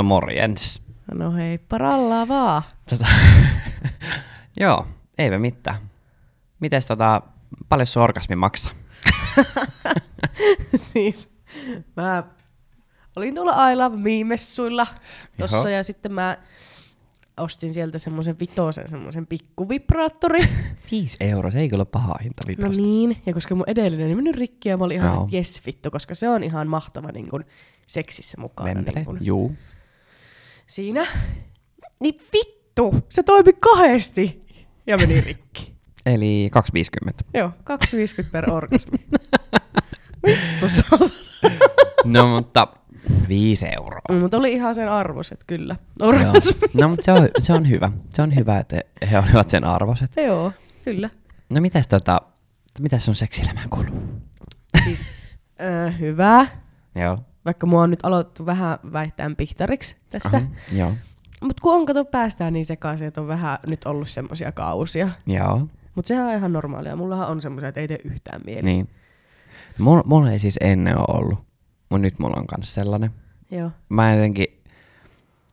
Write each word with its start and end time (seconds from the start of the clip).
No 0.00 0.04
morjens. 0.04 0.82
No 1.14 1.32
hei, 1.32 1.58
parallaa 1.58 2.28
vaan. 2.28 2.62
Tota, 2.90 3.06
joo, 4.60 4.86
eipä 5.18 5.38
mitään. 5.38 5.76
Mites 6.60 6.86
tota, 6.86 7.22
paljon 7.68 7.86
sun 7.86 8.02
orgasmi 8.02 8.36
maksaa? 8.36 8.72
siis 10.92 11.28
mä 11.96 12.22
olin 13.16 13.34
tuolla 13.34 13.70
I 13.70 13.76
Love 13.76 13.96
Me-messuilla 13.96 14.86
tossa 15.38 15.56
Joo. 15.56 15.68
ja 15.68 15.84
sitten 15.84 16.12
mä 16.12 16.36
ostin 17.36 17.74
sieltä 17.74 17.98
semmoisen 17.98 18.36
vitosen 18.40 18.88
semmoisen 18.88 19.26
pikkuvibraattori. 19.26 20.48
5 20.90 21.16
euroa, 21.20 21.50
se 21.50 21.60
ei 21.60 21.68
kyllä 21.68 21.80
ole 21.80 21.88
paha 21.92 22.14
hinta 22.22 22.42
no 22.44 22.48
vibrasta. 22.48 22.82
niin, 22.82 23.22
ja 23.26 23.34
koska 23.34 23.54
mun 23.54 23.64
edellinen 23.66 24.06
oli 24.06 24.14
mennyt 24.14 24.36
rikki 24.36 24.68
ja 24.68 24.76
mä 24.76 24.84
olin 24.84 24.96
ihan 24.96 25.14
Joo. 25.14 25.28
se, 25.30 25.36
yes 25.36 25.62
vittu, 25.66 25.90
koska 25.90 26.14
se 26.14 26.28
on 26.28 26.44
ihan 26.44 26.68
mahtava 26.68 27.12
niin 27.12 27.28
kun, 27.28 27.44
seksissä 27.86 28.40
mukana. 28.40 28.68
Vempele. 28.68 28.94
Niin 28.94 29.04
kun, 29.04 29.18
Juu. 29.20 29.56
Siinä. 30.70 31.06
Niin 32.00 32.14
vittu, 32.32 32.94
se 33.08 33.22
toimi 33.22 33.52
kahdesti 33.52 34.46
ja 34.86 34.96
meni 34.98 35.20
rikki. 35.20 35.74
Eli 36.06 36.50
2,50. 37.08 37.12
Joo, 37.34 37.48
2,50 37.48 38.30
per 38.32 38.50
orgasmi. 38.50 38.98
vittu. 40.26 40.66
No 42.04 42.26
mutta 42.28 42.68
5 43.28 43.66
euroa. 43.76 44.00
Mm, 44.10 44.16
Mutta 44.16 44.36
oli 44.36 44.52
ihan 44.52 44.74
sen 44.74 44.88
arvoset 44.88 45.44
kyllä. 45.46 45.76
Orgasmi. 46.00 46.52
No 46.80 46.88
mutta 46.88 47.04
se 47.04 47.12
on, 47.12 47.28
se 47.38 47.52
on 47.52 47.68
hyvä. 47.68 47.90
Se 48.10 48.22
on 48.22 48.34
hyvä, 48.36 48.58
että 48.58 48.80
he 49.10 49.18
olivat 49.18 49.50
sen 49.50 49.64
arvoiset. 49.64 50.10
Joo, 50.16 50.52
kyllä. 50.84 51.10
No 51.52 51.60
mitäs 51.60 51.88
tota, 51.88 52.20
mitäs 52.80 53.04
sun 53.04 53.14
seksielämään 53.14 53.68
kuuluu? 53.70 54.02
Siis 54.84 55.08
äh, 55.60 55.98
hyvä. 56.00 56.46
Joo. 56.94 57.18
Vaikka 57.44 57.66
mua 57.66 57.82
on 57.82 57.90
nyt 57.90 58.00
aloitettu 58.02 58.46
vähän 58.46 58.78
väittämään 58.92 59.36
pihtariksi 59.36 59.96
tässä. 60.08 60.36
Aha, 60.36 60.46
Joo. 60.72 60.92
Mutta 61.40 61.62
kun 61.62 61.74
on 61.74 61.86
kato 61.86 62.04
päästään 62.04 62.52
niin 62.52 62.64
sekaisin, 62.64 63.08
että 63.08 63.20
on 63.20 63.28
vähän 63.28 63.58
nyt 63.66 63.84
ollut 63.84 64.08
semmoisia 64.08 64.52
kausia. 64.52 65.08
Joo. 65.26 65.68
Mutta 65.94 66.08
sehän 66.08 66.26
on 66.26 66.34
ihan 66.34 66.52
normaalia. 66.52 66.96
Mullahan 66.96 67.28
on 67.28 67.42
semmoisia, 67.42 67.68
että 67.68 67.80
ei 67.80 67.88
tee 67.88 67.98
yhtään 68.04 68.40
mieli. 68.46 68.62
Niin. 68.62 68.88
Mulla, 69.78 70.02
mulla 70.06 70.30
ei 70.30 70.38
siis 70.38 70.58
ennen 70.60 70.98
ole 70.98 71.18
ollut, 71.18 71.38
mutta 71.90 71.98
nyt 71.98 72.18
mulla 72.18 72.36
on 72.36 72.44
myös 72.58 72.74
sellainen. 72.74 73.10
Joo. 73.50 73.70
Mä 73.88 74.14
jotenkin, 74.14 74.46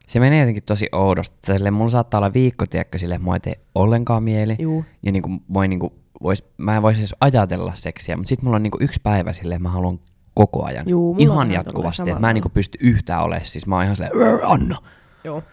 se 0.07 0.19
menee 0.19 0.39
jotenkin 0.39 0.63
tosi 0.63 0.89
oudosti. 0.91 1.37
Silleen, 1.45 1.73
mulla 1.73 1.89
saattaa 1.89 2.17
olla 2.17 2.33
viikko, 2.33 2.65
tiedätkö, 2.65 2.97
että 3.03 3.19
mua 3.19 3.35
ei 3.35 3.39
tee 3.39 3.59
ollenkaan 3.75 4.23
mieli. 4.23 4.55
Juu. 4.59 4.85
Ja 5.03 5.11
niinku, 5.11 5.29
voi, 5.53 5.67
niinku, 5.67 5.93
vois, 6.23 6.45
mä 6.57 6.75
en 6.75 6.81
voisi 6.81 7.01
edes 7.01 7.15
ajatella 7.21 7.75
seksiä, 7.75 8.17
mutta 8.17 8.29
sitten 8.29 8.45
mulla 8.45 8.55
on 8.55 8.63
niinku 8.63 8.77
yksi 8.81 8.99
päivä 9.03 9.31
että 9.31 9.59
mä 9.59 9.69
haluan 9.69 9.99
koko 10.37 10.65
ajan. 10.65 10.89
Juu, 10.89 11.15
ihan 11.19 11.51
jatkuvasti. 11.51 12.09
Että 12.09 12.19
mä 12.21 12.29
en 12.29 12.33
niinku 12.33 12.49
pysty 12.49 12.77
yhtään 12.81 13.23
olemaan. 13.23 13.45
Siis 13.45 13.67
mä 13.67 13.75
oon 13.75 13.83
ihan 13.83 13.95
silleen, 13.95 14.15
"Rrr, 14.15 14.39
anna. 14.43 14.77
Joo. 15.23 15.43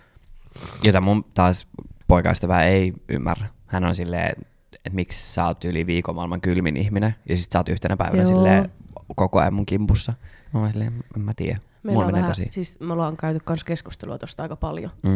Jota 0.83 1.01
mun 1.01 1.25
taas 1.35 1.67
poikaystävä 2.09 2.63
ei 2.65 2.93
ymmärrä. 3.09 3.47
Hän 3.67 3.85
on 3.85 3.95
silleen, 3.95 4.31
että 4.73 4.91
miksi 4.93 5.33
sä 5.33 5.47
oot 5.47 5.65
yli 5.65 5.87
viikon 5.87 6.15
maailman 6.15 6.41
kylmin 6.41 6.77
ihminen, 6.77 7.15
ja 7.29 7.37
sit 7.37 7.53
sä 7.53 7.59
oot 7.59 7.69
yhtenä 7.69 7.97
päivänä 7.97 8.23
Joo. 8.23 8.27
silleen 8.27 8.71
koko 9.17 9.41
ajan 9.41 9.55
mun 9.55 9.67
kimpussa. 9.67 10.13
Mä 10.55 10.61
oon 10.61 10.73
silleen, 10.73 11.05
en 11.17 11.23
mä 11.23 11.33
tiedä. 11.37 11.59
Meillä 11.83 11.95
Mulla 11.97 12.07
on 12.07 12.13
menee 12.13 12.23
vähän, 12.23 12.31
tosi. 12.37 12.47
siis 12.51 12.81
me 12.81 12.93
ollaan 12.93 13.17
käyty 13.17 13.41
kans 13.45 13.65
keskustelua 13.65 14.19
tosta 14.19 14.43
aika 14.43 14.57
paljon. 14.57 14.91
Mm. 15.03 15.11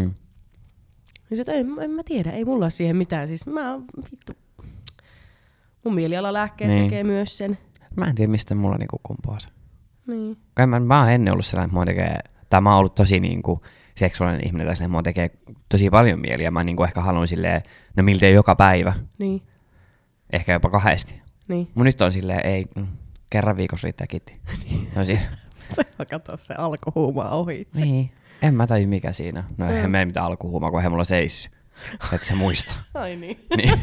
Niin 1.31 1.37
se, 1.37 1.41
että 1.43 1.53
en, 1.53 1.67
en 1.83 1.91
mä 1.91 2.03
tiedä, 2.05 2.31
ei 2.31 2.45
mulla 2.45 2.65
ole 2.65 2.71
siihen 2.71 2.97
mitään. 2.97 3.29
Siis 3.29 3.47
mä 3.47 3.79
vittu. 4.13 4.33
Mun 5.85 5.95
mielialalääkkeet 5.95 6.71
Niin. 6.71 6.85
tekee 6.85 7.05
myös 7.05 7.39
sen. 7.39 7.59
Mä 7.97 8.05
en 8.05 8.15
tiedä, 8.15 8.31
mistä 8.31 8.55
mulla 8.55 8.77
niinku 8.77 9.01
kumpuaa 9.03 9.39
se. 9.39 9.49
Niin. 10.09 10.37
Kai 10.55 10.67
mä, 10.67 10.81
mä 10.81 11.01
oon 11.01 11.11
ennen 11.11 11.33
ollut 11.33 11.47
sellainen, 11.47 11.67
että 11.69 11.75
mua 11.75 11.85
tekee, 11.87 12.19
tai 12.51 12.61
mä 12.61 12.71
oon 12.71 12.79
ollut 12.79 12.95
tosi 12.95 13.21
niinku 13.21 13.63
seksuaalinen 13.95 14.47
ihminen, 14.47 14.67
tai 14.67 14.77
silleen, 14.77 14.91
mua 14.91 15.03
tekee 15.03 15.31
tosi 15.69 15.91
paljon 15.91 16.21
mieli, 16.21 16.45
ja 16.45 16.51
mä 16.51 16.63
niinku 16.65 16.85
ehkä 16.85 17.01
haluan 17.01 17.29
silleen, 17.29 17.63
no 17.97 18.03
miltei 18.03 18.35
joka 18.35 18.57
päivä, 18.57 18.93
Niin. 19.19 19.43
ehkä 20.33 20.53
jopa 20.53 20.71
kahdesti. 20.71 21.23
Niin. 21.49 21.69
Mun 21.75 21.85
nyt 21.87 22.01
on 22.01 22.13
silleen, 22.13 22.47
ei, 22.47 22.67
mm, 22.77 22.87
kerran 23.31 23.57
viikossa 23.57 23.85
riittää 23.87 24.07
kitti. 24.07 24.41
Se 24.95 24.99
on 25.01 25.07
siinä. 25.07 25.21
Se 25.73 25.83
on 25.99 26.07
kato 26.11 26.37
se 26.37 26.55
alkuhuuma 26.59 27.25
ohi. 27.31 27.69
Niin, 27.79 28.11
en 28.43 28.55
mä 28.55 28.67
tajua 28.67 28.89
mikä 28.89 29.13
siinä. 29.13 29.45
No 29.59 29.65
Mm. 29.67 29.71
eihän 29.73 29.91
mene 29.91 30.05
mitään 30.05 30.27
alkuhuumaa, 30.27 30.71
kun 30.71 30.81
eihän 30.81 30.93
mulla 30.93 31.05
seissy. 31.05 31.51
Että 32.13 32.27
se 32.27 32.35
muista. 32.35 32.75
Ai 32.95 33.17
niin. 33.17 33.41
niin. 33.57 33.81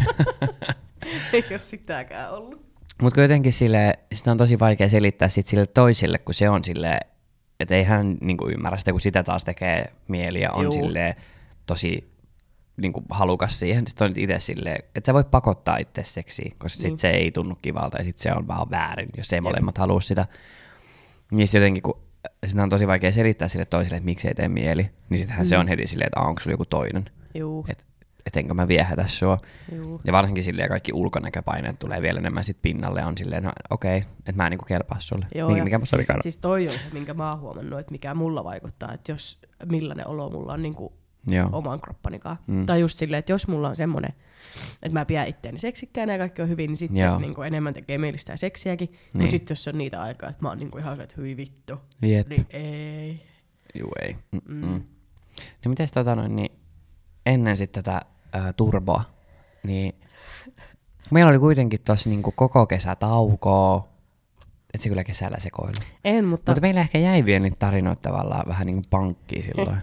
ei 1.34 1.44
ole 1.52 1.60
sitäkään 1.60 2.34
ollut. 2.34 2.65
Mutta 3.02 3.16
kuitenkin 3.22 3.54
sille, 3.54 3.94
sitä 4.14 4.32
on 4.32 4.38
tosi 4.38 4.60
vaikea 4.60 4.90
selittää 4.90 5.28
sit 5.28 5.46
sille 5.48 5.66
toisille, 5.66 6.18
kun 6.18 6.34
se 6.34 6.50
on 6.50 6.64
sille, 6.64 7.00
että 7.60 7.76
ei 7.76 7.84
hän 7.84 8.18
niinku 8.22 8.48
ymmärrä 8.50 8.78
sitä, 8.78 8.92
kun 8.92 9.02
sitä 9.02 9.24
taas 9.24 9.44
tekee 9.44 9.86
mieli 10.08 10.42
ja 10.42 10.52
on 10.52 10.64
Juu. 10.64 10.72
sille 10.72 11.16
tosi 11.66 12.12
niinku 12.78 13.04
halukas 13.10 13.60
siihen. 13.60 13.88
Sitten 13.88 14.06
on 14.06 14.14
itse 14.18 14.40
silleen, 14.40 14.84
että 14.96 15.06
sä 15.06 15.14
voi 15.14 15.24
pakottaa 15.24 15.78
itse 15.78 16.04
seksiin, 16.04 16.56
koska 16.58 16.82
sit 16.82 16.92
Niin. 16.92 17.00
se 17.00 17.10
ei 17.10 17.32
tunnu 17.32 17.56
kivalta 17.62 17.98
ja 17.98 18.04
sit 18.04 18.18
se 18.18 18.32
on 18.34 18.48
vaan 18.48 18.70
väärin, 18.70 19.10
jos 19.18 19.34
ei 19.34 19.42
molemmat 19.42 19.78
halua 19.78 20.02
sitä. 20.02 20.26
Niin 21.32 21.48
sit 21.48 21.54
jotenkin, 21.54 21.84
kun 21.84 22.00
sitä 22.46 22.64
on 22.64 22.70
tosi 22.70 22.88
vaikea 22.88 23.12
selittää 23.12 23.48
sille 23.48 23.66
toiselle, 23.66 23.98
että 23.98 24.06
miksi 24.06 24.28
ei 24.28 24.36
tee 24.36 24.48
mieli, 24.50 24.90
niin 25.10 25.18
sittenhän 25.18 25.46
se 25.46 25.58
on 25.58 25.68
heti 25.68 25.88
silleen, 25.88 26.08
että 26.08 26.20
"Aa, 26.20 26.28
onko 26.28 26.42
sulla 26.42 26.54
joku 26.54 26.66
toinen, 26.66 27.06
Juu. 27.36 27.66
et 27.70 27.86
enkö 28.36 28.54
mä 28.54 28.68
viehätä 28.68 29.08
sua. 29.08 29.38
Juu. 29.76 30.02
Ja 30.04 30.14
varsinkin 30.14 30.44
silleen 30.44 30.70
kaikki 30.70 30.94
ulkonäköpaineet 30.94 31.80
tulee 31.80 32.02
vielä 32.02 32.20
enemmän 32.20 32.44
sit 32.44 32.58
pinnalle 32.62 33.00
ja 33.00 33.08
on 33.08 33.18
silleen, 33.18 33.44
no 33.44 33.52
okei, 33.70 33.98
okay, 33.98 34.10
että 34.20 34.34
mä 34.34 34.46
en 34.48 34.50
niinku 34.50 34.66
kelpaa 34.66 35.00
sulle. 35.00 35.26
Joo, 35.36 35.50
mikä, 35.50 35.64
mikä 35.64 35.80
musta 35.80 35.96
olikaan. 35.96 36.22
Siis 36.22 36.38
toi 36.38 36.68
on 36.68 36.74
se, 36.74 36.88
minkä 36.94 37.14
mä 37.14 37.30
oon 37.30 37.40
huomannut, 37.40 37.80
että 37.80 37.92
mikä 37.92 38.14
mulla 38.14 38.44
vaikuttaa, 38.44 38.94
että 38.94 39.12
jos 39.12 39.40
millainen 39.66 40.08
olo 40.08 40.30
mulla 40.30 40.54
on 40.54 40.62
niin 40.62 40.76
kuin 40.76 40.94
Joo. 41.28 41.50
oman 41.52 41.82
kroppanikaan. 41.82 42.38
Mm. 42.48 42.66
Tai 42.66 42.80
just 42.80 42.98
silleen, 42.98 43.20
että 43.20 43.32
jos 43.32 43.48
mulla 43.48 43.70
on 43.70 43.76
semmoinen, 43.76 44.14
että 44.84 45.00
mä 45.00 45.06
pidän 45.06 45.28
itteeni 45.28 45.58
seksikkäänä 45.58 46.14
ja 46.14 46.20
kaikki 46.20 46.42
on 46.42 46.50
hyvin, 46.50 46.68
niin 46.68 46.78
sitten 46.78 47.02
Joo. 47.02 47.20
niin 47.20 47.36
kuin 47.36 47.48
enemmän 47.48 47.74
tekee 47.74 47.98
mielistä 47.98 48.34
ja 48.34 48.38
seksiäkin. 48.38 48.90
Niin. 48.90 49.00
Mutta 49.18 49.32
sitten 49.32 49.52
jos 49.52 49.68
on 49.68 49.78
niitä 49.78 50.02
aikaa, 50.02 50.30
että 50.30 50.42
mä 50.42 50.50
oon 50.50 50.58
niin 50.58 50.72
kuin 50.72 50.82
ihan 50.82 51.02
että 51.02 51.16
hyi 51.18 51.38
vittu, 51.38 51.74
Jep. 52.02 52.28
niin 52.28 52.46
ei. 52.50 53.22
Juu, 53.80 53.92
ei. 54.02 54.16
Mm. 54.32 54.42
Mm. 54.66 54.84
No 55.66 55.70
mites 55.70 55.92
tota 55.92 56.16
noin, 56.16 56.36
niin 56.36 56.52
ennen 57.26 57.58
sitten 57.58 57.84
tätä 57.84 58.02
ää, 58.36 58.54
turboa, 58.54 59.04
niin 59.64 59.96
meillä 61.12 61.30
oli 61.30 61.40
kuitenkin 61.40 61.82
tossa 61.82 62.10
niinku 62.10 62.32
koko 62.32 62.68
kesä 62.68 62.96
taukoa, 62.96 63.88
et 64.74 64.82
se 64.82 64.90
kyllä 64.90 65.04
kesällä 65.04 65.38
sekoilu. 65.40 65.74
En, 66.04 66.26
mutta, 66.26 66.52
Mutta 66.52 66.62
meillä 66.62 66.82
ehkä 66.82 66.98
jäi 67.00 67.26
vielä 67.26 67.44
niitä 67.44 67.58
tarinoita 67.60 68.10
tavallaan 68.10 68.48
vähän 68.48 68.66
niinku 68.68 68.84
pankkiin 68.90 69.44
silloin. 69.44 69.78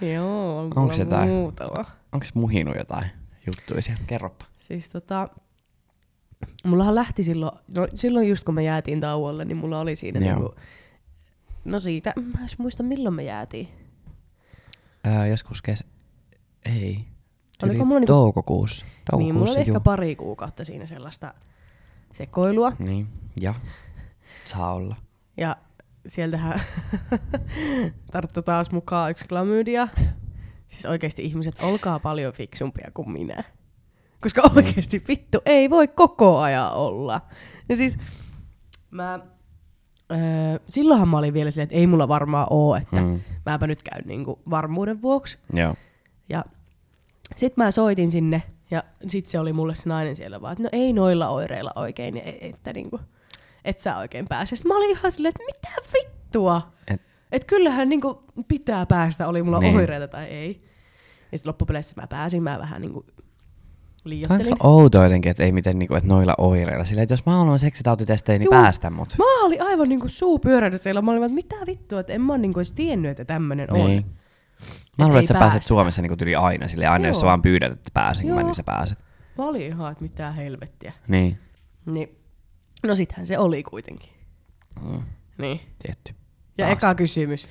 joo, 0.14 0.58
on 0.58 0.64
Onks 0.64 0.76
mulla 0.76 1.10
jotain? 1.10 1.28
muutama. 1.28 1.84
Onko 2.12 2.26
muhinut 2.34 2.76
jotain 2.76 3.10
juttuja 3.46 3.82
siellä? 3.82 4.02
Kerropa. 4.06 4.44
Siis 4.58 4.88
tota, 4.88 5.28
mullahan 6.64 6.94
lähti 6.94 7.22
silloin, 7.22 7.58
no 7.68 7.88
silloin 7.94 8.28
just 8.28 8.44
kun 8.44 8.54
me 8.54 8.62
jäätiin 8.62 9.00
tauolle, 9.00 9.44
niin 9.44 9.56
mulla 9.56 9.80
oli 9.80 9.96
siinä 9.96 10.20
Joo. 10.20 10.38
niinku, 10.38 10.54
no 11.64 11.78
siitä, 11.78 12.12
mä 12.16 12.42
en 12.42 12.48
muista 12.58 12.82
milloin 12.82 13.14
me 13.14 13.22
jäätiin. 13.22 13.68
Ää, 15.04 15.26
joskus 15.26 15.62
kes... 15.62 15.84
Ei. 16.66 17.04
Tyyli 17.60 17.84
mulla 17.84 18.00
niinku- 18.00 18.12
toukokuussa. 18.12 18.86
Toukokuussa, 19.10 19.16
niin, 19.18 19.34
mulla 19.34 19.50
oli 19.50 19.58
juu. 19.58 19.60
ehkä 19.76 19.80
pari 19.80 20.16
kuukautta 20.16 20.64
siinä 20.64 20.86
sellaista 20.86 21.34
sekoilua. 22.14 22.72
Niin, 22.78 23.06
ja. 23.40 23.54
Saa 24.44 24.72
olla. 24.74 24.96
Ja 25.36 25.56
sieltähän 26.06 26.60
tarttu 28.12 28.42
taas 28.42 28.70
mukaan 28.70 29.10
yksi 29.10 29.28
klamydia. 29.28 29.88
Siis 30.68 30.86
oikeasti 30.86 31.24
ihmiset, 31.24 31.62
olkaa 31.62 31.98
paljon 31.98 32.32
fiksumpia 32.32 32.90
kuin 32.94 33.10
minä. 33.10 33.44
Koska 34.20 34.42
oikeasti 34.56 35.04
vittu 35.08 35.38
ei 35.46 35.70
voi 35.70 35.88
koko 35.88 36.38
ajan 36.38 36.72
olla. 36.74 37.20
Ja 37.68 37.76
siis 37.76 37.98
mä, 38.90 39.20
öö, 40.12 40.18
silloinhan 40.68 41.08
mä 41.08 41.18
olin 41.18 41.34
vielä 41.34 41.50
silleen, 41.50 41.64
että 41.64 41.76
ei 41.76 41.86
mulla 41.86 42.08
varmaan 42.08 42.46
oo, 42.50 42.76
että 42.76 43.00
Mm. 43.00 43.20
mäpä 43.46 43.66
nyt 43.66 43.82
käyn 43.82 44.04
niinku 44.06 44.38
varmuuden 44.50 45.02
vuoksi. 45.02 45.38
Joo. 45.52 45.74
Ja 46.28 46.44
sit 47.36 47.56
mä 47.56 47.70
soitin 47.70 48.10
sinne 48.10 48.42
ja 48.70 48.84
sit 49.08 49.26
se 49.26 49.38
oli 49.38 49.52
mulle 49.52 49.74
se 49.74 49.88
nainen 49.88 50.16
siellä 50.16 50.40
vaan, 50.40 50.52
että 50.52 50.62
no 50.62 50.68
ei 50.72 50.92
noilla 50.92 51.28
oireilla 51.28 51.72
oikein, 51.76 52.16
e- 52.16 52.38
että 52.40 52.72
niinku, 52.72 53.00
et 53.64 53.80
sä 53.80 53.96
oikein 53.98 54.26
pääse. 54.28 54.56
Sit 54.56 54.66
mä 54.66 54.76
olin 54.76 54.90
ihan 54.90 55.12
silleen, 55.12 55.32
että 55.38 55.44
mitä 55.58 55.76
vittua? 55.94 56.72
Et, 56.88 57.00
Et 57.32 57.44
kyllähän 57.44 57.88
niinku 57.88 58.22
pitää 58.48 58.86
päästä, 58.86 59.28
oli 59.28 59.42
mulla 59.42 59.58
Niin. 59.60 59.68
niin. 59.68 59.80
oireita 59.80 60.08
tai 60.08 60.24
ei. 60.24 60.62
Ja 61.32 61.38
sit 61.38 61.46
loppupeleissä 61.46 62.00
mä 62.00 62.06
pääsin, 62.06 62.42
mä 62.42 62.58
vähän 62.58 62.80
niinku 62.80 63.04
Tämä 63.06 64.04
on 64.04 64.10
liiottelin. 64.10 64.42
kyllä 64.44 64.56
outo 64.60 65.02
jotenkin, 65.02 65.30
että 65.30 65.44
ei 65.44 65.52
miten 65.52 65.78
niinku, 65.78 65.94
että 65.94 66.08
noilla 66.08 66.34
oireilla. 66.38 66.84
Sillä, 66.84 67.02
että 67.02 67.12
jos 67.12 67.26
mä 67.26 67.32
haluan 67.36 67.58
seksitautitestejä, 67.58 68.38
niin 68.38 68.44
Juu. 68.46 68.50
päästä 68.62 68.90
mut. 68.90 69.14
Mä 69.18 69.44
olin 69.44 69.62
aivan 69.62 69.88
niinku 69.88 70.08
suu 70.08 70.38
pyöränyt 70.38 70.82
siellä. 70.82 71.02
Mä 71.02 71.10
olin 71.10 71.20
vaan, 71.20 71.30
että 71.38 71.54
mitä 71.56 71.66
vittua, 71.66 72.00
että 72.00 72.12
en 72.12 72.20
mä 72.20 72.38
niinku 72.38 72.58
edes 72.60 72.72
tiennyt, 72.72 73.10
että 73.10 73.24
tämmönen 73.24 73.72
on. 73.72 74.04
Niin. 75.00 75.04
Mä 75.04 75.08
luulen, 75.08 75.20
että 75.24 75.34
sä 75.34 75.38
pääset. 75.38 75.62
Suomessa 75.64 76.02
niinku 76.02 76.16
tyli 76.16 76.34
aina, 76.34 76.68
sille 76.68 76.86
aina 76.86 77.08
jos 77.08 77.20
sä 77.20 77.24
Joo. 77.24 77.28
vaan 77.28 77.42
pyydät, 77.42 77.72
että 77.72 77.90
pääsenkö 77.94 78.32
mä, 78.34 78.40
Joo. 78.40 78.46
niin 78.48 78.54
sä 78.54 78.62
pääset. 78.62 78.98
Mä 79.38 79.44
olin 79.44 79.62
ihan, 79.62 79.92
että 79.92 80.02
mitä 80.04 80.32
helvettiä. 80.32 80.92
Niin. 81.08 81.38
Niin. 81.86 82.08
No 82.86 82.96
sittenhän 82.96 83.26
se 83.26 83.38
oli 83.38 83.62
kuitenkin. 83.62 84.10
Mm. 84.90 85.02
Niin. 85.38 85.60
Tietty. 85.82 86.14
Ja 86.58 86.66
Taas. 86.66 86.78
eka 86.78 86.94
kysymys 86.94 87.48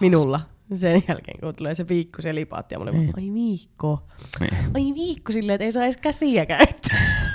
minulla. 0.00 0.40
Sen 0.74 1.04
jälkeen, 1.08 1.40
kun 1.40 1.54
tulee 1.54 1.74
se 1.74 1.88
viikko 1.88 2.22
selipaatti, 2.22 2.74
ja 2.74 2.78
mä 2.78 2.82
olin 2.82 2.94
Niin. 3.00 3.12
ai 3.16 3.34
viikko. 3.34 4.06
Niin. 4.40 4.54
Ai 4.74 4.94
viikko 4.94 5.32
silleen, 5.32 5.54
että 5.54 5.64
ei 5.64 5.72
saa 5.72 5.82
edes 5.84 5.96
käsiä 5.96 6.46
käyttää. 6.46 6.98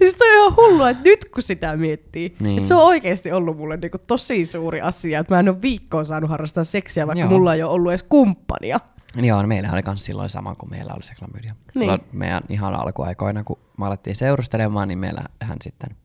Ja 0.00 0.06
sitten 0.06 0.26
on 0.28 0.34
ihan 0.40 0.56
hullua, 0.56 0.90
että 0.90 1.02
nyt 1.04 1.24
kun 1.34 1.42
sitä 1.42 1.76
miettii, 1.76 2.36
Niin. 2.40 2.56
että 2.56 2.68
se 2.68 2.74
on 2.74 2.82
oikeasti 2.82 3.32
ollut 3.32 3.56
mulle 3.56 3.76
niinku 3.76 3.98
tosi 3.98 4.46
suuri 4.46 4.80
asia, 4.80 5.20
että 5.20 5.34
mä 5.34 5.40
en 5.40 5.48
ole 5.48 5.62
viikkoon 5.62 6.04
saanut 6.04 6.30
harrastaa 6.30 6.64
seksiä, 6.64 7.06
vaikka 7.06 7.20
Joo. 7.20 7.30
mulla 7.30 7.54
ei 7.54 7.62
ole 7.62 7.72
ollut 7.72 7.92
edes 7.92 8.02
kumppania. 8.02 8.80
Joo, 9.16 9.42
no 9.42 9.48
meillähän 9.48 9.74
oli 9.74 9.82
kans 9.82 10.04
silloin 10.04 10.30
sama 10.30 10.54
kuin 10.54 10.70
meillä 10.70 10.92
oli 10.94 11.02
se 11.02 11.14
klamydia. 11.14 11.50
Niin. 11.54 11.80
Silloin 11.80 12.00
meidän 12.12 12.42
ihan 12.48 12.74
alkuaikoina, 12.74 13.44
kun 13.44 13.58
me 13.78 13.86
alettiin 13.86 14.16
seurustelemaan, 14.16 14.88
niin 14.88 14.98
meillähän 14.98 15.56
sitten 15.62 15.96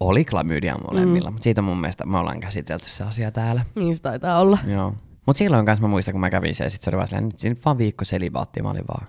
oli 0.00 0.24
klamydia 0.24 0.76
molemmilla. 0.90 1.30
Mm. 1.30 1.34
Mutta 1.34 1.44
siitä 1.44 1.62
mun 1.62 1.80
mielestä 1.80 2.06
me 2.06 2.18
ollaan 2.18 2.40
käsitelty 2.40 2.88
se 2.88 3.04
asia 3.04 3.30
täällä. 3.30 3.64
Niin 3.74 3.96
se 3.96 4.02
taitaa 4.02 4.38
olla. 4.40 4.58
Joo. 4.66 4.94
Mutta 5.26 5.38
silloin 5.38 5.66
kanssa 5.66 5.82
mä 5.82 5.88
muistan, 5.88 6.12
kun 6.12 6.20
mä 6.20 6.30
kävin 6.30 6.54
se, 6.54 6.64
ja 6.64 6.70
sit 6.70 6.80
se 6.80 6.90
oli 6.90 6.96
vaan 6.96 7.08
silleen, 7.08 7.24
nyt 7.24 7.38
siinä 7.38 7.56
vaan 7.64 7.78
viikko 7.78 8.04
selibaatti, 8.04 8.62
mä 8.62 8.70
olin 8.70 8.84
vaan, 8.88 9.06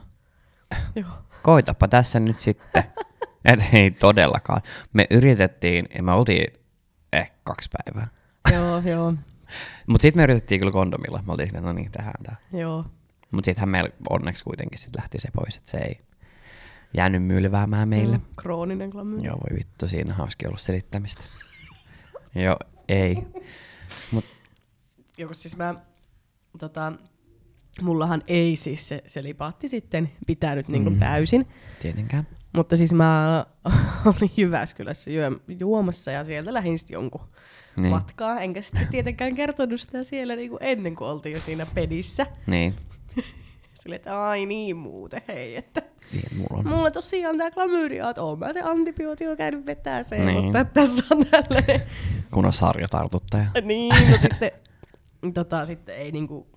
Joo. 0.96 1.08
Koitapa 1.44 1.88
tässä 1.88 2.20
nyt 2.20 2.40
sitten. 2.40 2.84
Et 3.46 3.60
ei 3.74 3.92
todellakaan. 3.92 4.62
Me 4.94 5.08
yritettiin, 5.10 5.88
ja 5.96 6.04
me 6.04 6.12
oltiin 6.12 6.54
ehkä 7.14 7.36
kaksi 7.44 7.70
päivää. 7.78 8.08
joo, 8.54 8.80
joo, 8.80 9.14
Mutta 9.88 10.02
sitten 10.02 10.20
me 10.20 10.24
yritettiin 10.24 10.60
kyllä 10.60 10.72
kondomilla. 10.72 11.24
Me 11.28 11.32
oltiin 11.32 11.48
silleen, 11.48 11.64
no 11.66 11.74
niin, 11.74 11.92
tehdään 11.92 12.24
tää. 12.24 12.36
joo. 12.54 12.86
Mutta 13.32 13.46
sittenhän 13.46 13.70
meillä 13.70 13.90
onneksi 14.10 14.44
kuitenkin 14.44 14.80
sit 14.80 14.96
lähti 14.96 15.20
se 15.20 15.30
pois, 15.34 15.58
että 15.58 15.72
se 15.72 15.78
ei 15.78 16.00
jäänyt 16.98 17.24
mylväämään 17.24 17.90
meille. 17.90 18.18
Mm, 18.18 18.24
krooninen 18.36 18.90
klamydia. 18.92 19.28
Joo, 19.28 19.38
voi 19.38 19.58
vittu, 19.58 19.88
siinä 19.88 20.14
hauski 20.14 20.48
ollut 20.48 20.62
selittämistä. 20.62 21.24
Joo, 22.36 22.58
ei. 22.88 23.18
Mut, 24.12 24.26
Joku 25.18 25.34
siis 25.34 25.58
mä, 25.58 25.76
tota, 26.60 26.94
mullahan 27.82 28.22
ei 28.28 28.56
siis 28.56 28.88
se 28.88 29.04
selipaatti 29.08 29.68
sitten 29.68 30.10
pitänyt 30.28 30.68
niinku 30.68 30.90
Mm. 30.90 31.00
täysin. 31.00 31.48
tietenkään. 31.82 32.28
Mutta 32.56 32.78
siis 32.78 32.94
mä 32.94 33.46
olin 34.06 34.32
Jyväskylässä 34.38 35.12
juo, 35.12 35.24
juomassa 35.60 36.12
ja 36.12 36.26
sieltä 36.26 36.54
lähdin 36.54 36.80
sitten 36.80 36.94
jonkun 36.96 37.22
Niin. 37.22 37.84
niin. 37.84 37.92
matkaa. 37.94 38.40
Enkä 38.42 38.62
sitten 38.62 38.88
tietenkään 38.88 39.36
kertonut 39.36 39.82
sitä 39.82 40.04
siellä 40.04 40.36
niinku 40.36 40.58
ennen 40.62 40.96
kuin 40.96 41.08
oltiin 41.10 41.34
jo 41.34 41.40
siinä 41.42 41.66
pedissä. 41.74 42.26
Niin. 42.48 42.74
Silleen, 43.82 43.96
että 44.00 44.28
ai 44.28 44.46
niin 44.46 44.78
muuten, 44.78 45.22
hei, 45.28 45.56
että 45.56 45.82
niin 46.12 46.38
mulla 46.38 46.58
on. 46.58 46.68
mulla 46.68 46.92
tosiaan 46.92 47.38
tää 47.38 47.52
klamydia, 47.52 48.10
että 48.10 48.24
oon 48.24 48.40
mä 48.40 48.54
se 48.54 48.62
antibiootio 48.62 49.36
käynyt 49.36 49.66
vetää 49.66 50.04
se, 50.04 50.18
Niin. 50.18 50.44
mutta 50.44 50.66
tässä 50.66 51.06
on 51.12 51.26
tällainen. 51.26 51.82
Kun 52.32 52.46
on 52.46 52.54
sarjatartuttaja. 52.54 53.46
niin, 53.62 53.96
no 54.12 54.18
sitten, 54.22 54.52
tota, 55.34 55.66
sitten 55.66 55.96
ei 55.96 56.12
niinku, 56.12 56.48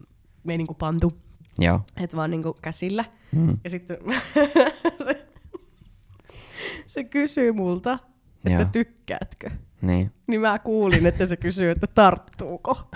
me 0.46 0.52
ei 0.52 0.58
niinku 0.58 0.74
pantu, 0.74 1.18
Joo. 1.58 1.80
että 1.96 2.16
vaan 2.16 2.30
niinku 2.30 2.56
käsillä. 2.62 3.04
Mm. 3.32 3.56
Ja 3.64 3.70
sitten 3.70 3.98
se, 5.06 5.26
se 6.86 7.04
kysyy 7.04 7.52
multa, 7.52 7.98
että 8.46 8.50
Joo. 8.62 8.68
tykkäätkö? 8.72 9.50
Niin. 9.82 10.12
Niin 10.26 10.40
mä 10.40 10.58
kuulin, 10.58 11.06
että 11.06 11.26
se 11.26 11.36
kysyy, 11.36 11.70
että 11.70 11.86
tarttuuko. 11.86 12.90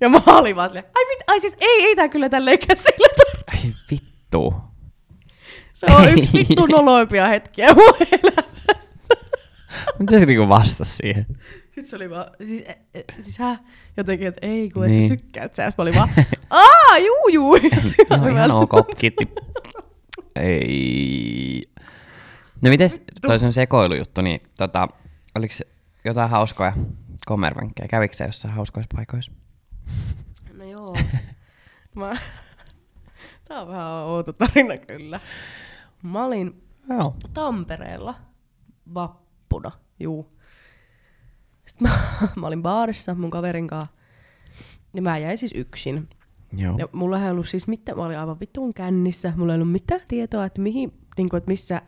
Ja 0.00 0.08
mä 0.08 0.20
olin 0.26 0.56
vaan 0.56 0.68
silleen, 0.68 0.84
ai, 0.94 1.04
mit, 1.08 1.18
ai 1.26 1.40
siis 1.40 1.56
ei, 1.60 1.82
ei 1.84 1.96
tää 1.96 2.08
kyllä 2.08 2.28
tälleen 2.28 2.58
käsillä 2.58 3.08
tarttu. 3.16 3.66
Ei 3.66 3.72
vittu. 3.90 4.54
Se 5.72 5.86
on 5.86 6.08
yksi 6.08 6.32
vittu 6.32 6.66
noloimpia 6.66 7.28
hetkiä 7.28 7.74
mun 7.74 7.94
elämässä. 8.00 8.50
Miten 9.98 10.20
se 10.20 10.26
niinku 10.26 10.48
vastasi 10.48 10.96
siihen? 10.96 11.26
Sitten 11.80 11.90
se 11.90 11.96
oli 11.96 12.10
vaan, 12.10 12.26
siis, 12.44 12.64
e, 12.94 13.04
siis 13.20 13.38
hä? 13.38 13.58
Jotenkin, 13.96 14.28
että 14.28 14.46
ei 14.46 14.70
kun, 14.70 14.86
Niin. 14.86 15.12
että 15.12 15.16
tykkäät 15.16 15.54
sä. 15.54 15.70
Sitten 15.70 15.74
mä 15.78 15.82
olin 15.82 15.94
vaan, 15.94 16.08
aa, 16.50 16.98
juu, 16.98 17.28
juu. 17.32 17.56
No 18.20 18.28
ihan 18.36 18.50
ok, 18.50 18.70
kiitti. 18.98 19.28
Ei. 20.36 21.62
No 22.62 22.70
mites 22.70 23.02
toi 23.26 23.38
sun 23.38 23.52
sekoilujuttu, 23.52 24.20
niin 24.20 24.40
tota, 24.58 24.88
oliko 25.34 25.54
jotain 26.04 26.30
hauskoja 26.30 26.72
kommervenkkejä? 27.26 27.88
Kävikö 27.88 28.14
sä 28.16 28.24
jossain 28.24 28.54
hauskoissa 28.54 28.88
paikoissa? 28.96 29.32
No 30.54 30.64
joo. 30.64 30.96
Mä... 31.94 32.16
Tää 33.44 33.60
on 33.60 33.68
vähän 33.68 33.86
outo 33.86 34.32
tarina 34.32 34.76
kyllä. 34.76 35.20
Mä 36.02 36.24
olin 36.24 36.62
Joo. 36.88 37.16
Tampereella 37.34 38.14
vappuna, 38.94 39.70
juu. 40.00 40.39
Sitten 41.80 41.98
mä, 42.20 42.28
mä 42.36 42.46
olin 42.46 42.62
baarissa 42.62 43.14
mun 43.14 43.30
kaverin 43.30 43.66
kanssa. 43.66 43.94
Ja 44.94 45.02
mä 45.02 45.18
jäin 45.18 45.38
siis 45.38 45.52
yksin. 45.54 46.08
Joo. 46.56 46.74
Ja 46.78 46.88
mulla 46.92 47.24
ei 47.24 47.30
ollut 47.30 47.48
siis 47.48 47.68
mitään, 47.68 47.98
mä 47.98 48.04
olin 48.04 48.18
aivan 48.18 48.40
vitun 48.40 48.74
kännissä. 48.74 49.32
Mulla 49.36 49.52
ei 49.52 49.56
ollut 49.56 49.72
mitään 49.72 50.00
tietoa, 50.08 50.44
että, 50.44 50.60
mihin, 50.60 50.92
niin 51.16 51.28
kuin, 51.28 51.38
että 51.38 51.50
missä 51.50 51.82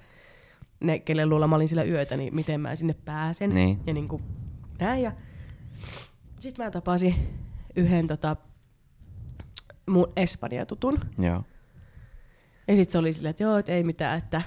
ne, 0.80 0.98
kelle 0.98 1.26
luolla 1.26 1.48
mä 1.48 1.56
olin 1.56 1.68
sillä 1.68 1.82
yötä, 1.82 2.16
niin 2.16 2.34
miten 2.34 2.60
mä 2.60 2.76
sinne 2.76 2.94
pääsen. 3.04 3.54
Niin. 3.54 3.80
Ja 3.86 3.94
niin 3.94 4.08
kuin, 4.08 4.22
näin. 4.78 5.02
Ja 5.02 5.12
sitten 6.38 6.64
mä 6.64 6.70
tapasin 6.70 7.14
yhden 7.76 8.06
tota, 8.06 8.36
mun 9.90 10.12
Espanja-tutun. 10.16 11.00
Joo. 11.18 11.44
Ja 12.68 12.76
sitten 12.76 12.92
se 12.92 12.98
oli 12.98 13.12
silleen, 13.12 13.30
että 13.30 13.42
joo, 13.42 13.58
että 13.58 13.72
ei 13.72 13.84
mitään, 13.84 14.18
että, 14.18 14.42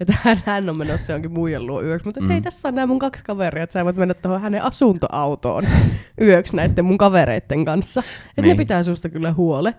että 0.00 0.14
hän, 0.22 0.38
hän 0.46 0.70
on 0.70 0.76
menossa 0.76 1.12
jonkin 1.12 1.32
muijan 1.32 1.66
luo 1.66 1.82
yöksi. 1.82 2.04
Mutta 2.04 2.20
mm. 2.20 2.28
hei, 2.28 2.40
tässä 2.40 2.68
on 2.68 2.74
nämä 2.74 2.86
mun 2.86 2.98
kaksi 2.98 3.24
kaveria, 3.24 3.62
että 3.62 3.72
sä 3.72 3.84
voit 3.84 3.96
mennä 3.96 4.14
tuohon 4.14 4.40
hänen 4.40 4.62
asuntoautoon 4.62 5.64
yöksi 6.20 6.56
näiden 6.56 6.84
mun 6.84 6.98
kavereiden 6.98 7.64
kanssa. 7.64 8.00
Että 8.00 8.42
Niin. 8.42 8.48
ne 8.56 8.58
pitää 8.58 8.82
susta 8.82 9.08
kyllä 9.08 9.32
huole. 9.32 9.74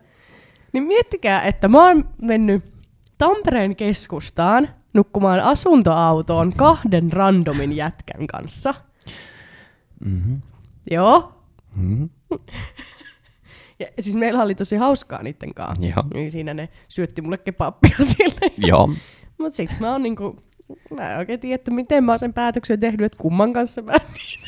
Niin 0.74 0.84
miettikää, 0.84 1.42
että 1.42 1.68
mä 1.68 1.88
oon 1.88 2.10
mennyt 2.22 2.64
Tampereen 3.18 3.76
keskustaan 3.76 4.70
nukkumaan 4.94 5.40
asuntoautoon 5.40 6.54
kahden 6.54 7.14
randomin 7.14 7.76
jätkän 7.76 8.28
kanssa. 8.28 8.74
Mm-hmm. 10.06 10.42
Joo. 10.92 11.34
Mm-hmm. 11.76 12.10
Ja 13.80 13.88
siis 14.00 14.16
meillä 14.16 14.44
oli 14.44 14.56
tosi 14.56 14.76
hauskaa 14.76 15.24
niiden 15.24 15.54
kanssa. 15.54 15.86
Joo. 15.86 16.04
Niin 16.14 16.32
siinä 16.32 16.54
ne 16.54 16.70
syötti 16.88 17.22
mulle 17.22 17.38
kebappia 17.38 17.96
sille. 18.18 18.52
Joo. 18.58 18.90
Mut 19.40 19.54
sit 19.54 19.70
mä 19.80 19.92
oon 19.92 20.04
niinku, 20.04 20.44
mä 20.98 21.12
en 21.12 21.18
oikein 21.18 21.40
tiedä, 21.40 21.56
että 21.56 21.72
miten 21.72 22.04
mä 22.04 22.12
oon 22.12 22.20
sen 22.20 22.34
päätöksen 22.34 22.80
tehnyt, 22.80 23.02
että 23.02 23.18
kumman 23.18 23.54
kanssa 23.54 23.82
mä 23.82 23.92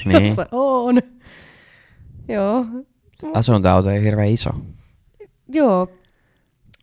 Niin. 0.06 0.24
niin. 0.24 0.36
oon. 0.52 1.02
Joo. 2.28 2.66
Asuntoauto 3.34 3.90
ei 3.90 4.04
hirveän 4.04 4.30
iso. 4.30 4.50
Joo. 5.54 5.88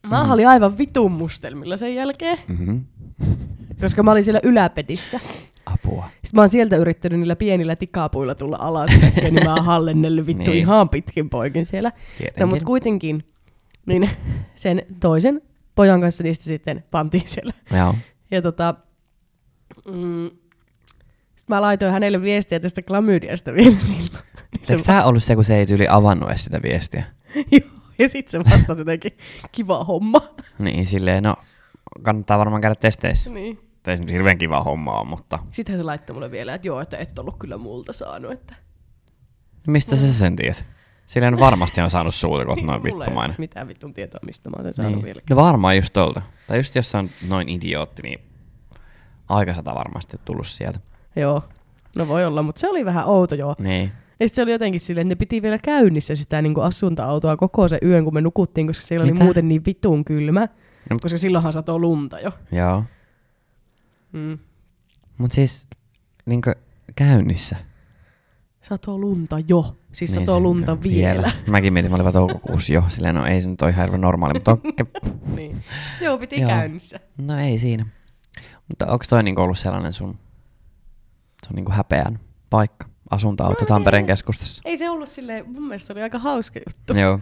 Mä 0.09 0.25
mm. 0.25 0.30
olin 0.30 0.49
aivan 0.49 0.78
vitun 0.78 1.12
mustelmilla 1.12 1.76
sen 1.76 1.94
jälkeen, 1.94 2.38
Mm-hmm. 2.49 2.85
koska 3.80 4.02
mä 4.02 4.12
olin 4.12 4.25
siellä 4.25 4.40
yläpedissä. 4.42 5.21
Apua. 5.66 6.04
Sitten 6.12 6.30
mä 6.38 6.40
oon 6.40 6.49
sieltä 6.49 6.76
yrittänyt 6.76 7.18
niillä 7.18 7.37
pienillä 7.37 7.76
tikapuilla 7.76 8.35
tulla 8.35 8.56
alas, 8.61 8.90
ja 9.23 9.30
niin 9.30 9.44
mä 9.44 9.54
oon 9.54 9.64
hallennellut 9.64 10.26
vittu 10.26 10.50
niin. 10.50 10.59
ihan 10.61 10.88
pitkin 10.88 11.30
poikin 11.30 11.66
siellä. 11.66 11.92
Tietenkin. 12.18 12.40
No 12.40 12.47
mut 12.47 12.62
kuitenkin, 12.62 13.25
niin 13.87 14.11
sen 14.54 14.82
toisen 15.00 15.42
pojan 15.78 16.00
kanssa 16.00 16.23
niistä 16.23 16.44
sitten 16.44 16.85
pantiin 16.90 17.28
siellä 17.28 17.52
Joo. 17.76 17.94
Ja 18.30 18.42
tota, 18.42 18.75
mm, 19.88 20.30
sit 21.37 21.49
mä 21.49 21.61
laitoin 21.61 21.92
hänelle 21.92 22.23
viestiä 22.23 22.61
tästä 22.61 22.82
klamydiasta 22.82 23.54
vielä 23.54 23.80
silloin. 23.80 24.25
Niin 24.52 24.73
Eikö 24.73 24.82
tää 24.82 25.04
ollut 25.04 25.23
se, 25.23 25.35
kun 25.35 25.44
se 25.44 25.56
ei 25.56 25.66
tyyli 25.66 25.87
avannut 25.88 26.28
edes 26.28 26.44
sitä 26.44 26.62
viestiä? 26.62 27.04
Joo, 27.52 27.70
ja 27.99 28.08
sitten 28.08 28.44
se 28.44 28.50
vastasi 28.50 28.80
jotenkin, 28.80 29.12
kiva 29.52 29.85
homma. 29.85 30.20
Niin, 30.58 30.87
silleen, 30.87 31.23
no, 31.23 31.37
kannattaa 32.02 32.38
varmaan 32.38 32.62
käydä 32.62 32.75
testeissä. 32.75 33.30
Niin. 33.30 33.58
Tai 33.82 33.97
nyt 33.97 34.11
hirveän 34.11 34.38
kiva 34.38 34.62
homma 34.62 35.00
on, 35.00 35.06
mutta 35.06 35.38
Sitten 35.52 35.76
se 35.76 35.82
laittoi 35.82 36.14
mulle 36.14 36.30
vielä, 36.30 36.54
että 36.54 36.68
joo, 36.68 36.80
että 36.80 36.97
et 36.97 37.18
ollut 37.18 37.38
kyllä 37.38 37.56
multa 37.56 37.92
saanut. 37.92 38.32
Että 38.32 38.54
mistä 39.66 39.97
sä 39.97 40.12
sen 40.12 40.37
tiedät? 40.37 40.66
Silleen 41.08 41.38
varmasti 41.38 41.80
on 41.80 41.90
saanut 41.90 42.14
oot 42.26 42.46
noin 42.46 42.58
Mulla 42.66 42.82
vittumainen. 42.82 43.30
siis 43.30 43.38
mitään 43.38 43.68
vittun 43.68 43.94
tietoa, 43.94 44.20
mistä 44.26 44.50
mä 44.50 44.54
oon 44.56 44.64
sen 44.64 44.74
saanut 44.74 44.94
Niin. 44.94 45.04
vielä. 45.04 45.20
No 45.30 45.36
varmaan 45.36 45.76
just 45.76 45.92
tolta. 45.92 46.22
Tai 46.46 46.56
just 46.58 46.74
jos 46.74 46.94
on 46.94 47.10
noin 47.28 47.48
idiootti, 47.48 48.02
niin 48.02 48.18
aikasata 49.28 49.74
varmasti 49.74 50.16
on 50.16 50.22
tullut 50.24 50.46
sieltä. 50.46 50.78
Joo, 51.16 51.44
no 51.96 52.08
voi 52.08 52.24
olla, 52.24 52.42
mutta 52.42 52.60
se 52.60 52.68
oli 52.68 52.84
vähän 52.84 53.06
outo 53.06 53.34
joo. 53.34 53.56
Niin. 53.58 53.92
Ja 54.20 54.28
sit 54.28 54.34
se 54.34 54.42
oli 54.42 54.50
jotenkin 54.52 54.80
silleen, 54.80 55.06
että 55.06 55.10
ne 55.14 55.18
piti 55.18 55.42
vielä 55.42 55.58
käynnissä 55.58 56.14
sitä 56.14 56.42
niin 56.42 56.60
asuntoautoa 56.60 57.36
koko 57.36 57.68
se 57.68 57.78
yön, 57.82 58.04
kun 58.04 58.14
me 58.14 58.20
nukuttiin, 58.20 58.66
koska 58.66 58.86
siellä 58.86 59.06
Mitä? 59.06 59.16
oli 59.16 59.24
muuten 59.24 59.48
niin 59.48 59.62
vitun 59.66 60.04
kylmä. 60.04 60.48
No. 60.90 60.98
Koska 61.02 61.18
silloinhan 61.18 61.52
satoi 61.52 61.78
lunta 61.78 62.20
jo. 62.20 62.30
Joo. 62.52 62.84
Mm. 64.12 64.38
Mut 65.18 65.32
siis 65.32 65.66
niinkö 66.26 66.54
käynnissä. 66.96 67.56
Satoo 68.68 68.98
lunta 68.98 69.37
jo. 69.48 69.76
Siis 69.92 70.10
Niin 70.10 70.20
satoo 70.20 70.37
se 70.37 70.42
lunta 70.42 70.72
nyt 70.75 70.82
vielä. 70.84 71.30
Mäkin 71.46 71.72
mietin, 71.72 71.90
mä 71.92 71.96
olin 71.96 72.12
toukokuussa 72.12 72.72
jo. 72.72 72.84
Silleen, 72.88 73.14
no 73.14 73.26
ei 73.26 73.40
se 73.40 73.48
nyt 73.48 73.62
ole 73.62 73.70
ihan 73.70 73.82
hirveän 73.84 74.00
normaali, 74.00 74.34
mutta 74.34 74.50
on, 74.50 74.60
niin. 75.37 75.64
Joo, 76.00 76.18
piti 76.18 76.40
Joo. 76.40 76.48
käynnissä. 76.50 77.00
no 77.18 77.38
ei 77.38 77.58
siinä. 77.58 77.87
Mutta 78.68 78.87
onko 78.87 79.04
toi 79.08 79.22
niinku 79.22 79.40
ollut 79.40 79.58
sellainen 79.58 79.92
sun, 79.92 80.18
sun 81.46 81.56
niinku 81.56 81.72
häpeän 81.72 82.18
paikka? 82.50 82.87
asuntoauto 83.10 83.64
Tampereen 83.64 84.06
keskustassa. 84.06 84.62
Ei 84.64 84.76
se 84.78 84.90
ollut 84.90 85.08
silleen, 85.08 85.50
mun 85.52 85.62
mielestä 85.62 85.87
se 85.87 85.92
oli 85.92 86.02
aika 86.02 86.18
hauska 86.18 86.60
juttu. 86.68 86.94
Joo. 86.94 87.20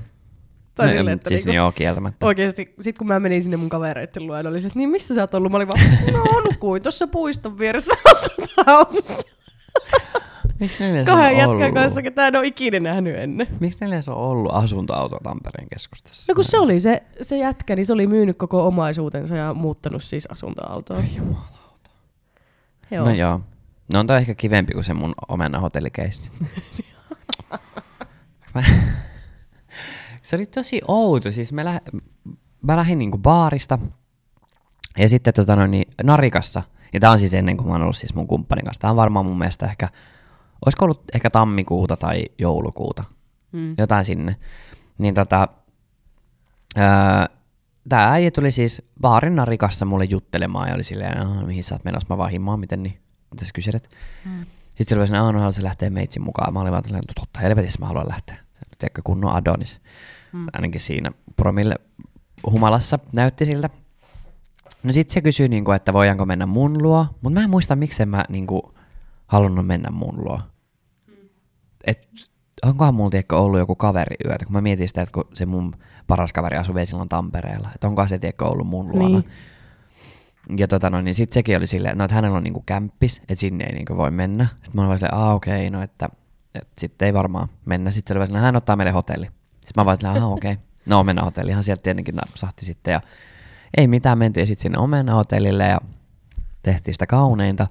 Tai 0.74 0.86
No, 0.86 0.92
silleen, 0.92 1.14
että 1.14 1.28
siis 1.28 1.44
niinku- 1.46 1.56
joo, 1.56 1.72
kieltämättä. 1.72 2.26
Oikeesti, 2.26 2.74
sit 2.80 2.98
kun 2.98 3.06
mä 3.06 3.20
menin 3.20 3.42
sinne 3.42 3.56
mun 3.56 3.68
kavereitten 3.68 4.26
luo, 4.26 4.36
oli 4.36 4.60
se, 4.60 4.66
että 4.66 4.78
niin 4.78 4.88
missä 4.90 5.14
sä 5.14 5.20
oot 5.20 5.34
ollut? 5.34 5.50
Mä 5.52 5.56
olin 5.56 5.68
vaan, 5.68 5.80
no 6.12 6.40
nukuin 6.52 6.82
tuossa 6.82 7.06
puiston 7.06 7.58
vieressä 7.58 7.94
asuntoautossa. 8.12 9.26
Miksi 10.60 10.84
neljä 10.84 11.04
Kahden 11.04 11.36
jätkän 11.36 11.74
kanssa, 11.74 12.02
ketä 12.02 12.26
en 12.26 12.36
ole 12.36 12.46
ikinä 12.46 12.80
nähnyt 12.80 13.16
ennen. 13.16 13.46
Miksi 13.60 13.84
neljä 13.84 14.00
on 14.06 14.14
ollut 14.14 14.54
asuntoauto 14.54 15.18
Tampereen 15.22 15.68
keskustassa? 15.68 16.32
No 16.32 16.34
kun 16.34 16.44
se 16.44 16.58
oli 16.58 16.80
se, 16.80 17.02
se 17.22 17.38
jätkä, 17.38 17.76
niin 17.76 17.86
se 17.86 17.92
oli 17.92 18.06
myynyt 18.06 18.36
koko 18.38 18.66
omaisuutensa 18.66 19.36
ja 19.36 19.54
muuttanut 19.54 20.04
siis 20.04 20.26
asuntoautoon. 20.26 21.04
Joo. 22.90 23.04
No 23.04 23.10
joo. 23.10 23.40
No 23.92 24.00
on 24.00 24.06
toi 24.06 24.16
ehkä 24.16 24.34
kivempi 24.34 24.72
kuin 24.72 24.84
se 24.84 24.94
mun 24.94 25.14
omena 25.28 25.60
hotellikeissi. 25.60 26.30
Se 30.22 30.36
oli 30.36 30.46
tosi 30.46 30.80
outo. 30.88 31.32
Siis 31.32 31.52
mä, 31.52 31.64
lä- 31.64 31.80
mä 32.62 32.76
lähdin 32.76 32.98
niinku 32.98 33.18
baarista 33.18 33.78
ja 34.98 35.08
sitten 35.08 35.34
tota 35.34 35.56
noin, 35.56 35.70
niin 35.70 35.88
Narikassa. 36.02 36.62
Ja 36.92 37.00
tää 37.00 37.10
on 37.10 37.18
siis 37.18 37.34
ennen 37.34 37.56
kuin 37.56 37.66
mä 37.66 37.72
oon 37.72 37.82
ollut 37.82 37.96
siis 37.96 38.14
mun 38.14 38.26
kumppanin 38.26 38.64
kanssa. 38.64 38.80
Tää 38.80 38.90
on 38.90 38.96
varmaan 38.96 39.26
mun 39.26 39.38
mielestä 39.38 39.66
ehkä, 39.66 39.88
olisiko 40.66 40.84
ollut 40.84 41.02
ehkä 41.14 41.30
tammikuuta 41.30 41.96
tai 41.96 42.24
joulukuuta. 42.38 43.04
Mm. 43.52 43.74
Jotain 43.78 44.04
sinne. 44.04 44.36
Niin 44.98 45.14
tota, 45.14 45.48
öö, 46.78 46.84
tää 47.88 48.10
äijä 48.10 48.30
tuli 48.30 48.52
siis 48.52 48.82
baarin 49.00 49.36
Narikassa 49.36 49.84
mulle 49.84 50.04
juttelemaan 50.04 50.68
ja 50.68 50.74
oli 50.74 50.84
silleen, 50.84 51.20
"Aha, 51.20 51.42
mihin 51.46 51.64
sä 51.64 51.74
oot 51.74 51.84
menossa, 51.84 52.06
mä 52.10 52.18
vaan 52.18 52.30
himmaan, 52.30 52.60
miten 52.60 52.82
niin, 52.82 52.98
mitä 53.30 53.44
sä 53.44 53.50
kyselet. 53.54 53.90
Mm. 54.24 54.44
Sitten 54.74 54.98
oli 54.98 55.06
silleen, 55.06 55.24
no 55.24 55.32
haluaisin 55.32 55.64
lähteä 55.64 55.90
meitsin 55.90 56.22
mukaan. 56.22 56.52
Mä 56.52 56.60
olin 56.60 56.72
vaan 56.72 56.82
tällainen, 56.82 57.08
"No 57.08 57.22
totta 57.22 57.40
helvetissä 57.40 57.78
mä 57.80 57.86
haluan 57.86 58.08
lähteä. 58.08 58.36
Tiedätkö, 58.78 59.02
kunnon 59.04 59.32
Adonis. 59.34 59.80
Mm. 60.32 60.46
Ainakin 60.52 60.80
siinä 60.80 61.10
promille 61.36 61.74
humalassa 62.50 62.98
näytti 63.12 63.44
siltä. 63.44 63.70
No 64.82 64.92
sit 64.92 65.10
se 65.10 65.20
kysyi, 65.22 65.48
niinku, 65.48 65.72
että 65.72 65.92
voidaanko 65.92 66.26
mennä 66.26 66.46
mun 66.46 66.82
luo, 66.82 67.06
mutta 67.22 67.40
mä 67.40 67.44
en 67.44 67.50
muista, 67.50 67.76
miksi 67.76 68.06
mä 68.06 68.24
niinku, 68.28 68.74
halunnut 69.26 69.66
mennä 69.66 69.90
mun 69.90 70.24
luo. 70.24 70.40
Et, 71.84 72.08
onkohan 72.64 72.94
mulla 72.94 73.10
tiedätkö, 73.10 73.36
ollut 73.36 73.58
joku 73.58 73.74
kaveri 73.74 74.16
yötä, 74.24 74.44
kun 74.44 74.52
mä 74.52 74.60
mietin 74.60 74.88
sitä, 74.88 75.02
että 75.02 75.12
kun 75.12 75.28
se 75.34 75.46
mun 75.46 75.76
paras 76.06 76.32
kaveri 76.32 76.56
asui 76.56 76.74
vielä 76.74 76.84
silloin 76.84 77.08
Tampereella, 77.08 77.70
että 77.74 77.86
onkohan 77.86 78.08
se 78.08 78.18
tiedätkö, 78.18 78.44
ollut 78.44 78.66
mun 78.66 78.88
luona. 78.88 79.18
Niin. 79.18 79.30
Ja 80.58 80.68
tota 80.68 80.90
no, 80.90 81.00
niin 81.00 81.14
sit 81.14 81.32
sekin 81.32 81.56
oli 81.56 81.66
silleen, 81.66 81.98
no, 81.98 82.04
että 82.04 82.14
hänellä 82.14 82.36
on 82.36 82.42
niinku 82.42 82.62
kämppis, 82.66 83.18
että 83.18 83.34
sinne 83.34 83.64
ei 83.64 83.74
niinku 83.74 83.96
voi 83.96 84.10
mennä. 84.10 84.46
Sitten 84.46 84.70
mä 84.74 84.80
olin 84.80 84.88
vaan 84.88 84.98
silleen, 84.98 85.14
aa 85.14 85.34
okei, 85.34 85.68
okay, 85.68 85.70
no 85.70 85.82
että, 85.82 86.08
että 86.54 86.72
sitten 86.78 87.06
ei 87.06 87.14
varmaan 87.14 87.48
mennä. 87.64 87.90
Sitten 87.90 88.14
se 88.14 88.20
oli 88.20 88.32
vaan 88.32 88.42
hän 88.42 88.56
ottaa 88.56 88.76
meille 88.76 88.92
hotelli. 88.92 89.26
Sitten 89.26 89.82
mä 89.82 89.84
vaan 89.84 89.96
silleen, 89.96 90.22
okei, 90.22 90.52
okay. 90.52 90.64
no 90.86 91.00
omena 91.00 91.22
hotellihan 91.22 91.64
sieltä 91.64 91.82
tietenkin 91.82 92.16
napsahti 92.16 92.64
sitten. 92.64 92.92
Ja 92.92 93.00
ei 93.76 93.86
mitään, 93.86 94.18
mentiin 94.18 94.46
sitten 94.46 94.62
sinne 94.62 94.78
omena 94.78 95.14
hotellille 95.14 95.64
ja 95.64 95.80
tehtiin 96.62 96.94
sitä 96.94 97.06
kauneinta. 97.06 97.66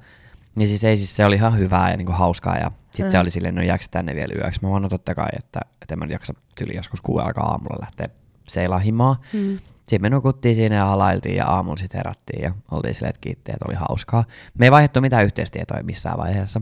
Niin 0.55 0.67
siis 0.67 0.83
ei 0.83 0.97
siis 0.97 1.15
se 1.15 1.25
oli 1.25 1.35
ihan 1.35 1.57
hyvää 1.57 1.91
ja 1.91 1.97
niinku 1.97 2.11
hauskaa 2.11 2.57
ja 2.57 2.71
sitten 2.91 3.11
se 3.11 3.17
Mm. 3.17 3.21
oli 3.21 3.29
silleen, 3.29 3.55
no 3.55 3.61
jääkö 3.61 3.85
tänne 3.91 4.15
vielä 4.15 4.33
yöksi? 4.43 4.59
Mä 4.63 4.69
vaan, 4.69 4.81
no 4.81 4.89
totta 4.89 5.15
kai, 5.15 5.29
että, 5.37 5.59
että 5.81 5.95
en 5.95 5.99
mä 5.99 6.05
nyt 6.05 6.11
jaksa 6.13 6.33
tyli 6.55 6.75
joskus 6.75 7.01
kuuden 7.01 7.27
aikaa 7.27 7.45
aamulla 7.45 7.77
lähteä 7.81 8.09
seilaa 8.47 8.79
himaa. 8.79 9.21
Mm. 9.33 9.57
Sitten 9.77 10.01
me 10.01 10.09
nukuttiin 10.09 10.55
siinä 10.55 10.75
ja 10.75 10.85
halailtiin 10.85 11.35
ja 11.35 11.45
aamulla 11.45 11.77
sitten 11.77 11.97
herättiin 11.99 12.43
ja 12.43 12.51
oltiin 12.71 12.93
silleen, 12.93 13.09
että 13.09 13.21
kiitti, 13.21 13.51
että 13.51 13.65
oli 13.67 13.75
hauskaa. 13.75 14.23
Me 14.57 14.65
ei 14.65 14.71
vaihdettu 14.71 15.01
mitään 15.01 15.25
yhteistietoja 15.25 15.83
missään 15.83 16.17
vaiheessa. 16.17 16.61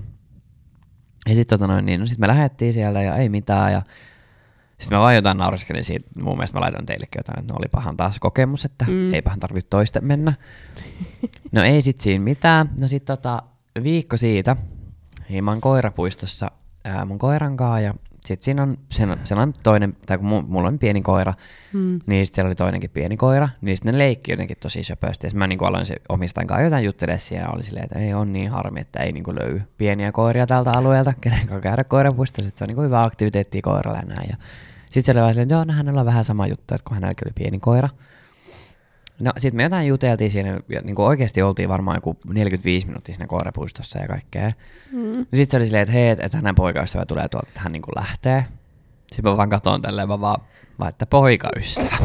Ja 1.29 1.35
sitten 1.35 1.59
tota 1.59 1.71
noin, 1.73 1.85
niin, 1.85 1.99
no 1.99 2.05
sit 2.05 2.17
me 2.19 2.27
lähdettiin 2.27 2.73
sieltä 2.73 3.01
ja 3.01 3.15
ei 3.15 3.29
mitään 3.29 3.71
ja 3.73 3.81
sitten 4.77 4.97
mä 4.97 5.01
vaan 5.01 5.15
jotain 5.15 5.37
nauriskelin 5.37 5.83
siitä, 5.83 6.09
mun 6.21 6.37
mielestä 6.37 6.57
mä 6.57 6.61
laitoin 6.61 6.85
teillekin 6.85 7.19
jotain, 7.19 7.39
että 7.39 7.53
no 7.53 7.57
olipahan 7.59 7.97
taas 7.97 8.19
kokemus, 8.19 8.65
että 8.65 8.85
Mm. 8.85 8.91
mm. 8.93 9.13
eipähän 9.13 9.39
tarvitse 9.39 9.69
toista 9.69 10.01
mennä. 10.01 10.33
No 11.51 11.61
ei 11.63 11.81
sit 11.81 11.99
siinä 11.99 12.23
mitään. 12.23 12.69
No 12.81 12.87
sit 12.87 13.05
tota, 13.05 13.43
viikko 13.83 14.17
siitä, 14.17 14.55
niin 15.29 15.43
mä 15.43 15.51
oon 15.51 15.61
koirapuistossa 15.61 16.51
ää, 16.85 17.05
mun 17.05 17.19
koiran 17.19 17.57
kanssa 17.57 17.79
ja 17.79 17.93
sit 18.25 18.41
siinä 18.43 18.63
on 18.63 18.77
sen, 18.89 19.17
sellainen 19.23 19.55
toinen, 19.63 19.97
tai 20.05 20.17
kun 20.17 20.27
mu- 20.27 20.45
mulla 20.47 20.67
on 20.67 20.79
pieni 20.79 21.01
koira, 21.01 21.33
Mm. 21.73 21.99
niin 22.05 22.25
sitten 22.25 22.35
siellä 22.35 22.47
oli 22.49 22.55
toinenkin 22.55 22.89
pieni 22.89 23.17
koira, 23.17 23.49
niin 23.61 23.77
sitten 23.77 23.91
ne 23.93 23.97
leikki 23.97 24.31
jotenkin 24.31 24.57
tosi 24.59 24.83
söpösti. 24.83 25.25
Ja 25.25 25.29
sit 25.29 25.37
mä 25.39 25.47
niin 25.47 25.63
aloin 25.63 25.85
se 25.85 25.95
omistajan 26.09 26.47
kanssa 26.47 26.63
jotain 26.63 26.85
juttelemaan 26.85 27.19
siellä, 27.19 27.45
ja 27.47 27.51
oli 27.53 27.63
silleen, 27.63 27.83
että 27.83 27.99
ei 27.99 28.13
on 28.13 28.33
niin 28.33 28.51
harmi, 28.51 28.79
että 28.79 28.99
ei 28.99 29.11
niin 29.11 29.23
löydy 29.27 29.61
pieniä 29.77 30.11
koiria 30.11 30.47
tältä 30.47 30.71
alueelta, 30.71 31.13
kenen 31.21 31.39
kanssa 31.39 31.59
käydä 31.59 31.83
koirapuistossa, 31.83 32.47
että 32.47 32.57
se 32.59 32.63
on 32.63 32.67
niin 32.67 32.85
hyvä 32.85 33.03
aktiviteetti 33.03 33.61
koiralle 33.61 33.97
ja 33.99 34.05
näin. 34.05 34.29
Ja 34.29 34.35
sitten 34.85 35.03
se 35.03 35.11
oli 35.11 35.19
vaan 35.21 35.33
silleen, 35.33 35.45
että 35.45 35.55
joo, 35.71 35.77
hänellä 35.77 35.99
on 35.99 36.05
vähän 36.05 36.23
sama 36.23 36.47
juttu, 36.47 36.75
että 36.75 36.85
kun 36.87 36.95
hänelläkin 36.95 37.27
oli 37.27 37.33
pieni 37.35 37.59
koira. 37.59 37.89
No 39.23 39.31
sitten 39.37 39.57
me 39.57 39.63
jotain 39.63 39.87
juteltiin 39.87 40.31
siinä, 40.31 40.59
ja 40.69 40.81
niin 40.81 40.95
kuin 40.95 41.05
oikeasti 41.05 41.41
oltiin 41.41 41.69
varmaan 41.69 41.97
joku 41.97 42.17
45 42.27 42.87
minuuttia 42.87 43.15
siinä 43.15 43.27
koirapuistossa 43.27 43.99
ja 43.99 44.07
kaikkea. 44.07 44.51
Mm. 44.91 45.17
Sitten 45.19 45.47
se 45.47 45.57
oli 45.57 45.65
silleen, 45.65 45.81
että 45.81 45.93
hei, 45.93 46.09
että 46.09 46.37
hänen 46.37 46.55
poikaystävä 46.55 47.05
tulee 47.05 47.27
tuolta, 47.27 47.47
että 47.47 47.61
hän 47.61 47.71
niin 47.71 47.81
kuin 47.81 47.95
lähtee. 47.95 48.45
Sitten 49.11 49.31
mä 49.31 49.37
vaan 49.37 49.49
katon 49.49 49.81
tälleen, 49.81 50.07
mä 50.07 50.21
vaan, 50.21 50.41
vaan 50.79 50.89
että 50.89 51.05
poikaystävä. 51.05 51.95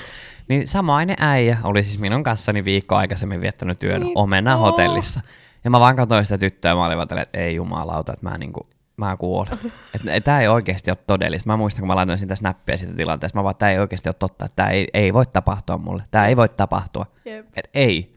niin 0.48 0.68
samainen 0.68 1.16
äijä 1.18 1.58
oli 1.64 1.84
siis 1.84 1.98
minun 1.98 2.22
kanssani 2.22 2.64
viikko 2.64 2.94
aikaisemmin 2.96 3.40
viettänyt 3.40 3.78
työn 3.78 4.00
Niin 4.00 4.18
omena 4.18 4.56
hotellissa. 4.56 5.20
Ja 5.64 5.70
mä 5.70 5.80
vaan 5.80 5.96
katsoin 5.96 6.24
sitä 6.24 6.38
tyttöä 6.38 6.70
ja 6.70 6.74
mä 6.74 6.86
olin 6.86 6.96
vaan 6.96 7.18
että 7.18 7.38
ei 7.38 7.54
jumalauta, 7.54 8.12
että 8.12 8.30
mä 8.30 8.38
niinku, 8.38 8.66
mä 8.96 9.16
kuolen. 9.16 9.58
että 9.94 10.20
tää 10.20 10.40
ei 10.40 10.48
oikeasti 10.48 10.90
ole 10.90 10.98
todellista. 11.06 11.50
Mä 11.50 11.56
muistan, 11.56 11.80
kun 11.80 11.88
mä 11.88 11.96
laitoin 11.96 12.18
sitä 12.18 12.36
snappia 12.36 12.76
siitä 12.76 12.94
tilanteesta, 12.94 13.38
mä 13.38 13.42
vaan, 13.44 13.50
että 13.50 13.58
tää 13.58 13.70
ei 13.70 13.78
oikeasti 13.78 14.08
ole 14.08 14.16
totta, 14.18 14.44
että 14.44 14.56
tää 14.56 14.70
ei, 14.70 14.88
ei 14.94 15.12
voi 15.12 15.26
tapahtua 15.26 15.78
mulle. 15.78 16.02
Tää 16.10 16.26
ei 16.26 16.36
voi 16.36 16.48
tapahtua. 16.48 17.06
Jep. 17.24 17.46
Et 17.56 17.70
ei. 17.74 18.16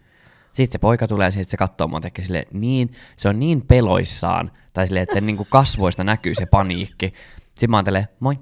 Sitten 0.53 0.71
se 0.71 0.79
poika 0.79 1.07
tulee 1.07 1.27
ja 1.27 1.31
sitten 1.31 1.51
se 1.51 1.57
katsoo 1.57 1.87
mua 1.87 2.01
tekee 2.01 2.25
sille 2.25 2.47
niin, 2.53 2.91
se 3.15 3.29
on 3.29 3.39
niin 3.39 3.61
peloissaan, 3.61 4.51
tai 4.73 4.87
silleen, 4.87 5.03
että 5.03 5.13
sen 5.13 5.25
niinku 5.25 5.47
kasvoista 5.49 6.03
näkyy 6.03 6.35
se 6.35 6.45
paniikki. 6.45 7.13
Sitten 7.49 7.69
mä 7.69 7.77
oon 7.77 7.85
tälleen, 7.85 8.07
moi. 8.19 8.39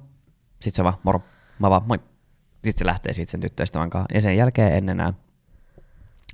Sitten 0.59 0.71
se 0.73 0.81
on 0.81 0.83
vaan, 0.83 0.97
moro. 1.03 1.21
Mä 1.59 1.69
vaan, 1.69 1.81
moi. 1.87 1.99
Sitten 2.53 2.77
se 2.77 2.85
lähtee 2.85 3.13
siitä 3.13 3.31
sen 3.31 3.41
tyttöystävän 3.41 3.89
kanssa. 3.89 4.13
Ja 4.13 4.21
sen 4.21 4.37
jälkeen 4.37 4.73
en 4.73 4.89
enää, 4.89 5.13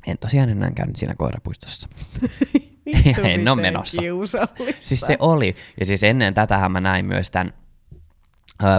en 0.07 0.17
tosiaan 0.17 0.49
enää 0.49 0.71
käynyt 0.71 0.95
siinä 0.95 1.15
koirapuistossa. 1.15 1.89
Vittu, 2.85 3.21
En 3.23 3.39
miten 3.39 3.57
menossa. 3.61 4.01
kiusallista. 4.01 4.75
Siis 4.79 5.01
se 5.01 5.15
oli. 5.19 5.55
Ja 5.79 5.85
siis 5.85 6.03
ennen 6.03 6.33
tätähän 6.33 6.71
mä 6.71 6.81
näin 6.81 7.05
myös 7.05 7.31
tämän 7.31 7.53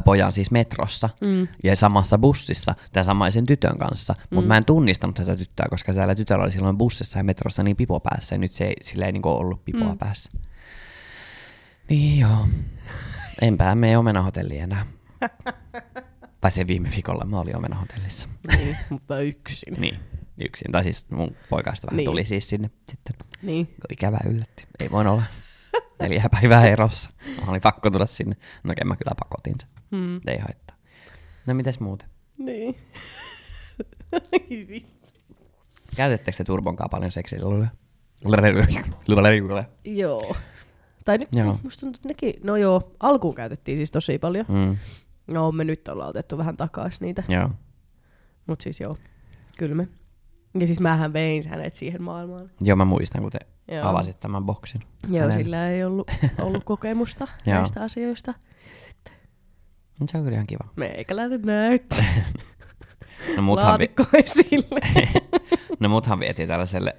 pojan 0.04 0.32
siis 0.32 0.50
metrossa 0.50 1.09
Mm. 1.21 1.49
ja 1.64 1.76
samassa 1.76 2.18
bussissa 2.18 2.75
tämän 2.92 3.04
samaisen 3.04 3.47
tytön 3.47 3.78
kanssa. 3.78 4.14
Mutta 4.30 4.40
Mm. 4.40 4.49
mä 4.49 4.56
en 4.56 4.64
tunnistanut 4.64 5.16
tätä 5.16 5.37
tyttöä, 5.37 5.66
koska 5.71 5.92
täällä 5.94 6.14
tytöllä 6.14 6.42
oli 6.44 6.50
silloin 6.52 6.78
bussissa 6.78 7.18
ja 7.18 7.25
metrossa 7.25 7.62
niin 7.62 7.76
pipo 7.76 8.00
päässä 8.00 8.35
ja 8.35 8.38
nyt 8.38 8.52
se 8.52 8.64
ei, 8.64 8.75
sillä 8.82 9.06
ei 9.06 9.12
niinku 9.12 9.28
ollut 9.28 9.64
pipoa 9.64 9.92
Mm. 9.92 9.99
päässä. 9.99 10.30
Niin 11.88 12.18
joo. 12.21 12.47
Enpä 13.42 13.75
mene 13.75 13.99
omenahotelliin 13.99 14.62
enää. 14.62 14.87
Paitsi 16.40 16.66
viime 16.66 16.90
viikolla 16.90 17.25
mä 17.25 17.40
olin 17.40 17.56
omenahotellissa. 17.56 18.28
Niin, 18.56 18.76
mutta 18.90 19.21
yksin. 19.21 19.75
Niin, 19.78 19.99
yksin. 20.38 20.72
Tai 20.72 20.82
siis 20.82 21.10
mun 21.10 21.36
poikaista 21.50 21.86
vähän 21.86 21.96
Niin. 21.96 22.04
tuli 22.04 22.24
siis 22.24 22.48
sinne 22.48 22.70
sitten. 22.90 23.16
Niin. 23.42 23.74
Ikävä 23.92 24.18
yllätti. 24.26 24.66
Ei 24.80 24.90
voin 24.90 25.06
olla 25.06 25.22
neljä 26.00 26.24
päivää 26.30 26.66
erossa. 26.68 27.10
Mä 27.46 27.52
oli 27.52 27.60
pakko 27.60 27.90
tulla 27.90 28.06
sinne. 28.06 28.36
No 28.64 28.72
okei, 28.72 28.84
mä 28.84 28.96
kyllä 28.96 29.14
pakotin 29.18 29.54
sen. 29.60 29.70
Mm. 29.90 30.20
Ei 30.26 30.38
haittaa. 30.38 30.76
No 31.46 31.54
mites 31.54 31.80
muuten? 31.80 32.08
Niin. 32.38 32.76
Käytettekö 35.96 36.36
te 36.36 36.44
turbonkaan 36.44 36.90
paljon 36.90 37.12
seksiluja? 37.12 37.66
Joo. 39.84 40.36
Tai 41.04 41.18
nyt 41.18 41.28
Joo. 41.32 41.58
musta 41.62 41.80
tuntuu, 41.80 41.98
että 41.98 42.08
nekin, 42.08 42.34
no 42.44 42.56
joo, 42.56 42.92
alkuun 43.00 43.34
käytettiin 43.34 43.78
siis 43.78 43.90
tosi 43.90 44.18
paljon. 44.18 44.46
Mm, 44.48 44.76
No 45.26 45.52
me 45.52 45.64
nyt 45.64 45.88
ollaan 45.88 46.10
otettu 46.10 46.38
vähän 46.38 46.56
takaisin 46.56 47.06
niitä. 47.06 47.22
joo. 47.28 47.50
Mut 48.46 48.60
siis 48.60 48.80
joo, 48.80 48.96
kyllä 49.58 49.74
me. 49.74 49.88
Ja 50.61 50.66
siis 50.66 50.80
mähän 50.80 51.12
vein 51.12 51.49
hänet 51.49 51.75
siihen 51.75 52.02
maailmaan. 52.02 52.50
Joo, 52.61 52.76
mä 52.76 52.85
muistan, 52.85 53.23
kun 53.23 53.30
te 53.30 53.38
Joo. 53.75 53.88
avasit 53.88 54.21
tämän 54.21 54.44
boksin. 54.44 54.80
Joo, 55.09 55.12
Hänelle. 55.21 55.32
sillä 55.32 55.71
ei 55.71 55.85
ollut, 55.85 56.11
ollut 56.42 56.64
kokemusta 56.64 57.28
näistä 57.47 57.82
asioista. 57.82 58.35
Mut 60.00 60.09
Se 60.09 60.18
on 60.18 60.25
kyllä 60.25 60.35
ihan 60.35 60.47
kiva. 60.49 60.68
Meikäläinen 60.76 61.42
näyttää. 61.42 62.04
No 63.37 63.42
muthan, 63.42 63.78
vi- 63.80 63.90
no 65.80 65.88
muthan 65.88 66.21
vietiin 66.21 66.49
tällaiselle 66.49 66.97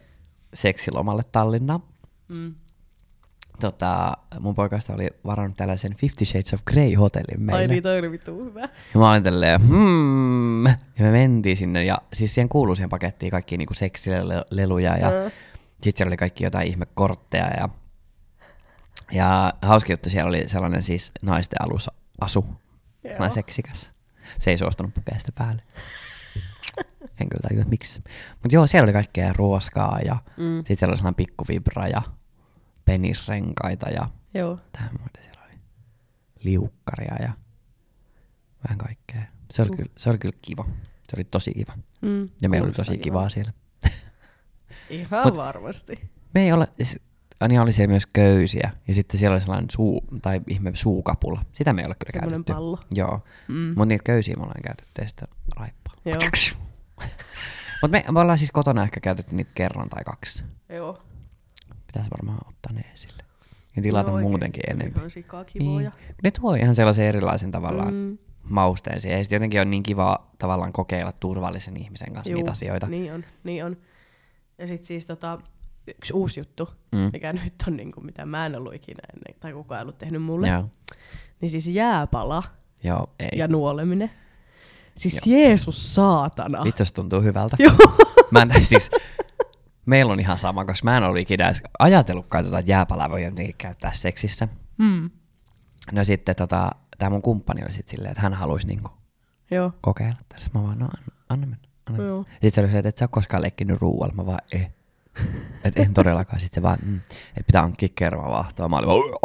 seksilomalle 0.54 1.24
Tallinnaan. 1.32 1.80
mm. 2.28 2.56
Tota, 3.60 4.18
mun 4.40 4.56
poikaista 4.56 4.94
oli 4.94 5.10
varannut 5.26 5.58
tällaisen 5.58 5.96
Fifty 5.96 6.26
Shades 6.26 6.54
of 6.54 6.62
Grey 6.66 6.94
hotellin 6.96 7.42
meille. 7.42 7.62
Ai 7.62 7.68
niin, 7.68 7.84
toi 7.84 8.00
oli 8.00 8.12
vittu 8.12 8.44
hyvä. 8.46 8.62
Ja 8.62 9.00
mä 9.00 9.12
olin 9.12 9.24
tälleen, 9.24 9.62
hmm. 9.68 10.66
Ja 10.66 10.76
me 11.00 11.12
mentiin 11.12 11.58
sinne 11.58 11.84
ja 11.84 11.98
siis 12.14 12.34
siihen 12.34 12.50
kuului 12.50 12.76
siihen 12.76 12.90
pakettiin 12.90 13.32
kaikki 13.32 13.58
niinku 13.58 13.74
seksileluja 13.74 14.98
ja 14.98 15.12
Joo. 15.12 15.30
sitten 15.82 15.98
siellä 15.98 16.10
oli 16.10 16.18
kaikki 16.18 16.44
jotain 16.44 16.68
ihmekortteja 16.68 17.48
ja 17.48 17.70
Ja 19.12 19.54
hauska 19.62 19.94
juttu, 19.94 20.10
siellä 20.10 20.30
oli 20.30 20.48
sellainen 20.48 20.82
siis 20.82 21.12
naisten 21.22 21.62
alus 21.62 21.90
asu, 22.22 22.46
Joo. 22.46 22.56
sellainen 23.14 23.32
seksikäs. 23.32 23.92
Se 24.40 24.52
ei 24.52 24.58
suostunut 24.58 24.94
pukea 24.94 25.20
sitä 25.20 25.32
päälle. 25.38 25.62
en 27.20 27.30
kyllä 27.30 27.42
tajua, 27.50 27.64
miksi. 27.68 28.04
Mutta 28.44 28.56
joo, 28.56 28.68
siellä 28.68 28.84
oli 28.86 28.94
kaikkea 28.94 29.34
ruoskaa 29.34 30.00
ja 30.06 30.16
Mm. 30.38 30.58
sitten 30.58 30.78
siellä 30.78 30.92
oli 30.92 30.98
sellainen 30.98 31.16
pikkuvibra 31.16 31.88
ja 31.88 32.02
penisrenkaita 32.86 33.90
ja 33.90 34.10
Joo. 34.34 34.60
tähän 34.72 34.90
muuta 35.00 35.20
siellä 35.22 35.42
oli. 35.46 35.54
Liukkaria 36.44 37.16
ja 37.22 37.34
vähän 38.64 38.78
kaikkea. 38.78 39.22
Se 39.52 39.62
oli, 39.62 39.70
Uh. 39.70 39.76
kyllä, 39.78 39.92
se 39.98 40.10
oli 40.10 40.18
kyllä 40.18 40.38
kiva. 40.42 40.66
Se 41.04 41.16
oli 41.18 41.24
tosi 41.24 41.52
kiva. 41.54 41.74
Mm. 42.02 42.30
Ja 42.42 42.50
meillä 42.50 42.66
oli 42.66 42.74
tosi 42.74 42.98
kivaa 42.98 43.30
siellä. 43.30 43.52
Ihan 44.90 45.26
Mut- 45.28 45.36
varmasti. 45.36 46.10
Me 46.34 46.42
ei 46.44 46.52
ole, 46.52 46.68
siis, 46.78 47.00
Anja 47.40 47.62
oli 47.62 47.74
siellä 47.74 47.90
myös 47.92 48.06
köysiä 48.06 48.72
ja 48.88 48.94
sitten 48.94 49.20
siellä 49.20 49.34
oli 49.34 49.42
sellainen 49.42 49.70
suu, 49.72 50.04
tai 50.22 50.42
ihme 50.48 50.72
suukapula. 50.74 51.46
Sitä 51.54 51.74
me 51.74 51.82
ei 51.82 51.86
ole 51.86 51.96
kyllä 51.96 52.12
Semmoinen 52.12 52.32
käytetty. 52.32 52.54
pallo. 52.54 52.80
Joo, 52.94 53.24
Mm. 53.48 53.56
mutta 53.68 53.86
niitä 53.86 54.04
köysiä 54.04 54.36
me 54.36 54.44
ollaan 54.44 54.62
käytetty 54.64 55.02
ja 55.02 55.08
sitten 55.08 55.28
raippaa. 55.56 55.94
Joo. 56.06 56.20
Mutta 57.82 57.98
me, 57.98 58.04
me 58.12 58.20
ollaan 58.20 58.38
siis 58.38 58.52
kotona 58.52 58.84
ehkä 58.84 59.00
käytetty 59.00 59.36
niitä 59.36 59.52
kerran 59.56 59.90
tai 59.90 60.04
kaksi. 60.04 60.44
Joo. 60.70 61.02
Pitäisi 61.94 62.12
varmaan 62.12 62.38
ottaa 62.50 62.74
ne 62.74 62.82
esille. 62.94 63.24
Ja 63.76 63.82
tilata 63.82 64.12
Joo, 64.12 64.20
muutenkin 64.22 64.64
enemmän. 64.70 65.02
Niin. 65.60 65.92
Ne 66.24 66.32
tuo 66.32 66.56
ihan 66.56 66.76
sellaisen 66.76 67.06
erilaisen 67.06 67.52
tavallaan 67.52 67.94
Mm. 67.94 68.18
mausteen 68.44 69.00
siihen. 69.00 69.18
Ja 69.18 69.24
sitten 69.24 69.36
jotenkin 69.38 69.62
on 69.62 69.70
niin 69.72 69.84
kiva 69.84 70.28
tavallaan 70.40 70.74
kokeilla 70.74 71.12
turvallisen 71.12 71.78
ihmisen 71.78 72.14
kanssa 72.14 72.32
Juu, 72.32 72.38
niitä 72.38 72.52
asioita. 72.52 72.88
Niin 72.88 73.14
on, 73.14 73.26
niin 73.44 73.66
on. 73.66 73.78
Ja 74.58 74.68
sit 74.68 74.84
siis 74.84 75.06
tota, 75.06 75.40
yksi 75.98 76.14
uusi 76.14 76.40
juttu, 76.40 76.70
Mm. 76.92 77.10
mikä 77.14 77.34
nyt 77.44 77.54
on 77.68 77.76
niinku, 77.78 78.02
mitä 78.02 78.26
mä 78.26 78.46
en 78.46 78.56
ollut 78.56 78.74
ikinä 78.74 79.00
ennen, 79.14 79.40
tai 79.40 79.54
kukaan 79.54 79.80
ei 79.80 79.84
ollut 79.84 79.98
tehnyt 79.98 80.24
mulle. 80.24 80.48
Joo. 80.48 80.70
Niin 81.42 81.50
siis 81.50 81.68
jääpala 81.68 82.44
Joo, 82.84 83.08
ei. 83.20 83.30
ja 83.40 83.48
nuoleminen. 83.48 84.12
Siis 84.98 85.14
Joo. 85.26 85.38
Jeesus 85.38 85.96
saatana. 85.96 86.64
Vittu, 86.64 86.86
se 86.86 86.94
tuntuu 86.94 87.22
hyvältä. 87.22 87.58
Joo. 87.64 87.74
Mä 88.32 88.42
en, 88.42 88.66
siis, 88.66 88.90
meillä 89.86 90.14
on 90.14 90.20
ihan 90.20 90.38
sama, 90.38 90.66
koska 90.66 90.86
mä 90.86 90.98
en 90.98 91.04
ollut 91.04 91.20
ikinä 91.20 91.46
edes 91.46 91.64
ajatellutkaan, 91.80 92.46
tota, 92.46 92.60
että 92.60 92.72
jääpalaa 92.72 93.10
voi 93.10 93.24
jotenkin 93.24 93.56
käyttää 93.58 93.92
seksissä. 93.94 94.48
Mm. 94.78 95.10
No 95.92 96.04
sitten 96.04 96.36
tota, 96.36 96.72
tämä 96.98 97.10
mun 97.10 97.22
kumppani 97.22 97.64
oli 97.64 97.74
sitten 97.74 97.92
silleen, 97.92 98.12
että 98.12 98.22
hän 98.22 98.34
haluaisi 98.34 98.68
niinku 98.68 98.90
Joo. 99.52 99.72
kokeilla. 99.82 100.20
Tässä 100.30 100.50
mä 100.54 100.64
vaan, 100.64 100.80
no 100.80 100.86
anna, 100.86 101.22
anna 101.30 101.48
mennä. 101.48 101.68
Anna 101.86 101.98
mennä. 101.98 102.14
Joo. 102.14 102.24
Sitten 102.32 102.52
se 102.52 102.62
oli 102.62 102.72
se, 102.72 102.78
että 102.78 102.90
et 102.90 102.98
sä 102.98 103.06
oot 103.06 103.12
koskaan 103.12 103.42
leikkinyt 103.42 103.82
ruualla. 103.82 104.14
Mä 104.14 104.26
vaan, 104.26 104.40
eh. 104.52 104.72
Et 105.64 105.80
en 105.80 105.94
todellakaan. 105.94 106.40
Sitten 106.40 106.56
se 106.56 106.62
vaan, 106.62 106.78
mm, 106.86 106.96
että 107.28 107.44
pitää 107.48 107.62
hankkia 107.62 107.90
kermavahtoa. 107.96 108.70
Mä 108.70 108.78
olin 108.78 108.88
vaan, 108.90 109.24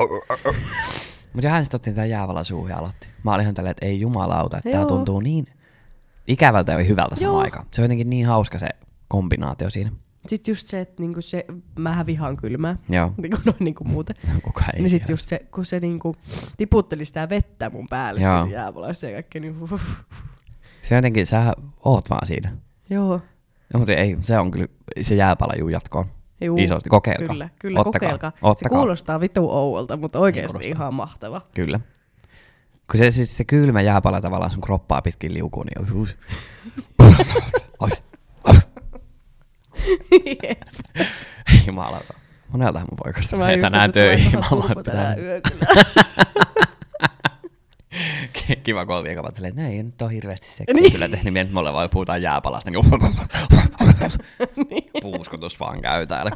Mutta 1.33 1.49
hän 1.49 1.65
sitten 1.65 1.79
otti 1.79 1.91
tätä 1.91 2.05
jäävällä 2.05 2.45
suuhun 2.45 2.71
ja 2.71 2.79
aloitti. 2.79 3.09
Mä 3.23 3.35
olin 3.35 3.43
ihan 3.43 3.55
tälleen, 3.55 3.71
että 3.71 3.87
ei 3.87 4.01
jumalauta, 4.01 4.59
että 4.59 4.71
tää 4.71 4.81
Joo. 4.81 4.89
tuntuu 4.89 5.21
niin 5.21 5.47
ikävältä 6.29 6.73
ja 6.73 6.85
hyvältä 6.85 7.17
samaan 7.17 7.43
aikaan. 7.43 7.67
Se 7.73 7.81
on 7.81 7.85
jotenkin 7.85 8.11
niin 8.11 8.27
hauska 8.27 8.59
se 8.59 8.69
kombinaatio 9.09 9.71
siinä. 9.71 9.91
Sitten 10.29 10.53
just 10.53 10.67
se, 10.67 10.81
että 10.81 11.03
niinku 11.03 11.21
se, 11.21 11.45
mähän 11.79 12.07
vihaan 12.07 12.37
kylmää, 12.37 12.77
Joo. 12.89 13.13
niinku 13.23 13.37
noin 13.45 13.57
niinku 13.61 13.85
muuten. 13.85 14.17
No, 14.35 14.41
kuka 14.43 14.65
ei. 14.75 14.81
niin 14.81 14.91
sitten 14.91 15.13
just 15.13 15.29
se, 15.29 15.41
kun 15.55 15.65
se 15.67 15.81
niinku 15.81 16.17
tiputteli 16.57 17.05
sitä 17.05 17.29
vettä 17.29 17.71
mun 17.71 17.87
päälle 17.91 18.21
Joo. 18.21 18.43
siinä 18.45 18.59
jääpalassa 18.59 19.07
ja 19.07 19.13
kaikki 19.13 19.41
niinku, 19.41 19.81
Se 20.83 20.95
jotenkin, 20.95 21.27
sä 21.27 21.55
oot 21.85 22.11
vaan 22.11 22.27
siinä. 22.27 22.53
Joo. 22.91 23.21
No, 23.75 23.79
mutta 23.79 23.93
ei, 23.93 24.17
se 24.21 24.39
on 24.39 24.51
kyllä, 24.51 24.67
se 25.01 25.15
jääpala 25.15 25.53
juu 25.59 25.69
jatkoon. 25.69 26.07
Juu, 26.41 26.59
Isosti, 26.59 26.89
kokeilkaa. 26.89 27.27
Kyllä, 27.27 27.49
kyllä 27.59 27.81
Ottakaa, 27.81 27.93
kokeilkaa. 28.01 28.33
ottakaa. 28.43 28.55
Se 28.55 28.69
kuulostaa 28.69 29.21
vitu 29.21 29.51
ouolta, 29.51 29.97
mutta 29.97 30.19
oikeasti 30.19 30.53
kuulostaa. 30.53 30.77
ihan 30.77 30.95
mahtava. 30.95 31.41
Kyllä. 31.55 31.81
Kun 32.91 32.99
se, 32.99 33.11
siis 33.11 33.37
se 33.37 33.45
kylmä 33.45 33.81
jääpala 33.81 34.21
tavallaan 34.21 34.51
sun 34.51 34.61
kroppaa 34.61 35.03
pitkin 35.03 35.35
liukuu, 35.35 35.65
niin. 35.65 36.09
Jumalauta. 41.67 42.15
Moneltahan 42.49 42.89
mun 42.91 42.97
poikasta 43.05 43.37
Mä 43.37 43.45
menee 43.47 43.61
tänään 43.61 43.93
töihin. 43.93 44.39
Mä 44.39 44.47
oon 44.51 44.85
tänään 44.85 45.19
yökyllä. 45.19 45.67
Kiva, 48.65 48.87
kun 48.87 48.97
oltiin 48.97 49.17
kavat 49.17 49.35
silleen, 49.35 49.51
että 49.51 49.63
no 49.63 49.69
ei 49.69 49.83
nyt 49.83 50.03
ole 50.03 50.13
hirveästi 50.13 50.47
seksiä 50.47 50.75
Niin. 50.75 50.93
kyllä 50.93 51.09
tehnyt, 51.09 51.35
niin 51.35 51.49
me 51.53 51.59
ollaan 51.59 51.75
vaan 51.75 51.91
puhutaan 51.91 52.23
jääpalasta, 52.23 52.71
niin 52.71 52.85
puuskutus 55.03 55.61
vaan 55.61 55.81
käy 55.83 56.07
täällä. 56.07 56.31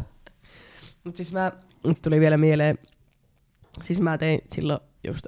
Mut 1.04 1.16
siis 1.16 1.32
mä, 1.32 1.52
nyt 1.86 2.02
tuli 2.02 2.20
vielä 2.20 2.36
mieleen, 2.36 2.78
siis 3.82 4.00
mä 4.00 4.18
tein 4.18 4.40
silloin 4.48 4.80
just, 5.06 5.26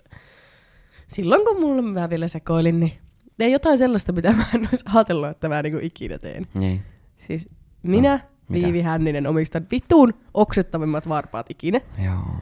silloin 1.09 1.45
kun 1.45 1.61
mulla 1.61 1.83
mä 1.83 2.11
vielä 2.11 2.29
sekoilin, 2.29 2.81
niin 2.81 2.93
tein 3.39 3.53
jotain 3.53 3.79
sellaista, 3.79 4.13
mitä 4.13 4.33
mä 4.33 4.45
en 4.55 4.69
olisi 4.69 4.85
ajatellut, 4.95 5.29
että 5.29 5.49
mä 5.49 5.63
niinku 5.63 5.79
ikinä 5.83 6.19
teen. 6.19 6.47
Niin. 6.55 6.83
Siis 7.19 7.49
minä, 7.85 8.21
No? 8.49 8.53
Viivi 8.53 8.83
Hänninen, 8.83 9.27
omistan 9.27 9.67
vitun 9.71 10.15
oksettavimmat 10.35 11.09
varpaat 11.09 11.51
ikinä. 11.51 11.81
Joo. 12.05 12.37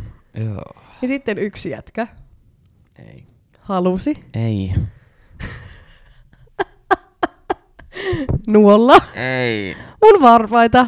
Joo. 0.45 0.73
Ja 1.03 1.09
sitten 1.09 1.39
yksi 1.39 1.71
jätkä 1.71 2.07
Ei. 3.07 3.25
halusi 3.61 4.15
Ei. 4.35 4.73
nuolla 8.47 8.97
Ei. 9.15 9.77
mun 10.05 10.23
varpaita. 10.23 10.87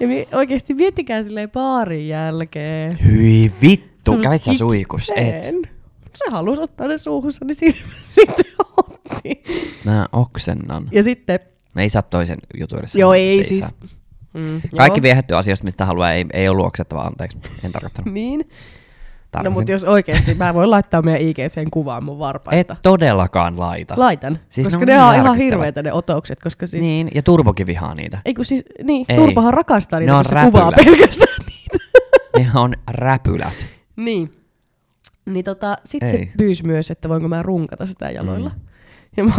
Ja 0.00 0.06
mi- 0.08 0.28
oikeesti 0.32 0.74
miettikää 0.74 1.22
silleen 1.24 1.50
baarin 1.50 2.08
jälkeen. 2.08 2.98
Hyi 3.04 3.52
vittu, 3.62 4.16
kävit 4.22 4.44
sä 4.44 4.54
suihkus? 4.54 5.12
Et. 5.16 5.42
Se 6.14 6.24
halusi 6.30 6.62
ottaa 6.62 6.86
ne 6.88 6.98
suuhunsa, 6.98 7.44
niin 7.44 7.56
sitten 8.14 8.44
otti. 8.76 9.42
Mä 9.84 10.06
oksennan. 10.12 10.88
Ja 10.92 11.02
sitten, 11.02 11.40
Me 11.74 11.82
ei 11.82 11.88
saa 11.88 12.02
toisen 12.02 12.38
jutuille 12.58 12.86
joo 12.94 13.08
sanoa, 13.10 13.16
ei 13.16 13.36
että 13.40 13.48
siis. 13.48 13.60
saa. 13.60 13.70
Mm, 14.32 14.60
Kaikki 14.76 14.98
joo. 14.98 15.02
viehetty 15.02 15.36
asioista, 15.36 15.64
mistä 15.64 15.84
haluaa, 15.84 16.12
ei, 16.12 16.26
ei 16.32 16.48
ollut 16.48 16.66
oksettava, 16.66 17.00
anteeksi. 17.02 17.38
En 17.64 17.72
tarkoittanut. 17.72 18.14
Niin. 18.14 18.40
No 18.40 18.46
Tarkoitin. 19.38 19.52
mutta 19.52 19.72
jos 19.72 19.84
oikeesti, 19.84 20.34
mä 20.34 20.54
voin 20.54 20.70
laittaa 20.70 21.02
meidän 21.02 21.20
IGCen 21.22 21.70
kuvaan 21.70 22.04
mun 22.04 22.14
Et 22.14 22.18
varpaista. 22.18 22.76
todellakaan 22.82 23.58
laita. 23.58 23.94
Laitan, 23.96 24.38
Siis 24.50 24.66
koska 24.68 24.86
ne 24.86 25.02
on 25.02 25.12
ne, 25.12 25.18
on 25.18 25.24
ihan 25.24 25.36
hirveitä 25.36 25.82
ne 25.82 25.92
otokset, 25.92 26.40
koska 26.42 26.66
siis... 26.66 26.84
Niin, 26.84 27.08
ja 27.14 27.22
Turbokin 27.22 27.66
vihaa 27.66 27.94
niitä. 27.94 28.18
Ei 28.24 28.34
kun 28.34 28.44
siis, 28.44 28.64
niin, 28.82 29.06
Ei. 29.08 29.16
Turpahan 29.16 29.54
rakastaa 29.54 29.98
niitä, 30.00 30.12
Ne 30.12 30.22
kun 30.24 30.38
se 30.38 30.44
kuvaa 30.50 30.72
pelkästään 30.72 31.36
niitä. 31.46 31.78
Ne 32.38 32.60
on 32.60 32.74
räpylät. 32.90 33.66
niin. 33.96 34.32
Niin 35.26 35.44
tota, 35.44 35.78
sit 35.84 36.02
Ei. 36.02 36.08
se 36.08 36.28
pyysi 36.38 36.66
myös, 36.66 36.90
että 36.90 37.08
voinko 37.08 37.28
mä 37.28 37.42
runkata 37.42 37.86
sitä 37.86 38.10
jaloilla. 38.10 38.48
Mm. 38.48 38.60
Ja 39.16 39.24
mä, 39.24 39.32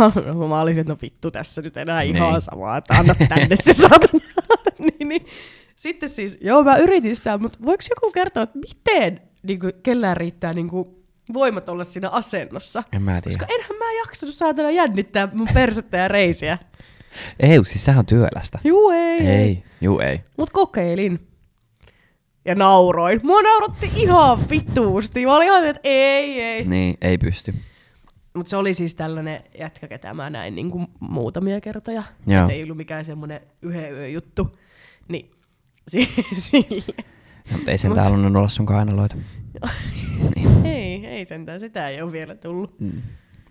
mä 0.50 0.62
olisin, 0.62 0.82
että 0.82 0.94
no 0.94 0.98
vittu 1.02 1.32
tässä 1.32 1.62
nyt 1.62 1.78
enää 1.78 2.02
ihan 2.02 2.32
Niin. 2.32 2.42
samaa, 2.42 2.78
että 2.78 2.94
anna 2.94 3.16
tänne 3.30 3.56
se 3.56 3.74
saatana. 3.74 4.20
niin, 4.80 5.10
niin. 5.10 5.26
Sitten 5.76 6.10
siis, 6.10 6.38
joo 6.42 6.64
mä 6.64 6.78
yritin 6.78 7.16
sitä, 7.16 7.38
mutta 7.38 7.58
voiko 7.66 7.84
joku 7.90 8.12
kertoa, 8.12 8.44
että 8.44 8.60
miten 8.60 9.22
niin 9.44 9.60
kuin, 9.60 9.74
kellään 9.84 10.18
riittää 10.18 10.54
niin 10.54 10.68
kuin, 10.70 10.88
voimat 11.34 11.70
olla 11.70 11.84
siinä 11.84 12.10
asennossa? 12.10 12.84
En 12.94 13.02
mä 13.02 13.22
tiedä. 13.22 13.38
Koska 13.38 13.54
enhän 13.56 13.78
mä 13.78 13.86
jaksanut 14.06 14.36
saatana 14.36 14.72
jännittää 14.72 15.30
mun 15.34 15.48
persettä 15.54 15.98
ja 15.98 16.08
reisiä. 16.08 16.58
Ei, 17.40 17.66
siis 17.66 17.86
sehän 17.86 18.00
on 18.00 18.06
työlästä. 18.06 18.60
Juu 18.64 18.90
ei, 18.90 19.20
ei. 19.28 19.64
Juu 19.82 20.00
ei. 20.00 20.20
Mut 20.38 20.50
kokeilin. 20.50 21.28
Ja 22.46 22.56
nauroin. 22.56 23.20
Mua 23.24 23.42
nauratti 23.42 23.90
ihan 23.96 24.40
vituusti. 24.50 25.26
Mä 25.26 25.36
olin 25.36 25.46
ihan, 25.48 25.68
että 25.68 25.82
ei, 25.84 26.42
ei. 26.42 26.66
Niin, 26.66 26.96
ei 27.02 27.18
pysty. 27.18 27.54
Mutta 28.36 28.50
se 28.50 28.58
oli 28.58 28.74
siis 28.74 28.94
tällainen 28.96 29.44
jätkä, 29.60 29.88
ketä 29.88 30.14
mä 30.14 30.30
näin 30.30 30.56
niin 30.56 30.72
kuin 30.72 30.88
muutamia 31.00 31.62
kertoja. 31.62 32.04
Joo. 32.28 32.44
Et 32.46 32.52
ei 32.52 32.64
ollut 32.64 32.78
mikään 32.78 33.06
semmoinen 33.06 33.42
yhden 33.62 33.94
yön 33.94 34.14
juttu. 34.14 34.58
Niin, 35.08 35.32
si- 35.92 36.10
sille. 36.38 37.04
No, 37.52 37.58
mutta 37.58 37.72
ei 37.72 37.78
sen 37.78 37.94
täällä 37.94 38.10
halunnut 38.12 38.36
olla 38.36 38.48
sun 38.48 38.66
kainaloita. 38.66 39.16
ei, 40.64 41.06
ei 41.06 41.26
sentään, 41.26 41.60
sitä 41.60 41.90
ei 41.90 42.02
ole 42.02 42.12
vielä 42.12 42.36
tullut. 42.36 42.80
Mm. 42.80 43.02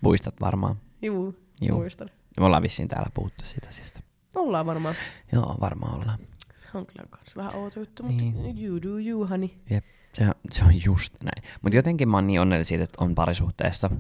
Muistat 0.01 0.35
varmaan. 0.41 0.77
Juu, 1.03 1.39
Juu. 1.63 1.79
muistan. 1.79 2.11
Me 2.41 2.47
ollaan 2.47 2.63
vissiin 2.63 2.89
täällä 2.89 3.11
puhuttu 3.15 3.45
siitä 3.45 3.69
asiasta. 3.69 4.01
Ollaan 4.35 4.67
varmaan. 4.67 4.95
Joo, 5.33 5.57
varmaan 5.61 5.95
ollaan. 6.01 6.19
Se 6.55 6.79
on 6.79 6.87
kyllä 6.87 7.07
kans 7.11 7.37
vähän 7.37 7.55
outo 7.57 7.81
juttu, 7.81 8.03
mutta 8.03 8.23
Niin. 8.25 8.65
you 8.65 8.83
do 8.83 8.89
you, 8.99 9.27
honey. 9.27 9.49
Jep, 9.71 9.85
se 10.13 10.25
on, 10.25 10.35
se 10.51 10.65
on 10.65 10.85
just 10.85 11.15
näin. 11.23 11.43
Mutta 11.63 11.77
jotenkin 11.77 12.09
mä 12.09 12.17
oon 12.17 12.27
niin 12.27 12.41
onnellinen 12.41 12.65
siitä, 12.65 12.85
että 12.85 13.05
on 13.05 13.15
parisuhteessa. 13.15 13.91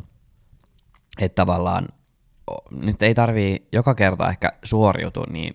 Että 1.18 1.35
tavallaan 1.35 1.88
nyt 2.70 3.03
ei 3.03 3.14
tarvii 3.14 3.68
joka 3.72 3.94
kerta 3.94 4.29
ehkä 4.29 4.53
suoriutua 4.62 5.24
niin 5.31 5.55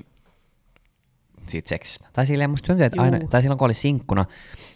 siitä 1.47 1.69
seksistä. 1.69 2.07
Tai 2.13 2.25
silleen 2.25 2.49
musta 2.49 2.67
tuntuu, 2.67 2.85
että 2.85 3.01
aina, 3.01 3.17
Juu. 3.17 3.27
tai 3.27 3.41
silloin 3.41 3.57
kun 3.57 3.65
oli 3.65 3.73
sinkkuna, 3.73 4.25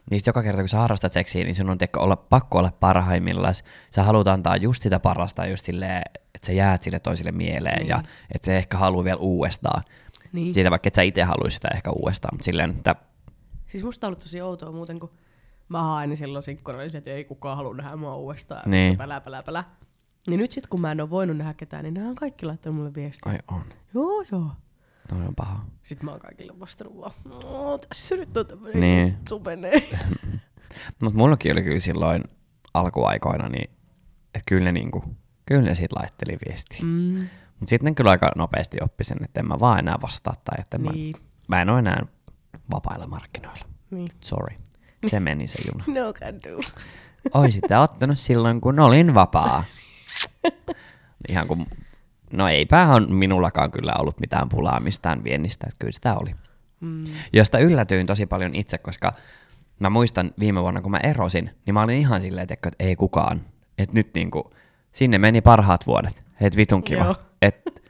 niin 0.10 0.20
sit 0.20 0.28
joka 0.28 0.44
kerta 0.44 0.62
kun 0.62 0.70
sä 0.70 0.78
harrastat 0.78 1.12
seksiä, 1.14 1.44
niin 1.44 1.56
sun 1.56 1.70
on 1.70 1.78
tiedätkö, 1.78 2.00
olla, 2.00 2.16
pakko 2.16 2.60
olla 2.60 2.72
parhaimmillaan. 2.80 3.54
Sä 3.90 4.04
haluat 4.04 4.28
antaa 4.28 4.58
just 4.58 4.84
sitä 4.84 5.00
parasta, 5.00 5.46
just 5.46 5.66
silleen, 5.66 6.02
että 6.36 6.46
sä 6.46 6.54
jäät 6.54 6.84
sille 6.84 7.00
toiselle 7.00 7.32
mieleen 7.32 7.80
Niin. 7.80 7.88
ja 7.88 8.04
että 8.36 8.46
se 8.46 8.58
ehkä 8.58 8.78
haluaa 8.78 9.04
vielä 9.04 9.18
uudestaan. 9.18 9.84
Niin. 10.32 10.54
Siitä 10.54 10.72
vaikka 10.72 10.88
et 10.88 10.96
sä 10.96 11.02
itse 11.02 11.24
haluaisi 11.24 11.56
sitä 11.56 11.68
ehkä 11.74 11.92
uudestaan, 11.92 12.36
mutta 12.36 12.46
silleen, 12.46 12.70
että 12.70 12.96
Siis 13.68 13.84
musta 13.84 14.08
on 14.08 14.10
ollut 14.10 14.20
tosi 14.20 14.42
outoa 14.42 14.72
muuten, 14.72 15.00
kun 15.00 15.10
Mä 15.70 15.84
hain 15.84 16.18
silloin 16.18 16.44
sinkkuna, 16.44 16.84
että 16.84 17.12
ei 17.12 17.24
kukaan 17.26 17.58
halua 17.58 17.76
nähdä 17.76 17.96
mua 17.96 18.16
uudestaan. 18.16 18.72
Niin. 18.72 18.98
Pälä, 18.98 19.22
pälä, 19.22 19.44
pälä. 19.44 19.64
Niin 20.28 20.40
nyt 20.40 20.52
sit 20.52 20.68
kun 20.68 20.82
mä 20.82 20.92
en 20.92 21.02
ole 21.02 21.10
voinut 21.10 21.38
nähdä 21.38 21.54
ketään, 21.54 21.84
niin 21.84 21.94
nämä 21.94 22.10
on 22.10 22.16
kaikki 22.16 22.46
laittanut 22.46 22.78
mulle 22.78 22.94
viestiä. 22.94 23.32
Ai 23.32 23.38
on. 23.52 23.64
Joo, 23.94 24.24
joo. 24.32 24.52
Toi 25.10 25.20
on 25.28 25.36
paha. 25.36 25.66
Sitten 25.84 26.06
mä 26.06 26.12
oon 26.12 26.20
kaikille 26.20 26.60
vastannut 26.60 26.98
vaan, 27.02 27.12
no 27.26 27.78
tässä 27.78 28.16
nyt 28.16 28.38
on 28.38 28.46
tämmönen 28.48 28.80
Niin. 28.80 29.08
juttu 29.08 29.40
menee. 29.40 29.82
Mutta 31.02 31.18
mullakin 31.18 31.52
oli 31.52 31.64
kyllä 31.64 31.80
silloin 31.80 32.24
alkuaikoina, 32.74 33.50
niin 33.50 33.70
että 34.26 34.44
kyllä 34.48 34.64
ne, 34.64 34.72
niinku, 34.72 35.04
kyllä 35.46 35.62
ne 35.62 35.76
sit 35.76 35.92
laitteli 35.92 36.38
viestiä. 36.48 36.80
Mm, 36.84 37.28
Mutta 37.60 37.70
sitten 37.70 37.96
kyllä 37.96 38.12
aika 38.12 38.32
nopeasti 38.36 38.78
oppi 38.82 39.04
sen, 39.04 39.18
että 39.24 39.40
en 39.40 39.48
mä 39.48 39.60
vaan 39.60 39.80
enää 39.80 39.98
vastaa 40.02 40.34
tai 40.44 40.56
että 40.62 40.78
mä, 40.78 40.92
niin, 40.92 41.16
mä 41.48 41.62
en 41.62 41.70
ole 41.70 41.80
enää 41.80 42.06
vapailla 42.72 43.08
markkinoilla. 43.08 43.66
niin. 43.92 44.10
Sorry. 44.20 44.56
Se 45.08 45.20
meni 45.20 45.48
se 45.48 45.58
juna. 45.72 45.84
No 46.02 46.14
can 46.14 46.36
do. 46.42 46.60
Oisitte 47.34 47.78
ottanut 47.78 48.20
silloin, 48.20 48.62
kun 48.62 48.80
olin 48.80 49.14
vapaa. 49.14 49.64
Ihan 51.30 51.48
kuin, 51.48 51.68
no 52.32 52.48
eipä 52.48 52.88
on 52.88 53.14
minullakaan 53.14 53.72
kyllä 53.72 53.94
ollut 54.00 54.20
mitään 54.20 54.50
pulaa 54.50 54.80
mistään 54.80 55.24
viennistä, 55.24 55.68
että 55.68 55.80
kyllä 55.80 55.92
sitä 55.92 56.16
oli. 56.16 56.32
Mm. 56.80 57.04
Josta 57.34 57.60
yllätyin 57.60 58.08
tosi 58.08 58.26
paljon 58.26 58.56
itse, 58.56 58.78
koska 58.78 59.14
mä 59.80 59.90
muistan 59.90 60.32
viime 60.40 60.62
vuonna, 60.62 60.82
kun 60.82 60.92
mä 60.92 61.00
erosin, 61.04 61.52
niin 61.66 61.74
mä 61.74 61.82
olin 61.82 61.98
ihan 61.98 62.22
silleen, 62.22 62.44
että 62.44 62.68
että 62.68 62.84
ei 62.84 62.96
kukaan. 62.96 63.42
Että 63.78 63.96
nyt 63.96 64.10
niinku, 64.16 64.54
sinne 64.92 65.18
meni 65.18 65.42
parhaat 65.42 65.88
vuodet. 65.88 66.26
Et 66.42 66.58
vitun 66.58 66.84
kiva. 66.84 67.04
Joo. 67.04 67.16
Et, 67.42 67.84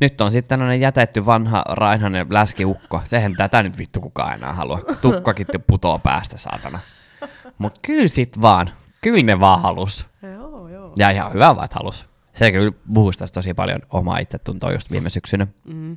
nyt 0.00 0.20
on 0.20 0.32
sitten 0.32 0.48
tämmöinen 0.48 0.80
jätetty 0.80 1.26
vanha 1.26 1.64
rainhanen 1.68 2.26
läskiukko. 2.30 3.02
Eihän 3.12 3.36
tätä 3.36 3.62
nyt 3.62 3.78
vittu 3.78 4.00
kukaan 4.00 4.34
enää 4.34 4.52
halua. 4.52 4.80
Tukkakin 5.02 5.46
putoo 5.66 5.98
päästä, 5.98 6.36
saatana. 6.36 6.78
Mut 7.58 7.78
kyllä 7.82 8.08
sit 8.08 8.40
vaan. 8.40 8.70
Kyllä 9.00 9.22
ne 9.22 9.40
vaan 9.40 9.62
halus. 9.62 10.06
Joo. 10.22 10.43
Ja 10.96 11.10
ihan 11.10 11.32
hyvä 11.32 11.56
vaan, 11.56 11.64
että 11.64 11.76
halus. 11.80 12.06
Se 12.34 12.52
kyllä 12.52 12.72
boostasi 12.92 13.32
tosi 13.32 13.54
paljon 13.54 13.80
omaa 13.90 14.18
itsetuntoa 14.18 14.72
just 14.72 14.90
viime 14.90 15.10
syksynä. 15.10 15.46
Mm. 15.68 15.96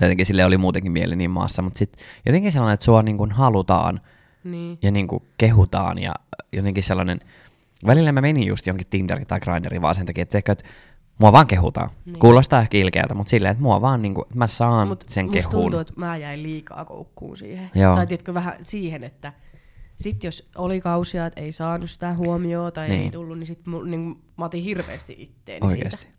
Jotenkin 0.00 0.26
sille 0.26 0.44
oli 0.44 0.56
muutenkin 0.56 0.92
mieli 0.92 1.16
niin 1.16 1.30
maassa, 1.30 1.62
mutta 1.62 1.78
sitten 1.78 2.04
jotenkin 2.26 2.52
sellainen, 2.52 2.74
että 2.74 2.84
sua 2.84 3.02
niin 3.02 3.18
kuin 3.18 3.30
halutaan 3.30 4.00
Niin. 4.44 4.78
ja 4.82 4.90
niin 4.90 5.06
kuin 5.08 5.22
kehutaan 5.38 5.98
ja 5.98 6.14
jotenkin 6.52 6.82
sellainen, 6.82 7.20
välillä 7.86 8.12
mä 8.12 8.20
menin 8.20 8.46
just 8.46 8.66
jonkin 8.66 8.86
Tinderi 8.90 9.24
tai 9.24 9.40
Grinderi 9.40 9.80
vaan 9.82 9.94
sen 9.94 10.06
takia, 10.06 10.22
että, 10.22 10.38
ehkä, 10.38 10.52
että 10.52 10.64
mua 11.18 11.32
vaan 11.32 11.46
kehutaan. 11.46 11.90
Niin. 12.04 12.18
Kuulostaa 12.18 12.60
ehkä 12.60 12.78
ilkeältä, 12.78 13.14
mutta 13.14 13.30
silleen, 13.30 13.52
että 13.52 13.62
mua 13.62 13.80
vaan 13.80 14.02
niin 14.02 14.14
kuin, 14.14 14.24
mä 14.34 14.46
saan 14.46 14.88
Mut 14.88 15.04
sen 15.06 15.24
musta 15.24 15.38
kehuun. 15.38 15.62
tuntuu, 15.62 15.80
että 15.80 15.92
mä 15.96 16.16
jäin 16.16 16.42
liikaa 16.42 16.84
koukkuun 16.84 17.36
siihen. 17.36 17.70
Joo. 17.74 17.96
Tai 17.96 18.06
tiedätkö 18.06 18.34
vähän 18.34 18.54
siihen, 18.62 19.04
että 19.04 19.32
sit 19.96 20.24
jos 20.24 20.48
oli 20.56 20.80
kausia, 20.80 21.26
että 21.26 21.40
ei 21.40 21.52
saanut 21.52 21.90
sitä 21.90 22.14
huomioon 22.14 22.72
tai 22.72 22.88
niin. 22.88 23.02
ei 23.02 23.10
tullut, 23.10 23.38
niin 23.38 23.46
sit 23.46 23.66
mu, 23.66 23.82
niin 23.82 24.22
mä 24.38 24.44
otin 24.44 24.62
hirveästi 24.62 25.16
itteeni 25.18 25.66
Oikeesti. 25.66 26.02
siitä. 26.02 26.18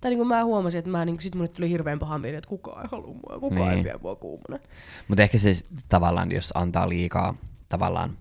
Tai 0.00 0.10
niin 0.10 0.18
kuin 0.18 0.28
mä 0.28 0.44
huomasin, 0.44 0.78
että 0.78 0.90
mä, 0.90 1.04
niin 1.04 1.20
sit 1.20 1.34
mulle 1.34 1.48
tuli 1.48 1.70
hirveän 1.70 1.98
paha 1.98 2.18
mieli, 2.18 2.36
että 2.36 2.48
kukaan 2.48 2.82
ei 2.82 2.88
halua 2.92 3.06
mua, 3.14 3.40
kukaan 3.40 3.68
ei 3.70 3.74
Niin. 3.74 3.84
vie 3.84 3.94
mua 4.02 4.16
kuumana. 4.16 4.58
Mutta 5.08 5.22
ehkä 5.22 5.38
se 5.38 5.50
tavallaan, 5.88 6.32
jos 6.32 6.50
antaa 6.54 6.88
liikaa 6.88 7.34
tavallaan 7.68 8.18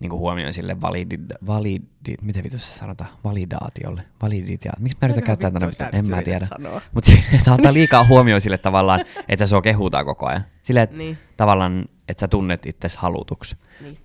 niin 0.00 0.10
kuin 0.10 0.20
huomioon 0.20 0.52
sille 0.52 0.80
validi, 0.80 1.18
validi, 1.46 2.14
miten 2.22 2.44
vitus 2.44 2.72
se 2.72 2.78
sanotaan, 2.78 3.10
validaatiolle, 3.24 4.02
validitio. 4.22 4.72
Miksi 4.78 4.98
mä 5.02 5.06
yritän 5.06 5.24
käyttää 5.24 5.50
tätä, 5.50 5.90
en 5.92 6.08
mä 6.08 6.22
tiedä. 6.22 6.46
Mutta 6.94 7.12
että 7.38 7.52
antaa 7.52 7.72
liikaa 7.72 8.04
huomioon 8.04 8.40
sille 8.40 8.58
tavallaan, 8.58 9.04
että 9.28 9.46
sua 9.46 9.62
kehutaan 9.62 10.04
koko 10.04 10.26
ajan. 10.26 10.44
Sille, 10.62 10.82
että 10.82 10.96
Niin. 10.96 11.18
tavallaan, 11.36 11.84
että 12.08 12.20
sä 12.20 12.28
tunnet 12.28 12.66
itsesi 12.66 12.98
halutuksi. 13.00 13.56
Niin. 13.80 13.98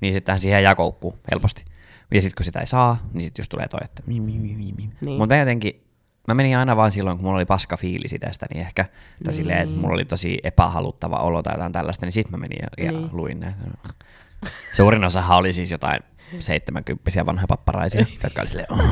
Niin 0.00 0.12
sittenhän 0.12 0.40
siihen 0.40 0.62
jää 0.62 0.74
koukkuun 0.74 1.18
helposti. 1.30 1.64
Ja 2.14 2.22
sitten 2.22 2.36
kun 2.36 2.44
sitä 2.44 2.60
ei 2.60 2.66
saa, 2.66 2.98
niin 3.12 3.22
sitten 3.22 3.40
just 3.42 3.48
tulee 3.50 3.68
toi, 3.68 3.80
että 3.84 4.02
mi, 4.06 4.20
mi, 4.20 4.32
mi, 4.38 4.54
mi. 4.56 4.90
Niin. 5.00 5.18
Mutta 5.18 5.34
mä 5.34 5.38
jotenkin, 5.40 5.84
mä 6.28 6.34
menin 6.34 6.56
aina 6.56 6.76
vaan 6.76 6.90
silloin, 6.90 7.16
kun 7.16 7.24
mulla 7.24 7.36
oli 7.38 7.44
paska 7.46 7.76
fiilisi 7.76 8.18
tästä, 8.18 8.46
niin 8.54 8.60
ehkä, 8.60 8.84
tai 8.84 8.92
Niin. 9.24 9.32
silleen, 9.32 9.58
että 9.58 9.76
mulla 9.80 9.94
oli 9.94 10.04
tosi 10.04 10.38
epähaluttava 10.42 11.16
olo 11.16 11.42
tai 11.42 11.54
jotain 11.54 11.72
tällaista, 11.72 12.06
niin 12.06 12.12
sitten 12.12 12.30
mä 12.32 12.36
menin 12.38 12.58
ja, 12.62 12.84
ja 12.84 12.92
Niin. 12.92 13.08
luin 13.12 13.40
ne. 13.40 13.54
Suurin 14.72 15.04
osahan 15.04 15.38
oli 15.38 15.52
siis 15.52 15.70
jotain 15.70 16.00
70 16.38 17.26
vanhoja 17.26 17.46
papparaisia, 17.48 18.04
jotka 18.24 18.40
oli 18.42 18.48
silleen, 18.48 18.72
oh, 18.72 18.84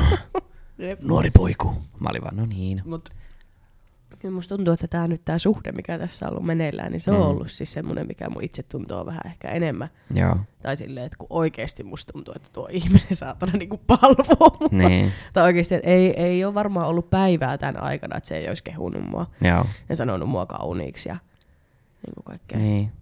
nuori 1.03 1.31
poiku. 1.31 1.75
Mä 2.01 2.09
olin 2.11 2.23
vaan, 2.23 2.37
no 2.37 2.47
niin. 2.47 2.83
Mut 2.85 3.11
kyllä 4.19 4.35
musta 4.35 4.57
tuntuu, 4.57 4.75
että 4.75 4.89
tämä 4.89 5.09
nyt 5.09 5.25
tämä 5.25 5.39
suhde, 5.39 5.73
mikä 5.73 5.99
tässä 5.99 6.27
on 6.27 6.33
ollut 6.33 6.47
meneillään, 6.47 6.93
niin 6.93 7.01
se 7.01 7.11
on 7.11 7.17
Mm. 7.17 7.23
ollut 7.23 7.51
siis 7.51 7.73
semmoinen, 7.73 8.07
mikä 8.07 8.31
mun 8.31 8.45
itse 8.45 8.63
tuntuu 8.63 9.07
vähän 9.07 9.21
ehkä 9.27 9.49
enemmän. 9.49 9.89
Joo, 10.15 10.37
Tai 10.63 10.77
silleen, 10.77 11.07
että 11.07 11.19
kun 11.19 11.27
oikeasti 11.31 11.83
musta 11.83 12.13
tuntuu, 12.13 12.35
että 12.37 12.49
tuo 12.53 12.69
ihminen 12.71 13.17
saatana 13.17 13.53
niinku 13.53 13.81
palvoo 13.87 14.57
mua. 14.61 14.69
niin, 14.89 15.13
Tai 15.35 15.45
oikeasti, 15.45 15.75
että 15.75 15.89
ei, 15.89 16.23
ei 16.23 16.45
ole 16.45 16.55
varmaan 16.55 16.87
ollut 16.89 17.11
päivää 17.11 17.59
tämän 17.59 17.83
aikana, 17.83 18.17
että 18.17 18.29
se 18.29 18.37
ei 18.37 18.49
olisi 18.49 18.65
kehunut 18.65 19.03
mua 19.11 19.27
joo, 19.41 19.67
ja 19.89 19.97
sanonut 19.97 20.29
mua 20.29 20.47
kauniiksi 20.47 21.09
ja 21.09 21.15
niin 22.07 22.15
kuin 22.15 22.25
kaikkea. 22.25 22.59
niin, 22.59 22.93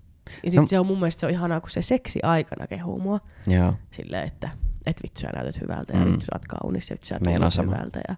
Ja 0.44 0.50
sit 0.50 0.60
No- 0.60 0.66
se 0.66 0.78
on 0.78 0.86
mun 0.86 0.98
mielestä 0.98 1.20
se 1.20 1.26
on 1.26 1.32
ihanaa, 1.32 1.60
kun 1.60 1.70
se 1.70 1.82
seksi 1.82 2.20
aikana 2.22 2.66
kehuu 2.66 2.98
mua 3.00 3.20
joo. 3.46 3.74
silleen, 3.90 4.26
että 4.28 4.48
et 4.86 5.02
vittu 5.02 5.20
sä 5.20 5.28
näytät 5.34 5.60
hyvältä 5.60 5.92
ja 5.92 5.98
Mm. 5.98 6.06
vittu 6.06 6.20
sä 6.20 6.26
oot 6.34 6.46
kaunis 6.46 6.90
ja 6.90 6.94
vittu 6.94 7.06
sä 7.08 7.18
on 7.44 7.50
sama. 7.50 7.72
hyvältä. 7.72 8.00
Ja, 8.08 8.14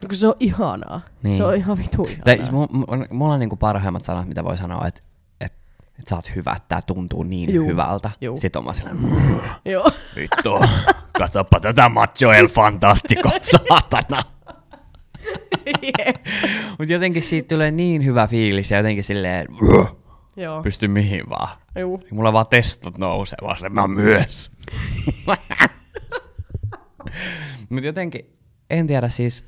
niin 0.00 0.08
kun 0.08 0.16
se 0.16 0.26
on 0.28 0.34
ihanaa. 0.40 1.00
Niin. 1.22 1.36
Se 1.36 1.44
on 1.44 1.54
ihan 1.56 1.78
vitu 1.78 2.08
ihanaa. 2.10 2.46
mu- 2.66 2.72
mu- 2.86 3.14
mulla 3.14 3.34
on 3.34 3.40
niinku 3.40 3.56
parhaimmat 3.56 4.04
sanat, 4.04 4.28
mitä 4.28 4.44
voi 4.44 4.58
sanoa, 4.58 4.86
että 4.86 5.00
et, 5.40 5.52
et 5.98 6.08
sä 6.08 6.16
oot 6.16 6.34
hyvä, 6.36 6.52
että 6.56 6.68
tää 6.68 6.82
tuntuu 6.82 7.22
niin 7.22 7.54
Juu. 7.54 7.66
hyvältä. 7.66 8.10
Juu. 8.20 8.38
Sitten 8.40 8.60
on 8.60 8.64
vaan 8.64 8.74
sellainen, 8.74 9.12
Joo. 9.64 9.90
vittu, 10.16 10.50
katsoppa 11.18 11.60
tätä 11.60 11.88
macho 11.88 12.32
el 12.32 12.48
fantastico, 12.48 13.30
saatana. 13.68 14.22
Mutta 16.78 16.92
jotenkin 16.92 17.22
siitä 17.22 17.48
tulee 17.54 17.70
niin 17.70 18.04
hyvä 18.04 18.26
fiilis 18.26 18.70
ja 18.70 18.76
jotenkin 18.76 19.04
silleen, 19.04 19.46
Joo. 20.36 20.62
pysty 20.62 20.88
mihin 20.88 21.28
vaan. 21.30 21.48
Juu. 21.78 22.00
Mulla 22.10 22.32
vaan 22.32 22.46
testot 22.46 22.98
nousee, 22.98 23.38
vaan 23.42 23.56
se 23.58 23.68
mä 23.68 23.88
myös. 23.88 24.50
Mutta 27.68 27.86
jotenkin, 27.86 28.36
en 28.70 28.86
tiedä 28.86 29.08
siis, 29.08 29.44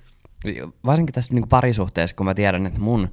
varsinkin 0.86 1.14
tässä 1.14 1.34
niinku 1.34 1.48
parisuhteessa, 1.48 2.16
kun 2.16 2.26
mä 2.26 2.34
tiedän, 2.34 2.66
että 2.66 2.80
mun 2.80 3.08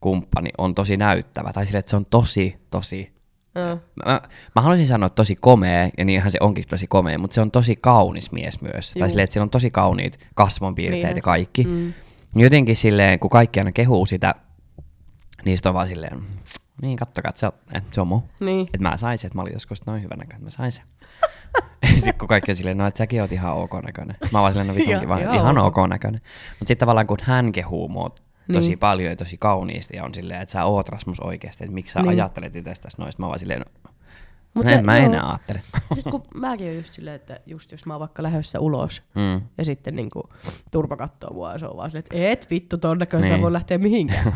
kumppani 0.00 0.50
on 0.58 0.74
tosi 0.74 0.96
näyttävä, 0.96 1.52
tai 1.52 1.66
sille, 1.66 1.78
että 1.78 1.90
se 1.90 1.96
on 1.96 2.06
tosi, 2.06 2.56
tosi, 2.70 3.12
Joo. 3.54 3.78
mä, 4.06 4.20
mä 4.56 4.62
haluaisin 4.62 4.86
sanoa 4.86 5.06
että 5.06 5.16
tosi 5.16 5.36
komea, 5.40 5.90
ja 5.98 6.04
niinhän 6.04 6.30
se 6.30 6.38
onkin 6.40 6.64
tosi 6.68 6.86
komea, 6.86 7.18
mutta 7.18 7.34
se 7.34 7.40
on 7.40 7.50
tosi 7.50 7.76
kaunis 7.76 8.32
mies 8.32 8.62
myös. 8.62 8.92
Juu. 8.94 9.00
Tai 9.00 9.10
silleen, 9.10 9.24
että 9.24 9.34
sillä 9.34 9.44
on 9.44 9.50
tosi 9.50 9.70
kauniit 9.70 10.18
kasvonpiirteet 10.34 10.98
Niinhän 10.98 11.16
ja 11.16 11.22
kaikki. 11.22 11.64
Mm. 11.64 11.92
Niin 12.34 12.44
Jotenkin 12.44 12.76
silleen, 12.76 13.18
kun 13.18 13.30
kaikki 13.30 13.60
aina 13.60 13.72
kehuu 13.72 14.06
sitä, 14.06 14.34
niistä 15.44 15.68
on 15.68 15.74
vaan 15.74 15.88
silleen, 15.88 16.22
niin 16.82 16.96
kattokaa, 16.98 17.28
että 17.28 17.40
se 17.40 17.46
on, 17.46 17.52
että 17.72 17.94
se 17.94 18.00
on 18.00 18.08
mun. 18.08 18.22
Niin. 18.40 18.66
Että 18.66 18.88
mä 18.88 18.96
sain 18.96 19.18
sen, 19.18 19.28
että 19.28 19.38
mä 19.38 19.42
olin 19.42 19.52
joskus 19.52 19.86
noin 19.86 20.02
hyvän 20.02 20.18
näköinen, 20.18 20.36
että 20.36 20.46
mä 20.46 20.50
sain 20.50 20.72
sen. 20.72 20.84
sitten 21.94 22.14
kun 22.18 22.28
kaikki 22.28 22.52
on 22.52 22.56
silleen, 22.56 22.78
no 22.78 22.86
että 22.86 22.98
säkin 22.98 23.20
oot 23.22 23.32
ihan 23.32 23.54
ok 23.54 23.72
näköinen. 23.86 24.16
Mä 24.32 24.40
vaan 24.40 24.52
silleen, 24.52 24.68
no 24.68 24.74
vitunkin 24.80 25.08
vaan 25.08 25.20
ihan 25.22 25.34
ihan 25.34 25.58
ok. 25.58 25.76
näköinen. 25.88 26.20
Mutta 26.50 26.68
sitten 26.68 26.78
tavallaan 26.78 27.06
kun 27.06 27.18
hän 27.22 27.52
kehuu 27.52 27.88
mua 27.88 28.10
tosi 28.52 28.68
Niin. 28.68 28.78
paljon 28.78 29.10
ja 29.10 29.16
tosi 29.16 29.36
kauniisti 29.38 29.96
ja 29.96 30.04
on 30.04 30.14
silleen, 30.14 30.40
että 30.42 30.52
sä 30.52 30.64
oot 30.64 30.88
Rasmus 30.88 31.20
oikeasti, 31.20 31.64
että 31.64 31.74
miksi 31.74 31.92
sä 31.92 32.00
Niin. 32.00 32.08
ajattelet 32.08 32.56
itsestäsi 32.56 32.96
noista. 33.00 33.22
Mä 33.22 33.26
vaan 33.26 33.38
silleen, 33.38 33.60
no, 33.60 33.90
Mut 34.54 34.64
no 34.64 34.68
se- 34.68 34.74
en 34.74 34.86
mä 34.86 34.96
joo. 34.98 35.06
enää 35.06 35.28
ajattele. 35.28 35.60
Sitten 35.94 36.10
kun 36.10 36.22
mäkin 36.34 36.68
on 36.68 36.74
just 36.76 36.92
silleen, 36.92 37.16
että 37.16 37.40
just 37.46 37.72
jos 37.72 37.86
mä 37.86 37.94
oon 37.94 38.00
vaikka 38.00 38.22
lähdössä 38.22 38.60
ulos 38.60 39.02
mm. 39.14 39.40
ja 39.58 39.64
sitten 39.64 39.96
niinku 39.96 40.28
turpa 40.72 40.96
kattoo 40.96 41.32
mua 41.32 41.52
ja 41.52 41.58
se 41.58 41.66
on 41.66 41.76
vaan 41.76 41.90
silleen, 41.90 42.04
että 42.10 42.28
et 42.30 42.50
vittu 42.50 42.78
ton 42.78 42.98
näköistä 42.98 43.28
Niin. 43.32 43.42
voi 43.42 43.52
lähteä 43.52 43.78
mihinkään. 43.78 44.32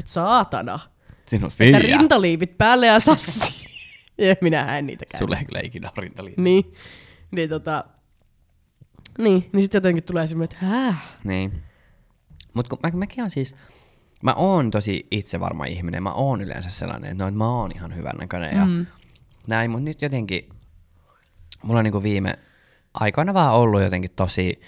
Et 0.00 0.08
saatana. 0.08 0.78
Sinun 1.32 1.50
Että 1.60 1.64
Fia. 1.64 1.98
rintaliivit 1.98 2.58
päälle 2.58 2.86
ja 2.86 3.00
sassi. 3.00 3.54
ja 4.18 4.36
minä 4.40 4.78
en 4.78 4.86
niitä 4.86 5.04
käy. 5.12 5.18
Sulle 5.18 5.36
ei 5.36 5.44
kyllä 5.44 5.60
ikinä 5.64 5.88
ole 5.96 6.02
rintaliivit. 6.02 6.38
Niin. 6.38 6.74
Niin 7.30 7.48
tota... 7.48 7.84
Niin, 9.18 9.50
niin 9.52 9.62
sitten 9.62 9.76
jotenkin 9.78 10.04
tulee 10.04 10.26
semmoinen, 10.26 10.54
että 10.56 10.66
hää? 10.66 10.94
Niin. 11.24 11.62
Mutta 12.54 12.76
mä, 12.82 12.90
mäkin 12.98 13.24
on 13.24 13.30
siis, 13.30 13.56
mä 14.22 14.32
oon 14.34 14.70
tosi 14.70 15.06
itsevarma 15.10 15.64
ihminen, 15.64 16.02
mä 16.02 16.12
oon 16.12 16.40
yleensä 16.40 16.70
sellainen, 16.70 17.10
että, 17.10 17.24
no, 17.24 17.28
että 17.28 17.38
mä 17.38 17.48
oon 17.48 17.72
ihan 17.74 17.96
hyvän 17.96 18.16
näköinen 18.20 18.56
ja 18.56 18.64
Mm. 18.66 18.86
näin, 19.46 19.70
mutta 19.70 19.84
nyt 19.84 20.02
jotenkin, 20.02 20.48
mulla 21.62 21.78
on 21.80 21.84
niinku 21.84 22.02
viime 22.02 22.38
aikoina 22.94 23.34
vaan 23.34 23.54
ollut 23.54 23.82
jotenkin 23.82 24.10
tosi, 24.16 24.60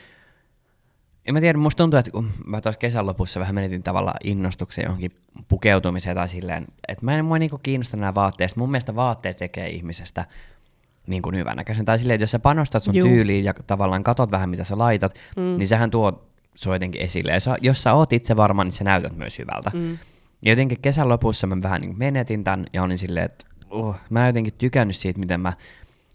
en 1.27 1.35
mä 1.35 1.41
tiedä, 1.41 1.59
musta 1.59 1.83
tuntuu, 1.83 1.99
että 1.99 2.11
kun 2.11 2.31
mä 2.47 2.61
tuossa 2.61 2.79
kesän 2.79 3.07
lopussa 3.07 3.41
vähän 3.41 3.55
menetin 3.55 3.83
tavallaan 3.83 4.17
innostuksen 4.25 4.83
johonkin 4.83 5.11
pukeutumiseen 5.49 6.17
tai 6.17 6.29
silleen, 6.29 6.67
että 6.89 7.05
mä 7.05 7.19
en 7.19 7.25
mua 7.25 7.39
niinku 7.39 7.59
kiinnosta 7.63 7.97
nämä 7.97 8.15
vaatteet. 8.15 8.57
Mun 8.57 8.71
mielestä 8.71 8.95
vaatteet 8.95 9.37
tekee 9.37 9.69
ihmisestä 9.69 10.25
niin 11.07 11.23
kuin 11.23 11.37
hyvännäköisen. 11.37 11.85
Tai 11.85 11.99
silleen, 11.99 12.15
että 12.15 12.23
jos 12.23 12.31
sä 12.31 12.39
panostat 12.39 12.83
sun 12.83 12.95
Juu. 12.95 13.09
tyyliin 13.09 13.45
ja 13.45 13.55
tavallaan 13.67 14.05
katot 14.05 14.31
vähän, 14.31 14.51
mitä 14.51 14.65
sä 14.65 14.79
laitat, 14.79 15.15
mm. 15.37 15.43
niin 15.43 15.69
sehän 15.69 15.91
tuo 15.91 16.25
sua 16.55 16.75
jotenkin 16.75 17.03
esille. 17.03 17.33
Ja 17.33 17.41
sä, 17.41 17.57
jos 17.61 17.83
sä 17.83 17.95
oot 17.95 18.13
itse 18.13 18.37
varma, 18.37 18.65
niin 18.65 18.73
sä 18.73 18.85
näytät 18.85 19.17
myös 19.17 19.39
hyvältä. 19.39 19.71
Mm. 19.75 19.99
Ja 20.43 20.53
jotenkin 20.53 20.81
kesän 20.83 21.09
lopussa 21.09 21.47
mä 21.47 21.57
vähän 21.63 21.81
niin 21.81 21.99
menetin 21.99 22.45
tämän 22.45 22.67
ja 22.73 22.83
olin 22.83 22.99
silleen, 22.99 23.27
että 23.27 23.47
uh, 23.71 23.97
mä 24.11 24.21
en 24.21 24.27
jotenkin 24.27 24.55
tykännyt 24.59 24.97
siitä, 24.97 25.21
miten 25.21 25.41
mä 25.41 25.53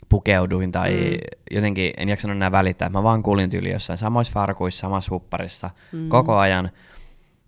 pukeuduin 0.10 0.72
tai 0.72 0.92
mm. 0.92 1.18
jotenkin 1.52 1.94
en 1.98 2.10
jaksanut 2.10 2.38
enää 2.38 2.52
välittää. 2.52 2.90
Mä 2.90 3.04
vaan 3.04 3.24
kuulin 3.24 3.50
tyyli 3.50 3.72
jossain 3.72 3.98
samoissa 3.98 4.34
farkuissa, 4.34 4.80
samassa 4.80 5.12
hupparissa 5.12 5.70
mm. 5.92 6.10
koko 6.10 6.38
ajan. 6.38 6.70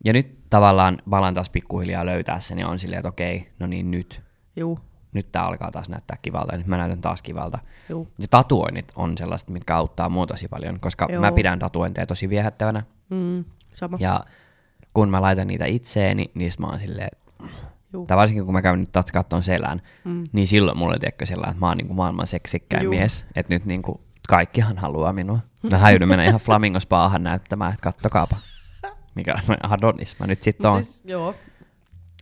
Ja 0.06 0.14
nyt 0.14 0.50
tavallaan 0.50 0.98
mä 1.06 1.18
alan 1.18 1.34
taas 1.34 1.50
pikkuhiljaa 1.50 2.06
löytää 2.06 2.40
sen 2.40 2.60
ja 2.60 2.68
on 2.68 2.80
silleen, 2.80 3.00
että 3.00 3.10
okei, 3.10 3.50
no 3.60 3.68
niin 3.68 3.92
nyt. 3.92 4.22
Juu. 4.56 4.80
Nyt 5.14 5.32
tää 5.32 5.44
alkaa 5.44 5.72
taas 5.72 5.90
näyttää 5.90 6.18
kivalta 6.22 6.54
ja 6.54 6.58
nyt 6.58 6.68
mä 6.68 6.78
näytän 6.78 7.02
taas 7.02 7.22
kivalta. 7.22 7.60
Juu. 7.90 8.08
Ja 8.20 8.28
tatuoinnit 8.30 8.92
on 8.96 9.18
sellaiset, 9.18 9.50
mitkä 9.50 9.76
auttaa 9.76 10.10
mua 10.10 10.28
tosi 10.28 10.48
paljon, 10.48 10.80
koska 10.80 11.08
Joo. 11.10 11.22
mä 11.22 11.32
pidän 11.32 11.60
tatuointeja 11.60 12.08
tosi 12.08 12.30
viehättävänä. 12.30 12.84
Mm, 13.10 13.46
sama. 13.72 13.98
Ja 14.00 14.22
kun 14.94 15.10
mä 15.10 15.22
laitan 15.22 15.48
niitä 15.48 15.66
itseeni, 15.66 16.32
niin 16.34 16.52
mä 16.60 16.68
oon 16.68 16.80
silleen, 16.80 17.10
Juu. 17.94 18.06
tai 18.06 18.18
varsinkin 18.18 18.46
kun 18.46 18.54
mä 18.54 18.62
käyn 18.62 18.80
nyt 18.80 18.92
tatskaat 18.92 19.30
ton 19.30 19.44
selän, 19.44 19.82
mm. 20.04 20.24
niin 20.32 20.48
silloin 20.48 20.78
mulle 20.78 21.00
tiedätkö 21.00 21.26
sellainen, 21.26 21.52
että 21.52 21.60
mä 21.60 21.68
oon 21.68 21.78
niinku 21.78 21.94
maailman 21.94 22.28
seksikkäin 22.28 22.84
Juu. 22.84 22.94
mies. 22.94 23.26
Että 23.36 23.54
nyt 23.54 23.66
niinku 23.66 24.02
kaikkihan 24.28 24.78
haluaa 24.78 25.14
minua. 25.14 25.40
Mä 25.72 25.78
häydyn 25.78 26.08
mennä 26.10 26.26
ihan 26.26 26.40
flamingospaahan 26.48 27.24
näyttämään, 27.24 27.74
että 27.74 27.84
kattokaapa. 27.84 28.38
Mikä 29.16 29.36
on 29.50 29.72
Adonis 29.72 30.20
mä 30.20 30.28
nyt 30.28 30.42
sitten 30.42 30.68
Mut 30.68 30.76
on. 30.78 30.84
Siis, 30.84 31.02
joo. 31.06 31.36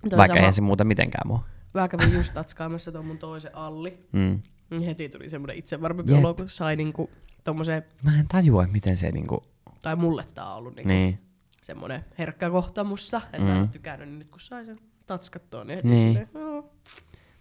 Toi 0.10 0.17
Vaikka 0.17 0.34
sama. 0.34 0.39
eihän 0.39 0.53
se 0.53 0.62
muuta 0.62 0.84
mitenkään 0.84 1.27
mua. 1.27 1.43
Mä 1.73 1.88
kävin 1.88 2.13
just 2.13 2.34
tatskaamassa 2.34 2.91
ton 2.91 3.05
mun 3.05 3.17
toisen 3.17 3.55
alli. 3.55 4.08
Mm. 4.12 4.41
Niin 4.69 4.82
heti 4.84 5.10
tuli 5.10 5.29
semmoinen 5.29 5.58
itsevarmempi 5.58 6.13
olo, 6.13 6.34
kun 6.34 6.49
sai 6.49 6.75
niinku 6.75 7.10
tommoseen, 7.43 7.84
Mä 8.03 8.19
en 8.19 8.27
tajua, 8.27 8.67
miten 8.71 8.97
se 8.97 9.12
niinku... 9.12 9.43
tai 9.82 9.95
mulle 9.95 10.23
tää 10.36 10.45
on 10.51 10.58
ollut 10.58 10.75
niinku 10.75 10.89
Niin. 10.89 11.19
semmoinen 11.63 12.05
herkkä 12.17 12.49
kohta 12.49 12.84
mussa, 12.84 13.21
että 13.25 13.38
Mm. 13.38 13.43
mä 13.45 13.60
en 13.60 13.69
tykännyt, 13.69 14.10
niin 14.10 14.19
nyt 14.19 14.29
kun 14.29 14.39
sai 14.39 14.65
sen 14.65 14.79
tatskattua, 15.13 15.63
niin 15.63 15.76
heti 15.78 15.88
Niin. 15.88 16.08
silleen, 16.08 16.30
joo. 16.34 16.62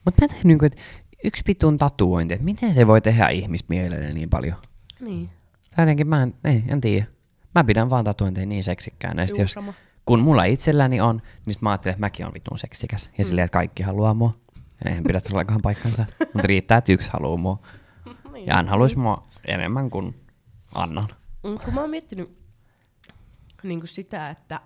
Mut 0.04 0.14
mä 0.20 0.28
tein 0.28 0.40
niinku, 0.44 0.64
että 0.64 0.80
yksi 1.24 1.42
pitun 1.46 1.78
tatuointi, 1.78 2.34
että 2.34 2.44
miten 2.44 2.74
se 2.74 2.86
voi 2.86 3.00
tehdä 3.00 3.28
ihmismielelle 3.28 4.12
niin 4.12 4.30
paljon. 4.30 4.56
Niin, 5.00 5.30
Tai 5.76 5.82
jotenkin 5.84 6.06
mä 6.08 6.22
en, 6.22 6.34
ei, 6.44 6.64
en 6.68 6.80
tiedä. 6.80 7.06
Mä 7.54 7.64
pidän 7.64 7.90
vaan 7.90 8.04
tatuointeja 8.04 8.46
niin 8.46 8.64
seksikkäänä. 8.64 9.26
Juu, 9.30 9.38
jos, 9.38 9.52
sama. 9.52 9.74
kun 10.04 10.20
mulla 10.20 10.44
itselläni 10.44 11.00
on, 11.00 11.22
niin 11.46 11.56
mä 11.60 11.70
ajattelen, 11.70 11.92
että 11.92 12.00
mäkin 12.00 12.26
on 12.26 12.34
vitun 12.34 12.58
seksikäs. 12.58 13.10
Ja 13.18 13.24
silleen, 13.24 13.44
että 13.44 13.52
kaikki 13.58 13.82
haluaa 13.82 14.14
mua. 14.14 14.34
Eihän 14.86 15.04
pidä 15.04 15.20
todellakaan 15.20 15.62
paikkansa. 15.62 16.06
Mutta 16.20 16.48
riittää, 16.48 16.78
että 16.78 16.92
yksi 16.92 17.10
haluaa 17.12 17.36
mua. 17.36 17.58
Niin. 18.32 18.46
Ja 18.46 18.54
hän 18.54 18.68
haluaisi 18.68 18.98
mua 18.98 19.26
enemmän 19.44 19.90
kuin 19.90 20.14
annan. 20.74 21.08
Mm, 21.44 21.58
Kun 21.64 21.74
mä 21.74 21.80
oon 21.80 21.90
miettinyt 21.90 22.38
niin 23.62 23.80
kuin 23.80 23.88
sitä, 23.88 24.30
että, 24.30 24.60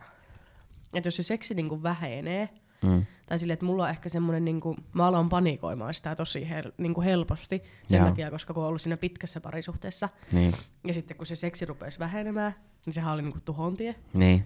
että 0.95 1.07
jos 1.07 1.17
se 1.17 1.23
seksi 1.23 1.55
niin 1.55 1.69
kuin 1.69 1.83
vähenee, 1.83 2.49
Mm. 2.83 3.07
tai 3.27 3.39
silleen, 3.39 3.55
että 3.55 3.67
mulla 3.67 3.85
on 3.85 3.91
ehkä 3.91 4.09
semmoinen, 4.09 4.45
niin 4.45 4.61
kuin, 4.61 4.77
mä 4.93 5.07
alan 5.07 5.29
panikoimaan 5.29 5.95
sitä 5.95 6.15
tosi 6.17 6.49
hel, 6.51 6.73
niin 6.79 6.95
kuin 6.95 7.05
helposti 7.05 7.63
sen 7.89 7.99
Joo. 7.99 8.09
takia, 8.09 8.31
koska 8.31 8.55
kun 8.55 8.63
on 8.63 8.69
ollut 8.69 8.83
siinä 8.83 8.97
pitkässä 8.97 9.41
parisuhteessa, 9.41 10.09
Niin. 10.33 10.53
ja 10.87 10.95
sitten 10.95 11.17
kun 11.17 11.27
se 11.27 11.37
seksi 11.37 11.65
rupesi 11.67 11.99
vähenemään, 11.99 12.55
niin 12.87 12.95
sehän 12.95 13.15
oli 13.15 13.23
niin 13.23 13.33
kuin 13.33 13.43
tuhontie. 13.45 13.95
Niin. 14.15 14.45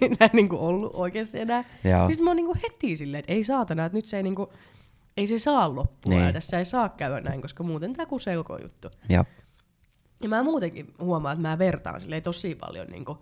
Enää 0.00 0.30
niin 0.32 0.48
kuin 0.48 0.60
ollut 0.60 0.90
oikeasti 0.94 1.40
enää. 1.40 1.64
Joo. 1.84 2.06
Niin 2.06 2.16
sit 2.16 2.24
mä 2.24 2.30
oon 2.30 2.36
niin 2.36 2.46
kuin 2.46 2.60
heti 2.62 2.96
silleen, 2.96 3.18
että 3.18 3.32
ei 3.32 3.44
saatana, 3.44 3.84
että 3.84 3.98
nyt 3.98 4.04
se 4.08 4.16
ei, 4.16 4.22
niin 4.22 4.34
kuin, 4.34 4.50
ei 5.16 5.26
se 5.26 5.38
saa 5.38 5.74
loppua, 5.74 6.10
Niin. 6.14 6.22
ja 6.22 6.32
tässä 6.32 6.58
ei 6.58 6.64
saa 6.64 6.88
käydä 6.88 7.20
näin, 7.20 7.42
koska 7.42 7.62
muuten 7.62 7.92
tämä 7.92 8.06
kusee 8.06 8.36
koko 8.36 8.58
juttu. 8.62 8.88
Joo. 9.08 9.24
Ja 10.22 10.28
mä 10.28 10.42
muutenkin 10.42 10.94
huomaan, 11.00 11.32
että 11.34 11.48
mä 11.48 11.58
vertaan 11.58 12.00
silleen 12.00 12.22
tosi 12.22 12.54
paljon, 12.54 12.86
niin 12.86 13.04
kuin, 13.04 13.18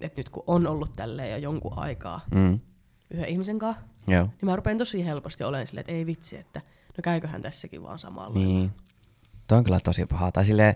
että 0.00 0.20
nyt 0.20 0.28
kun 0.28 0.44
on 0.46 0.66
ollut 0.66 0.92
tälleen 0.96 1.30
jo 1.30 1.36
jonkun 1.36 1.78
aikaa 1.78 2.20
Mm. 2.34 2.60
Yhden 3.10 3.28
ihmisen 3.28 3.58
kanssa, 3.58 3.82
Joo. 4.08 4.24
niin 4.24 4.36
mä 4.42 4.56
rupean 4.56 4.78
tosi 4.78 5.04
helposti 5.04 5.44
olemaan 5.44 5.66
silleen, 5.66 5.80
että 5.80 5.92
ei 5.92 6.06
vitsi, 6.06 6.36
että 6.36 6.60
no 6.96 7.02
käyköhän 7.02 7.42
tässäkin 7.42 7.82
vaan 7.82 7.98
samalla. 7.98 8.38
Niin. 8.38 8.70
Toi 9.46 9.58
on 9.58 9.64
kyllä 9.64 9.80
tosi 9.80 10.06
paha. 10.06 10.32
Tai 10.32 10.46
silleen, 10.46 10.74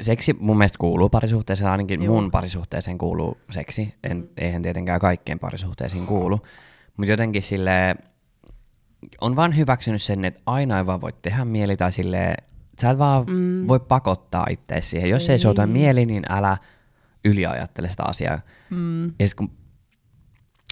seksi 0.00 0.36
mun 0.38 0.58
mielestä 0.58 0.78
kuuluu 0.78 1.08
parisuhteeseen, 1.08 1.70
ainakin 1.70 2.02
Joo. 2.02 2.14
mun 2.14 2.30
parisuhteeseen 2.30 2.98
kuuluu 2.98 3.38
seksi. 3.50 3.94
En, 4.02 4.28
eihän 4.36 4.62
tietenkään 4.62 5.00
kaikkien 5.00 5.38
parisuhteisiin 5.38 6.06
kuulu. 6.06 6.40
Mutta 6.96 7.12
jotenkin 7.12 7.42
sille 7.42 7.96
on 9.20 9.36
vaan 9.36 9.56
hyväksynyt 9.56 10.02
sen, 10.02 10.24
että 10.24 10.42
aina 10.46 10.78
ei 10.78 10.86
vaan 10.86 11.00
voi 11.00 11.12
tehdä 11.22 11.44
mieli 11.44 11.76
tai 11.76 11.92
sille 11.92 12.34
sä 12.80 12.90
et 12.90 12.98
vaan 12.98 13.24
mm. 13.26 13.68
voi 13.68 13.80
pakottaa 13.80 14.46
itseäsi 14.50 14.88
siihen. 14.88 15.10
Jos 15.10 15.28
ei, 15.28 15.34
ei 15.34 15.38
suota 15.38 15.66
mieli, 15.66 16.06
niin 16.06 16.22
älä 16.28 16.56
yliajattele 17.24 17.90
sitä 17.90 18.02
asiaa. 18.02 18.40
Mm. 18.70 19.04
Ja 19.04 19.28
sit 19.28 19.34
kun 19.34 19.50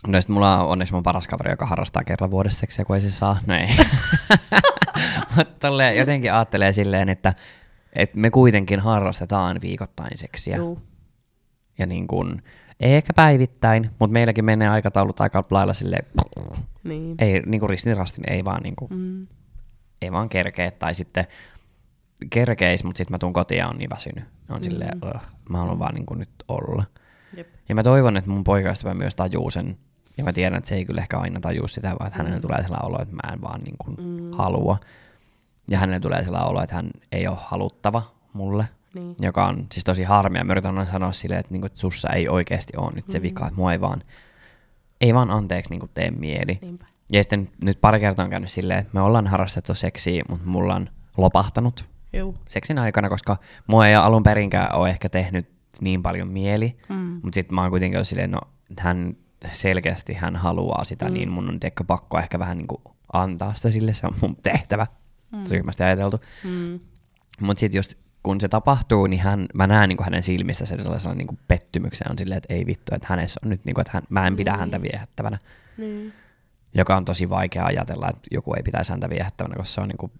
No 0.06 0.20
sit 0.20 0.28
mulla 0.28 0.60
on 0.62 0.68
onneksi 0.68 0.94
mun 0.94 1.02
paras 1.02 1.28
kaveri, 1.28 1.50
joka 1.50 1.66
harrastaa 1.66 2.04
kerran 2.04 2.30
vuodessa 2.30 2.58
seksiä, 2.60 2.84
kun 2.84 2.96
ei 2.96 3.02
se 3.02 3.10
saa. 3.10 3.38
No 3.46 3.54
ei. 3.54 3.68
Mutta 5.36 5.68
jotenkin 5.96 6.32
ajattelee 6.32 6.72
silleen, 6.72 7.08
että, 7.08 7.34
että 7.92 8.18
me 8.18 8.30
kuitenkin 8.30 8.80
harrastetaan 8.80 9.60
viikoittain 9.60 10.18
seksiä. 10.18 10.56
Juu. 10.56 10.82
Ja 11.78 11.86
niin 11.86 12.06
kun, 12.06 12.42
ei 12.80 12.94
ehkä 12.94 13.12
päivittäin, 13.12 13.90
mutta 13.98 14.12
meilläkin 14.12 14.44
menee 14.44 14.68
aikataulut 14.68 15.20
aika 15.20 15.44
lailla 15.50 15.72
silleen, 15.72 16.06
Niin. 16.84 17.14
ei 17.18 17.42
niin 17.46 17.60
kuin 17.60 17.70
ristin 17.70 17.96
rastin, 17.96 18.24
ei 18.32 18.44
vaan, 18.44 18.62
niin 18.62 18.76
kuin, 18.76 18.90
Mm. 18.94 19.26
ei 20.02 20.12
vaan 20.12 20.28
kerkeä. 20.28 20.70
Tai 20.70 20.94
sitten 20.94 21.26
kerkeis, 22.30 22.84
mutta 22.84 22.98
sitten 22.98 23.14
mä 23.14 23.18
tuun 23.18 23.32
kotiin 23.32 23.58
ja 23.58 23.68
on 23.68 23.78
niin 23.78 23.90
väsynyt. 23.90 24.24
On 24.50 24.64
silleen, 24.64 24.98
Mm. 24.98 25.08
"Ugh, 25.08 25.22
mä 25.48 25.58
haluan 25.58 25.78
vaan 25.78 25.94
niin 25.94 26.06
kuin 26.06 26.18
nyt 26.20 26.30
olla. 26.48 26.84
Jep. 27.36 27.48
Ja 27.68 27.74
mä 27.74 27.82
toivon, 27.82 28.16
että 28.16 28.30
mun 28.30 28.44
poikaystävä 28.44 28.94
myös 28.94 29.14
tajuu 29.14 29.50
sen. 29.50 29.78
Ja 30.16 30.24
mä 30.24 30.32
tiedän, 30.32 30.58
että 30.58 30.68
se 30.68 30.74
ei 30.74 30.84
kyllä 30.84 31.00
ehkä 31.00 31.18
aina 31.18 31.40
tajuu 31.40 31.68
sitä, 31.68 31.88
vaan 31.98 32.06
että 32.06 32.16
hänelle 32.18 32.38
Mm. 32.38 32.42
tulee 32.42 32.62
sellainen 32.62 32.86
olo, 32.86 33.02
että 33.02 33.14
mä 33.14 33.32
en 33.32 33.40
vaan 33.42 33.60
niin 33.60 33.76
kuin 33.78 33.96
Mm. 34.00 34.30
halua. 34.32 34.78
Ja 35.70 35.78
hänelle 35.78 36.00
tulee 36.00 36.24
sellainen 36.24 36.50
olo, 36.50 36.62
että 36.62 36.74
hän 36.74 36.90
ei 37.12 37.26
ole 37.28 37.36
haluttava 37.40 38.02
mulle. 38.32 38.68
Niin. 38.94 39.16
Joka 39.20 39.46
on 39.46 39.66
siis 39.72 39.84
tosi 39.84 40.02
harmia. 40.02 40.44
Mä 40.44 40.52
yritän 40.52 40.78
aina 40.78 40.90
sanoa 40.90 41.12
silleen, 41.12 41.40
että, 41.40 41.52
niinku, 41.52 41.66
että 41.66 41.78
sussa 41.78 42.08
ei 42.08 42.28
oikeasti 42.28 42.72
ole 42.76 42.92
nyt 42.94 43.10
se 43.10 43.18
Mm. 43.18 43.22
vika, 43.22 43.46
että 43.46 43.56
mua 43.56 43.72
ei 43.72 43.80
vaan, 43.80 44.02
ei 45.00 45.14
vaan 45.14 45.30
anteeksi 45.30 45.70
niinku 45.70 45.88
tee 45.94 46.10
mieli. 46.10 46.58
Niinpä. 46.62 46.84
Ja 47.12 47.22
sitten 47.22 47.48
nyt 47.64 47.80
pari 47.80 48.00
kertaa 48.00 48.24
on 48.24 48.30
käynyt 48.30 48.50
silleen, 48.50 48.78
että 48.80 48.90
me 48.94 49.00
ollaan 49.00 49.26
harrastettu 49.26 49.74
seksiä, 49.74 50.22
mutta 50.28 50.46
mulla 50.48 50.74
on 50.74 50.88
lopahtanut 51.16 51.84
Juu. 52.12 52.36
seksin 52.48 52.78
aikana, 52.78 53.08
koska 53.08 53.36
mua 53.66 53.86
ei 53.88 53.94
alun 53.94 54.22
perinkään 54.22 54.74
ole 54.74 54.90
ehkä 54.90 55.08
tehnyt 55.08 55.48
niin 55.80 56.02
paljon 56.02 56.28
mieli. 56.28 56.76
Mm. 56.88 56.96
Mutta 56.96 57.34
sitten 57.34 57.54
mä 57.54 57.60
oon 57.62 57.70
kuitenkin 57.70 57.96
ollut 57.96 58.08
silleen, 58.08 58.30
no 58.30 58.40
hän 58.78 59.16
selkeästi 59.50 60.14
hän 60.14 60.36
haluaa 60.36 60.84
sitä, 60.84 61.08
mm. 61.08 61.14
niin 61.14 61.30
mun 61.30 61.48
on 61.48 61.60
tiedätkö, 61.60 61.84
pakko 61.84 62.18
ehkä 62.18 62.38
vähän 62.38 62.58
niin 62.58 62.68
kuin 62.68 62.82
antaa 63.12 63.54
sitä 63.54 63.70
sille, 63.70 63.94
se 63.94 64.06
on 64.06 64.14
mun 64.22 64.36
tehtävä, 64.42 64.86
mm. 65.32 65.44
ryhmästä 65.50 65.84
ajateltu. 65.84 66.20
Mm. 66.44 66.80
Mutta 67.40 67.60
sitten 67.60 67.78
just 67.78 67.94
kun 68.22 68.40
se 68.40 68.48
tapahtuu, 68.48 69.06
niin 69.06 69.20
hän, 69.20 69.46
mä 69.54 69.66
näen 69.66 69.88
niin 69.88 70.04
hänen 70.04 70.22
silmissä 70.22 70.66
sen 70.66 70.82
sellaisen 70.82 71.18
niin 71.18 71.38
pettymyksen 71.48 72.10
on 72.10 72.18
silleen, 72.18 72.38
että 72.38 72.54
ei 72.54 72.66
vittu, 72.66 72.94
että 72.94 73.06
hänessä 73.10 73.40
on 73.44 73.50
nyt, 73.50 73.64
niin 73.64 73.74
kuin, 73.74 73.82
että 73.82 73.92
hän, 73.94 74.02
mä 74.08 74.26
en 74.26 74.36
pidä 74.36 74.56
häntä 74.56 74.82
viehättävänä. 74.82 75.38
Niin. 75.76 76.12
Joka 76.74 76.96
on 76.96 77.04
tosi 77.04 77.30
vaikea 77.30 77.64
ajatella, 77.64 78.10
että 78.10 78.22
joku 78.30 78.54
ei 78.54 78.62
pitäisi 78.62 78.92
häntä 78.92 79.10
viehättävänä, 79.10 79.54
koska 79.56 79.74
se 79.74 79.80
on 79.80 79.88
niin 79.88 79.98
kuin, 79.98 80.12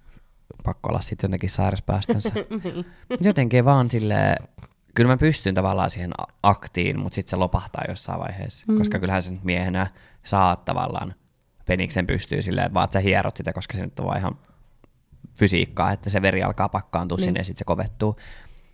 pakko 0.65 0.89
olla 0.89 1.01
sitten 1.01 1.29
jotenkin 1.29 1.51
sairaspäästönsä. 1.51 2.31
niin. 2.65 2.87
Jotenkin 3.21 3.65
vaan 3.65 3.91
silleen, 3.91 4.37
kyllä 4.95 5.09
mä 5.09 5.17
pystyn 5.17 5.55
tavallaan 5.55 5.91
siihen 5.91 6.11
aktiin, 6.43 7.01
mutta 7.01 7.15
sitten 7.15 7.31
se 7.31 7.37
lopahtaa 7.37 7.85
jossain 7.89 8.21
vaiheessa. 8.21 8.67
Mm. 8.69 8.79
Koska 8.79 8.99
kyllähän 8.99 9.23
sen 9.23 9.41
miehenä 9.45 9.87
saat 10.25 10.65
tavallaan 10.65 11.15
peniksen 11.67 12.07
pystyy 12.07 12.43
silleen, 12.43 12.67
että 12.67 12.75
vaan 12.75 12.85
että 12.85 12.93
sä 12.93 13.01
hierot 13.01 13.37
sitä, 13.37 13.53
koska 13.53 13.77
se 13.77 13.85
nyt 13.85 13.99
on 13.99 14.07
vaan 14.07 14.19
ihan 14.19 14.39
fysiikkaa, 15.39 15.93
että 15.93 16.11
se 16.11 16.23
veri 16.23 16.43
alkaa 16.43 16.69
pakkaantua 16.69 17.17
niin. 17.17 17.25
Sinne 17.25 17.41
ja 17.41 17.45
sitten 17.45 17.59
se 17.59 17.65
kovettuu. 17.65 18.17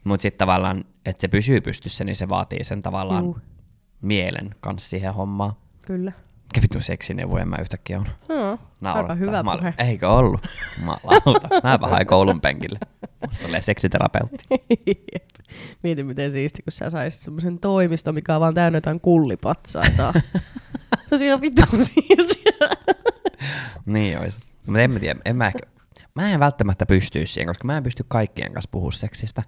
Mutta 0.07 0.23
sitten 0.23 0.39
tavallaan, 0.39 0.85
että 1.07 1.21
se 1.21 1.29
pysyy 1.29 1.61
pystyssä, 1.61 2.05
niin 2.05 2.17
se 2.17 2.29
vaatii 2.29 2.65
sen 2.65 2.83
tavallaan 2.83 3.25
Juu. 3.25 3.39
mielen 4.03 4.55
kanssa 4.61 4.91
siihen 4.91 5.15
hommaan. 5.15 5.53
Kyllä. 5.83 6.13
Mikä 6.43 6.63
vitun 6.63 6.83
seksineuvoja 6.83 7.47
mä 7.47 7.57
yhtäkkiä 7.61 7.99
on. 7.99 8.07
No, 8.29 8.59
Naurattaa. 8.81 9.13
aika 9.13 9.15
hyvä 9.15 9.43
mä, 9.43 9.57
puhe. 9.57 9.75
Eikö 9.79 10.11
ollut? 10.11 10.47
Mä 11.63 11.81
vähän 11.81 12.07
koulun 12.07 12.41
penkille. 12.41 12.79
Musta 13.27 13.47
tulee 13.47 13.63
seksiterapeutti. 13.63 14.45
Mieti 15.83 16.03
miten 16.03 16.33
siisti, 16.33 16.63
kun 16.63 16.73
sä 16.73 16.91
saisit 16.91 17.21
semmoisen 17.21 17.59
toimiston, 17.59 18.15
mikä 18.15 18.35
on 18.35 18.41
vaan 18.41 18.55
täynnä 18.55 18.77
jotain 18.77 19.01
kullipatsaita. 19.01 20.13
se 21.07 21.09
olisi 21.11 21.27
ihan 21.27 21.41
vitun 21.41 21.85
siistiä. 21.85 22.69
Niin 23.87 24.19
olisi. 24.19 24.41
Mutta 24.67 24.81
en 24.81 24.91
mä 24.91 24.99
tiedä, 24.99 25.21
en 25.25 25.37
mä 25.37 25.47
ehkä, 25.47 25.67
mä 26.15 26.31
en 26.31 26.41
välttämättä 26.41 26.87
pystyisi 26.87 27.33
siihen, 27.33 27.47
koska 27.47 27.65
mä 27.65 27.77
en 27.77 27.83
pysty 27.83 28.05
kaikkien 28.09 28.53
kanssa 28.53 28.69
puhua 28.73 28.91
seksistä. 28.93 29.43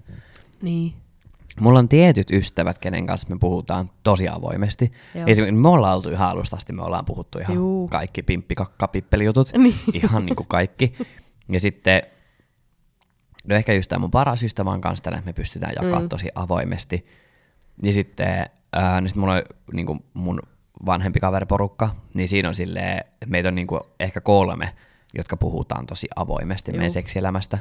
niin. 0.63 0.95
Mulla 1.61 1.79
on 1.79 1.89
tietyt 1.89 2.31
ystävät, 2.31 2.79
kenen 2.79 3.07
kanssa 3.07 3.29
me 3.31 3.37
puhutaan 3.41 3.91
tosi 4.03 4.29
avoimesti. 4.29 4.93
Joo. 5.15 5.25
Esimerkiksi 5.27 5.61
me 5.61 5.69
ollaan 5.69 5.97
oltu 5.97 6.11
ihan 6.11 6.29
alusta 6.29 6.57
asti, 6.57 6.73
me 6.73 6.83
ollaan 6.83 7.05
puhuttu 7.05 7.39
ihan 7.39 7.57
Juu. 7.57 7.89
kaikki 7.89 8.23
pimppi, 8.23 8.55
kakka, 8.55 8.89
pippelijutut. 8.89 9.53
Niin. 9.57 9.75
Ihan 9.93 10.27
niin 10.27 10.37
kuin 10.37 10.47
kaikki. 10.47 10.95
Ja 11.49 11.61
sitten, 11.61 12.03
no 13.49 13.55
ehkä 13.57 13.73
just 13.73 13.89
tämä 13.89 13.99
mun 14.01 14.11
paras 14.11 14.43
ystävä 14.43 14.71
on 14.71 14.81
kanssa 14.81 15.03
tällä, 15.05 15.19
että 15.19 15.29
me 15.29 15.33
pystytään 15.33 15.73
jakaa 15.83 16.01
Mm. 16.01 16.09
tosi 16.09 16.29
avoimesti. 16.35 17.07
Ja 17.83 17.93
sitten, 17.93 18.47
ää, 18.73 19.01
niin 19.01 19.09
sitten 19.09 19.21
mulla 19.21 19.35
on 19.35 19.43
niin 19.73 19.87
kuin 19.87 20.05
mun 20.15 20.41
vanhempi 20.87 21.21
kaveriporukka, 21.21 21.91
niin 22.15 22.29
siinä 22.29 22.49
on 22.49 22.55
silleen, 22.55 22.99
että 22.99 23.27
meitä 23.27 23.49
on 23.49 23.55
niin 23.55 23.67
kuin 23.67 23.81
ehkä 24.01 24.21
kolme, 24.21 24.75
jotka 25.15 25.37
puhutaan 25.37 25.87
tosi 25.87 26.09
avoimesti 26.17 26.71
Juu. 26.71 26.77
meidän 26.77 26.91
seksielämästä. 26.91 27.59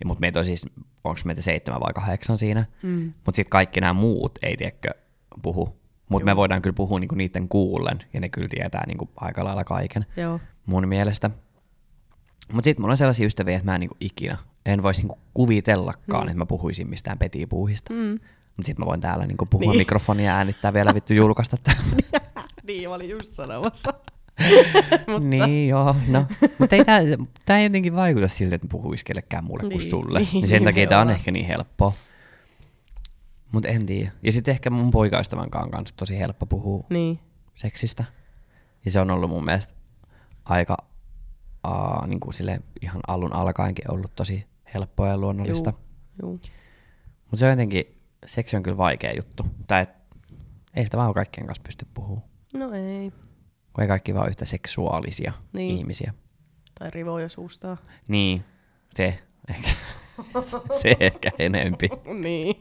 Ja, 0.00 0.06
mutta 0.06 0.20
meitä 0.20 0.38
on 0.38 0.44
siis, 0.44 0.66
onko 1.04 1.20
meitä 1.24 1.42
seitsemän 1.42 1.80
vai 1.80 1.92
kahdeksan 1.92 2.38
siinä. 2.38 2.64
Mm. 2.82 3.12
Mutta 3.24 3.36
sitten 3.36 3.50
kaikki 3.50 3.80
nämä 3.80 3.92
muut 3.92 4.38
ei 4.42 4.56
tiedäkö 4.56 4.90
puhu. 5.42 5.78
Mutta 6.08 6.24
me 6.24 6.36
voidaan 6.36 6.62
kyllä 6.62 6.74
puhua 6.74 7.00
niinku 7.00 7.14
niiden 7.14 7.48
kuullen, 7.48 7.98
ja 8.12 8.20
ne 8.20 8.28
kyllä 8.28 8.48
tietää 8.50 8.84
niinku 8.86 9.10
aika 9.16 9.44
lailla 9.44 9.64
kaiken 9.64 10.06
Joo. 10.16 10.40
mun 10.66 10.88
mielestä. 10.88 11.30
Mutta 12.52 12.64
sitten 12.64 12.82
mulla 12.82 12.92
on 12.92 12.96
sellaisia 12.96 13.26
ystäviä, 13.26 13.56
että 13.56 13.64
mä 13.70 13.74
en 13.74 13.80
niinku 13.80 13.96
ikinä, 14.00 14.38
en 14.72 14.82
voisi 14.82 15.00
niinku 15.00 15.18
kuvitellakaan, 15.34 16.22
Mm. 16.24 16.28
että 16.28 16.38
mä 16.38 16.46
puhuisin 16.46 16.88
mistään 16.88 17.18
petipuuhista. 17.18 17.92
Mm. 17.94 18.10
Mutta 18.56 18.66
sitten 18.66 18.84
mä 18.84 18.86
voin 18.86 19.00
täällä 19.00 19.26
niinku 19.26 19.46
puhua 19.50 19.72
Niin. 19.72 19.80
mikrofonia 19.80 20.26
ja 20.26 20.36
äänittää 20.36 20.72
vielä 20.74 20.94
vittu 20.94 21.14
julkaista 21.14 21.56
tää. 21.56 21.74
niin, 22.66 22.88
mä 22.88 22.94
olin 22.94 23.10
just 23.10 23.34
sanomassa. 23.34 23.90
niin 25.30 25.68
joo, 25.68 25.96
no. 26.08 26.24
Mutta 26.58 26.76
ei 26.76 26.84
tää, 26.84 27.00
tää 27.46 27.58
ei 27.58 27.64
jotenkin 27.64 27.96
vaikuta 27.96 28.28
siltä, 28.28 28.54
että 28.54 28.68
puhuisi 28.70 29.04
kellekään 29.04 29.44
muulle 29.44 29.62
niin, 29.62 29.72
kuin 29.80 29.90
sulle. 29.90 30.18
niin, 30.18 30.28
Niin, 30.32 30.48
sen 30.48 30.64
takia 30.64 30.86
tää 30.86 31.00
on 31.00 31.10
ehkä 31.10 31.30
niin 31.30 31.46
helppoa. 31.46 31.92
Mutta 33.52 33.68
en 33.68 33.86
tiedä. 33.86 34.10
Ja 34.22 34.32
sitten 34.32 34.52
ehkä 34.52 34.70
mun 34.70 34.90
poikaystävän 34.90 35.50
kanssa 35.50 35.96
tosi 35.96 36.18
helppo 36.18 36.46
puhua 36.46 36.84
niin. 36.90 37.18
seksistä. 37.54 38.04
Ja 38.84 38.90
se 38.90 39.00
on 39.00 39.10
ollut 39.10 39.30
mun 39.30 39.44
mielestä 39.44 39.74
aika 40.44 40.76
uh, 41.68 42.06
niin 42.06 42.20
kuin 42.20 42.32
sille 42.34 42.60
ihan 42.82 43.00
alun 43.08 43.32
alkaenkin 43.32 43.90
ollut 43.90 44.14
tosi 44.16 44.46
helppoa 44.74 45.08
ja 45.08 45.18
luonnollista. 45.18 45.72
Mutta 46.22 47.36
se 47.36 47.44
on 47.46 47.50
jotenkin, 47.50 47.84
seksi 48.26 48.56
on 48.56 48.62
kyllä 48.62 48.76
vaikea 48.76 49.12
juttu. 49.16 49.46
Tai 49.66 49.82
et, 49.82 49.88
ei 50.76 50.84
sitä 50.84 50.96
vaan 50.96 51.14
kaikkien 51.14 51.46
kanssa 51.46 51.62
pysty 51.62 51.86
puhumaan. 51.94 52.28
No 52.54 52.72
ei. 52.72 53.12
Kun 53.72 53.82
ei 53.82 53.88
kaikki 53.88 54.14
vaan 54.14 54.28
yhtä 54.28 54.44
seksuaalisia 54.44 55.32
Niin. 55.32 55.68
niin. 55.68 55.78
ihmisiä. 55.78 56.14
Tai 56.78 56.90
rivoja 56.90 57.28
suustaa. 57.28 57.76
Niin, 58.08 58.44
se 58.94 59.18
ehkä, 59.48 59.68
se 60.82 60.96
ehkä 61.00 61.30
enempi. 61.38 61.88
niin. 62.22 62.56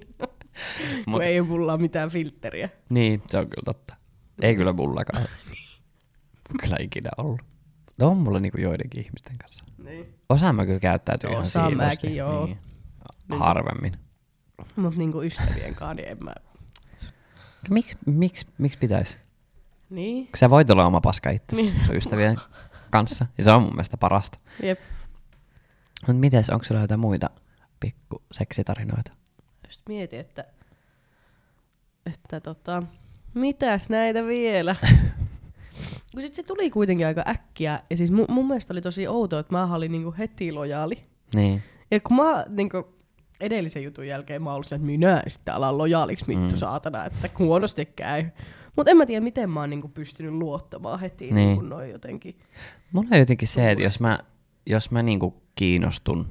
Mut, 1.06 1.22
ei 1.22 1.42
mulla 1.42 1.78
mitään 1.78 2.10
filtteriä. 2.10 2.70
niin, 2.90 3.24
se 3.28 3.38
on 3.38 3.50
kyllä 3.50 3.64
totta. 3.66 3.96
Ei 4.42 4.56
kyllä 4.56 4.74
mullakaan. 4.74 5.26
kyllä 6.62 6.78
ikinä 6.80 7.10
ollut. 7.18 7.42
No 7.98 8.08
on 8.08 8.18
mulla 8.18 8.40
niinku 8.40 8.58
joidenkin 8.62 9.04
ihmisten 9.06 9.38
kanssa. 9.38 9.64
Niin. 9.84 10.14
Osaan 10.30 10.56
mä 10.56 10.66
kyllä 10.66 10.80
käyttäytyy 10.80 11.30
ihan 11.30 11.42
Osaan 11.44 11.70
siivosti. 11.72 11.96
mäkin, 12.08 12.16
joo. 12.18 12.46
Niin. 12.46 12.60
Niin. 13.30 13.40
Harvemmin. 13.40 13.98
Mut 14.76 14.96
niinku 14.96 15.22
ystävien 15.22 15.76
kanssa, 15.76 15.94
niin 15.94 16.08
en 16.08 16.18
mä... 16.24 16.34
Miksi 17.70 17.98
miks, 18.06 18.46
miks 18.58 18.78
pitäisi? 18.78 19.18
Niin. 19.90 20.26
Kun 20.26 20.38
sä 20.38 20.50
voit 20.50 20.70
olla 20.70 20.86
oma 20.86 21.02
paska 21.02 21.30
itse 21.30 21.56
Niin. 21.56 21.74
ystävien 21.94 22.38
kanssa. 22.90 23.26
Ja 23.38 23.44
se 23.44 23.52
on 23.52 23.62
mun 23.62 23.72
mielestä 23.72 23.98
parasta. 23.98 24.40
Jep. 24.64 24.80
Mutta 26.08 26.20
mites, 26.20 26.50
onko 26.50 26.64
sulla 26.64 26.82
jotain 26.82 27.00
muita 27.00 27.30
pikku 27.80 28.22
seksitarinoita? 28.32 29.12
Just 29.68 29.82
mietin, 29.90 30.20
että... 30.20 30.46
Että 32.06 32.40
tota... 32.40 32.84
Mitäs 33.34 33.90
näitä 33.90 34.26
vielä? 34.26 34.76
Kun 36.14 36.22
sit 36.22 36.34
se 36.34 36.44
tuli 36.44 36.70
kuitenkin 36.70 37.08
aika 37.08 37.24
äkkiä. 37.28 37.80
Ja 37.90 37.98
siis 37.98 38.12
mun, 38.12 38.26
mun 38.30 38.48
mielestä 38.48 38.74
oli 38.74 38.82
tosi 38.82 39.08
outoa, 39.08 39.40
että 39.40 39.54
mä 39.54 39.76
olin 39.76 39.92
niinku 39.92 40.16
heti 40.18 40.52
lojaali. 40.52 40.98
Niin. 41.36 41.64
Ja 41.92 42.00
kun 42.00 42.18
mä 42.18 42.46
niinku 42.50 42.88
edellisen 43.40 43.84
jutun 43.84 44.08
jälkeen 44.08 44.44
mä 44.44 44.54
olin 44.54 44.66
että 44.66 44.78
minä 44.86 45.24
sitten 45.28 45.54
alan 45.54 45.78
lojaaliksi 45.78 46.28
vittu 46.28 46.56
Mm. 46.56 46.58
saatana, 46.58 47.06
että 47.06 47.30
huonosti 47.40 47.86
käy. 47.86 48.26
Mutta 48.76 48.92
en 48.92 48.98
mä 48.98 49.06
tiedä, 49.06 49.22
miten 49.24 49.50
mä 49.50 49.60
oon 49.60 49.70
niinku 49.70 49.88
pystynyt 49.88 50.34
luottamaan 50.34 51.00
heti 51.00 51.26
niin. 51.26 51.36
Niin. 51.36 51.48
niinku 51.48 51.66
noin 51.66 51.90
jotenkin. 51.92 52.36
Mulla 52.92 53.08
on 53.12 53.20
jotenkin 53.20 53.48
se, 53.48 53.72
että 53.72 53.84
jos 53.84 54.00
mä, 54.02 54.20
jos 54.66 54.92
mä 54.92 55.04
niinku 55.04 55.42
kiinnostun 55.56 56.28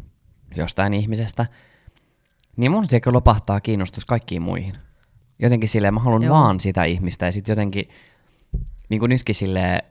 jostain 0.56 0.94
ihmisestä, 0.94 1.46
niin 2.56 2.70
mun 2.70 2.88
tiedätkö 2.88 3.12
lopahtaa 3.12 3.60
kiinnostus 3.60 4.04
kaikkiin 4.04 4.42
muihin. 4.42 4.74
Jotenkin 5.38 5.68
silleen, 5.68 5.94
mä 5.94 6.00
haluan 6.00 6.22
Joo. 6.22 6.34
vaan 6.34 6.60
sitä 6.60 6.84
ihmistä 6.84 7.26
ja 7.26 7.32
sitten 7.32 7.52
jotenkin, 7.52 7.88
niin 8.88 9.00
kuin 9.00 9.10
nytkin 9.10 9.34
silleen, 9.34 9.82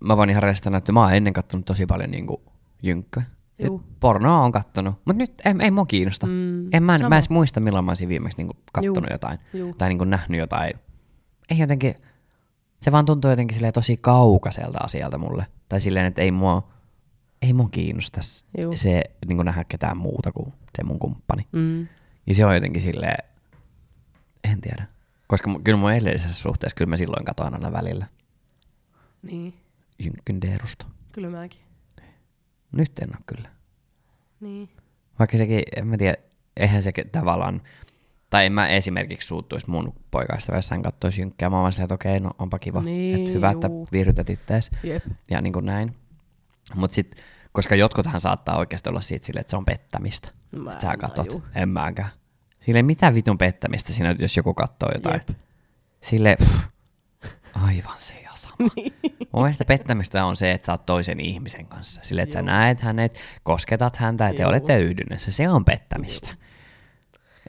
mä 0.00 0.16
voin 0.16 0.30
ihan 0.30 0.42
restana, 0.42 0.78
että 0.78 0.92
mä 0.92 1.00
oon 1.00 1.14
ennen 1.14 1.32
kattonut 1.32 1.66
tosi 1.66 1.86
paljon 1.86 2.10
niin 2.10 2.26
kuin 2.26 2.40
jynkkyä. 2.82 3.22
Juu. 3.58 3.82
Pornoa 4.00 4.44
on 4.44 4.52
kattonut, 4.52 4.94
mutta 4.94 5.12
nyt 5.12 5.32
ei, 5.44 5.54
ei 5.60 5.70
mua 5.70 5.86
kiinnosta. 5.86 6.26
Mm, 6.26 6.74
en 6.74 6.82
mä, 6.82 6.98
sama. 6.98 7.08
mä 7.08 7.16
edes 7.16 7.30
muista, 7.30 7.60
milloin 7.60 7.84
mä 7.84 7.90
olisin 7.90 8.08
viimeksi 8.08 8.38
niin 8.38 8.50
kattonut 8.72 8.96
Juu. 8.96 9.14
jotain. 9.14 9.38
Juu. 9.54 9.74
Tai 9.78 9.88
niin 9.88 9.98
kuin 9.98 10.10
nähnyt 10.10 10.38
jotain. 10.38 10.72
Ei 11.50 11.58
jotenkin, 11.58 11.94
se 12.80 12.92
vaan 12.92 13.04
tuntuu 13.04 13.30
jotenkin 13.30 13.54
silleen 13.54 13.72
tosi 13.72 13.96
kaukaiselta 13.96 14.78
asialta 14.82 15.18
mulle. 15.18 15.46
Tai 15.68 15.80
silleen, 15.80 16.06
että 16.06 16.22
ei 16.22 16.30
mua, 16.30 16.68
ei 17.42 17.52
mua 17.52 17.68
kiinnosta 17.68 18.20
Juu. 18.58 18.76
se 18.76 19.02
niin 19.26 19.36
kuin 19.36 19.46
nähdä 19.46 19.64
ketään 19.64 19.96
muuta 19.96 20.32
kuin 20.32 20.52
se 20.76 20.84
mun 20.84 20.98
kumppani. 20.98 21.46
Mm. 21.52 21.86
Ja 22.26 22.34
se 22.34 22.46
on 22.46 22.54
jotenkin 22.54 22.82
silleen, 22.82 23.24
en 24.44 24.60
tiedä. 24.60 24.86
Koska 25.26 25.50
kyllä 25.64 25.78
mun 25.78 25.92
edellisessä 25.92 26.42
suhteessa, 26.42 26.76
kyllä 26.76 26.88
mä 26.88 26.96
silloin 26.96 27.24
katoin 27.24 27.54
aina 27.54 27.72
välillä 27.72 28.06
Niin, 29.22 29.54
jynkkyn 29.98 30.40
deerusta. 30.40 30.86
kyllä 31.12 31.28
mäkin. 31.30 31.60
Nyt 32.72 32.98
en 32.98 33.08
ole 33.08 33.18
kyllä. 33.26 33.48
Niin. 34.40 34.68
Vaikka 35.18 35.36
sekin, 35.38 35.62
en 35.76 35.86
mä 35.86 35.96
tiedä, 35.96 36.14
eihän 36.56 36.82
se 36.82 36.92
tavallaan, 37.12 37.62
tai 38.30 38.46
en 38.46 38.52
mä 38.52 38.68
esimerkiksi 38.68 39.28
suuttuisi 39.28 39.70
mun 39.70 39.94
poikaystävässä, 40.10 40.74
hän 40.74 40.82
kattoisi 40.82 41.20
jynkkää. 41.20 41.50
Mä 41.50 41.56
vaan 41.56 41.72
silleen, 41.72 41.84
että 41.84 41.94
okei, 41.94 42.20
no 42.20 42.30
onpa 42.38 42.58
kiva. 42.58 42.82
Niin, 42.82 43.18
että 43.20 43.30
hyvä, 43.30 43.50
että 43.50 43.66
juu. 43.66 43.88
viihdytät 43.92 44.30
ittees. 44.30 44.70
Jep. 44.82 45.04
Ja 45.30 45.40
niin 45.40 45.52
kuin 45.52 45.66
näin. 45.66 45.96
Mutta 46.74 46.94
sitten, 46.94 47.24
koska 47.52 47.74
jotkuthan 47.74 48.20
saattaa 48.20 48.58
oikeasti 48.58 48.88
olla 48.88 49.00
siitä 49.00 49.26
silleen, 49.26 49.40
että 49.40 49.50
se 49.50 49.56
on 49.56 49.64
pettämistä. 49.64 50.28
Mä 50.56 50.72
Että 50.72 50.82
sä 50.82 50.96
katot. 50.96 51.28
taju. 51.28 51.42
En 51.54 51.68
mäkään. 51.68 52.08
Silleen, 52.60 52.86
mitä 52.86 53.14
vitun 53.14 53.38
pettämistä 53.38 53.92
siinä, 53.92 54.16
jos 54.18 54.36
joku 54.36 54.54
katsoo 54.54 54.88
jotain. 54.94 55.20
Jep. 55.28 55.38
Silleen, 56.00 56.36
pff, 56.38 56.66
aivan 57.54 57.98
se 57.98 58.14
ja. 58.20 58.31
Niin. 58.76 58.92
Mun 59.32 59.42
mielestä 59.42 59.64
pettämistä 59.64 60.24
on 60.24 60.36
se, 60.36 60.52
että 60.52 60.66
sä 60.66 60.72
oot 60.72 60.86
toisen 60.86 61.20
ihmisen 61.20 61.66
kanssa. 61.66 62.00
Silleen, 62.04 62.22
että 62.22 62.32
sä 62.32 62.38
Joo. 62.38 62.46
näet 62.46 62.80
hänet, 62.80 63.18
kosketat 63.42 63.96
häntä 63.96 64.24
ja 64.24 64.34
te 64.34 64.42
Joo. 64.42 64.48
olette 64.48 64.78
yhdynnässä. 64.78 65.30
Se 65.32 65.48
on 65.48 65.64
pettämistä. 65.64 66.30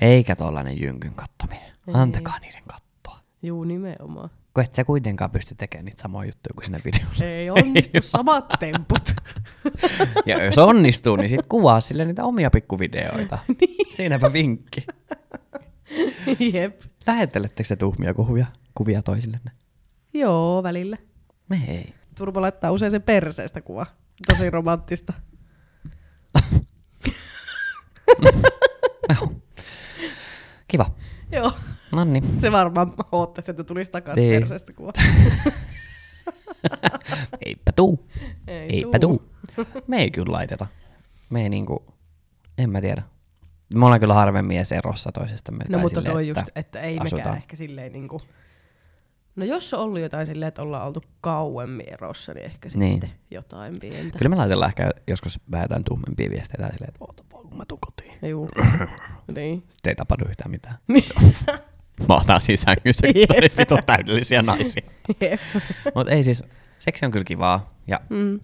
Eikä 0.02 0.36
tollanen 0.36 0.82
jynkyn 0.82 1.14
kattominen. 1.14 1.72
Ei. 1.88 1.94
Antakaa 1.94 2.40
niiden 2.40 2.64
kattoa. 2.68 3.20
Juu, 3.42 3.64
nimenomaan. 3.64 4.30
Kun 4.54 4.64
et 4.64 4.76
sä 4.76 4.84
kuitenkaan 4.84 5.32
pysty 5.32 5.56
tekemään 5.56 5.86
niitä 5.86 6.02
samoja 6.02 6.28
juttuja 6.28 6.54
kuin 6.54 6.66
siinä 6.66 6.80
videossa. 6.86 7.26
Ei 7.26 7.50
onnistu 7.50 8.02
samat 8.12 8.46
temput. 8.60 9.14
Ja 10.26 10.44
jos 10.44 10.58
onnistuu, 10.58 11.16
niin 11.16 11.30
sit 11.30 11.46
kuvaa 11.50 11.82
sille 11.82 12.06
niitä 12.06 12.24
omia 12.24 12.52
pikkuvideoita. 12.52 13.40
Niin. 13.62 13.96
Siinäpä 13.96 14.34
vinkki. 14.34 14.86
Jep. 16.54 16.82
Lähettelettekö 17.08 17.68
te 17.68 17.76
tuhmia 17.76 18.14
kuvia, 18.14 18.46
kuvia 18.76 19.02
toisillenne? 19.02 19.52
Joo, 20.14 20.64
välillä. 20.64 20.98
Me 21.50 21.62
ei. 21.68 21.94
Turbo 22.18 22.42
laittaa 22.42 22.72
usein 22.72 22.92
sen 22.92 23.02
perseestä 23.02 23.62
kuva. 23.62 23.86
Tosi 24.28 24.50
romanttista. 24.50 25.14
Kiva. 30.68 30.86
Joo. 31.32 31.52
No 31.92 32.04
niin. 32.04 32.42
Se 32.42 32.52
varmaan 32.52 32.94
oottaisi, 33.12 33.52
että 33.52 33.64
tulisi 33.64 33.92
takaisin 33.92 34.22
Niin. 34.30 34.42
perseestä 34.42 34.74
kuva. 34.74 34.92
Eipä 37.46 37.72
tuu. 37.76 38.10
Ei 38.48 38.60
Eipä 38.76 39.00
tuu. 39.00 39.24
Me 39.88 39.98
ei 39.98 40.12
kyllä 40.12 40.32
laiteta. 40.32 40.68
Me 41.30 41.42
ei 41.44 41.50
niinku, 41.50 41.86
en 42.58 42.70
mä 42.70 42.82
tiedä. 42.82 43.04
Me 43.74 43.86
ollaan 43.86 44.00
kyllä 44.00 44.14
harvemmin 44.14 44.58
edes 44.58 44.72
erossa 44.72 45.12
toisestamme. 45.12 45.64
No 45.70 45.80
mutta 45.80 46.00
silleen, 46.02 46.14
toi 46.14 46.30
että 46.30 46.40
just, 46.42 46.52
että 46.58 46.80
ei 46.82 46.94
mekään 46.94 47.06
asutaan. 47.08 47.38
ehkä 47.38 47.56
silleen 47.56 47.92
niinku... 47.94 48.22
No 49.36 49.46
jos 49.46 49.74
on 49.74 49.80
ollut 49.80 50.00
jotain 50.00 50.26
silleen, 50.26 50.48
että 50.48 50.62
ollaan 50.62 50.88
oltu 50.88 51.04
kauemmin 51.22 51.94
erossa, 51.94 52.34
niin 52.34 52.46
ehkä 52.46 52.70
Niin. 52.76 52.94
sitten 52.94 53.12
jotain 53.32 53.80
pientä. 53.80 54.18
Kyllä 54.18 54.30
me 54.30 54.36
laitellaan 54.36 54.70
ehkä 54.70 54.92
joskus 55.08 55.40
vähän 55.52 55.64
jotain 55.66 55.84
tuhmempia 55.84 56.30
viestejä 56.30 56.62
tai 56.62 56.72
silleen, 56.72 56.90
että 56.90 56.98
oota 57.08 57.24
vaan, 57.34 57.48
kun 57.48 57.58
mä 57.58 57.64
tuun 57.68 57.80
kotiin. 57.86 58.30
Juu. 58.30 58.50
niin. 59.36 59.64
Sitten 59.70 59.92
ei 59.92 59.96
tapahdu 59.96 60.26
yhtään 60.30 60.52
mitään. 60.52 60.76
mä 62.10 62.16
otan 62.16 62.42
siinä 62.42 62.58
sängyssä, 62.66 63.08
kun 63.08 63.58
vitun 63.58 63.84
täydellisiä 63.86 64.42
naisia. 64.42 64.84
Mutta 65.96 66.12
ei 66.12 66.24
siis, 66.24 66.44
seksi 66.80 67.06
on 67.06 67.12
kyllä 67.12 67.26
kivaa 67.26 67.74
ja 67.88 68.00
Mm. 68.10 68.40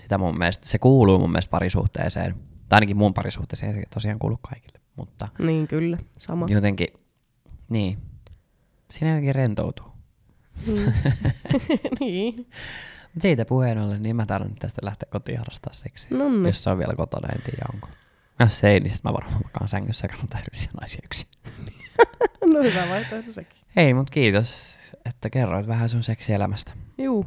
sitä 0.00 0.18
mun 0.18 0.38
mielestä, 0.38 0.68
se 0.68 0.78
kuuluu 0.78 1.18
mun 1.18 1.30
mielestä 1.30 1.50
parisuhteeseen. 1.50 2.34
Tai 2.68 2.76
ainakin 2.76 2.96
mun 2.96 3.14
parisuhteeseen 3.14 3.74
se 3.74 3.82
tosiaan 3.94 4.18
kuuluu 4.18 4.38
kaikille. 4.42 4.80
Mutta 4.96 5.28
Niin 5.38 5.68
kyllä, 5.68 5.96
sama. 6.18 6.46
jotenkin, 6.48 6.88
niin, 7.68 7.98
siinä 8.90 9.10
jotenkin 9.10 9.34
rentoutuu. 9.34 9.89
Mm. 10.66 10.92
niin. 12.00 12.46
Siitä 13.18 13.44
puheen 13.44 13.78
ollen, 13.78 14.02
niin 14.02 14.16
mä 14.16 14.24
nyt 14.44 14.58
tästä 14.58 14.80
lähteä 14.84 15.08
kotiin 15.12 15.38
harrastaa 15.38 15.72
seksiä. 15.72 16.18
Nonni. 16.18 16.48
Jos 16.48 16.62
se 16.62 16.70
on 16.70 16.78
vielä 16.78 16.94
kotona, 16.96 17.28
en 17.28 17.42
tiedä 17.42 17.64
onko. 17.74 17.88
Jos 18.40 18.64
ei, 18.64 18.80
niin 18.80 18.94
sit 18.94 19.04
mä 19.04 19.12
varmaan 19.12 19.40
makaan 19.44 19.68
sängyssä 19.68 20.04
ja 20.04 20.08
katson 20.08 20.28
täydellisiä 20.28 20.70
naisia 20.80 21.00
yksin. 21.04 21.28
No 22.54 22.62
hyvä 22.62 22.88
vaihtoehto 22.88 23.32
sekin. 23.32 23.58
Ei, 23.76 23.94
mut 23.94 24.10
kiitos, 24.10 24.76
että 25.04 25.30
kerroit 25.30 25.66
vähän 25.66 25.88
sun 25.88 26.02
seksielämästä. 26.02 26.72
Juu, 26.98 27.24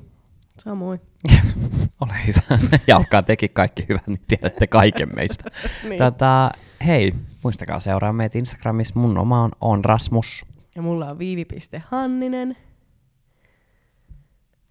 samoin. 0.59 1.01
Ole 2.01 2.13
hyvä. 2.27 2.59
Jalkaa 2.87 3.23
teki 3.23 3.49
kaikki 3.49 3.85
hyvän, 3.89 4.03
niin 4.07 4.21
tiedätte 4.27 4.67
kaiken 4.67 5.09
meistä. 5.15 5.43
Niin. 5.83 5.97
tota, 5.97 6.51
hei, 6.85 7.13
muistakaa 7.43 7.79
seuraa 7.79 8.13
meitä 8.13 8.37
Instagramissa. 8.37 8.99
Mun 8.99 9.17
oma 9.17 9.43
on, 9.43 9.51
on 9.61 9.85
Rasmus. 9.85 10.45
Ja 10.75 10.81
mulla 10.81 11.09
on 11.09 11.19
viivi.hanninen. 11.19 12.57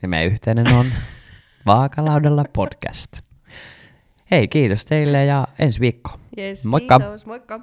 Ja 0.03 0.09
meidän 0.09 0.33
yhteinen 0.33 0.75
on 0.75 0.87
Vaakalaudella 1.67 2.45
podcast. 2.53 3.13
Hei, 4.31 4.49
kiitos 4.49 4.85
teille 4.85 5.25
ja 5.25 5.49
ensi 5.59 5.81
viikko. 5.81 6.21
Yes, 6.39 6.65
Moikka. 6.65 6.99
Kiitos, 6.99 7.27
moikka. 7.27 7.61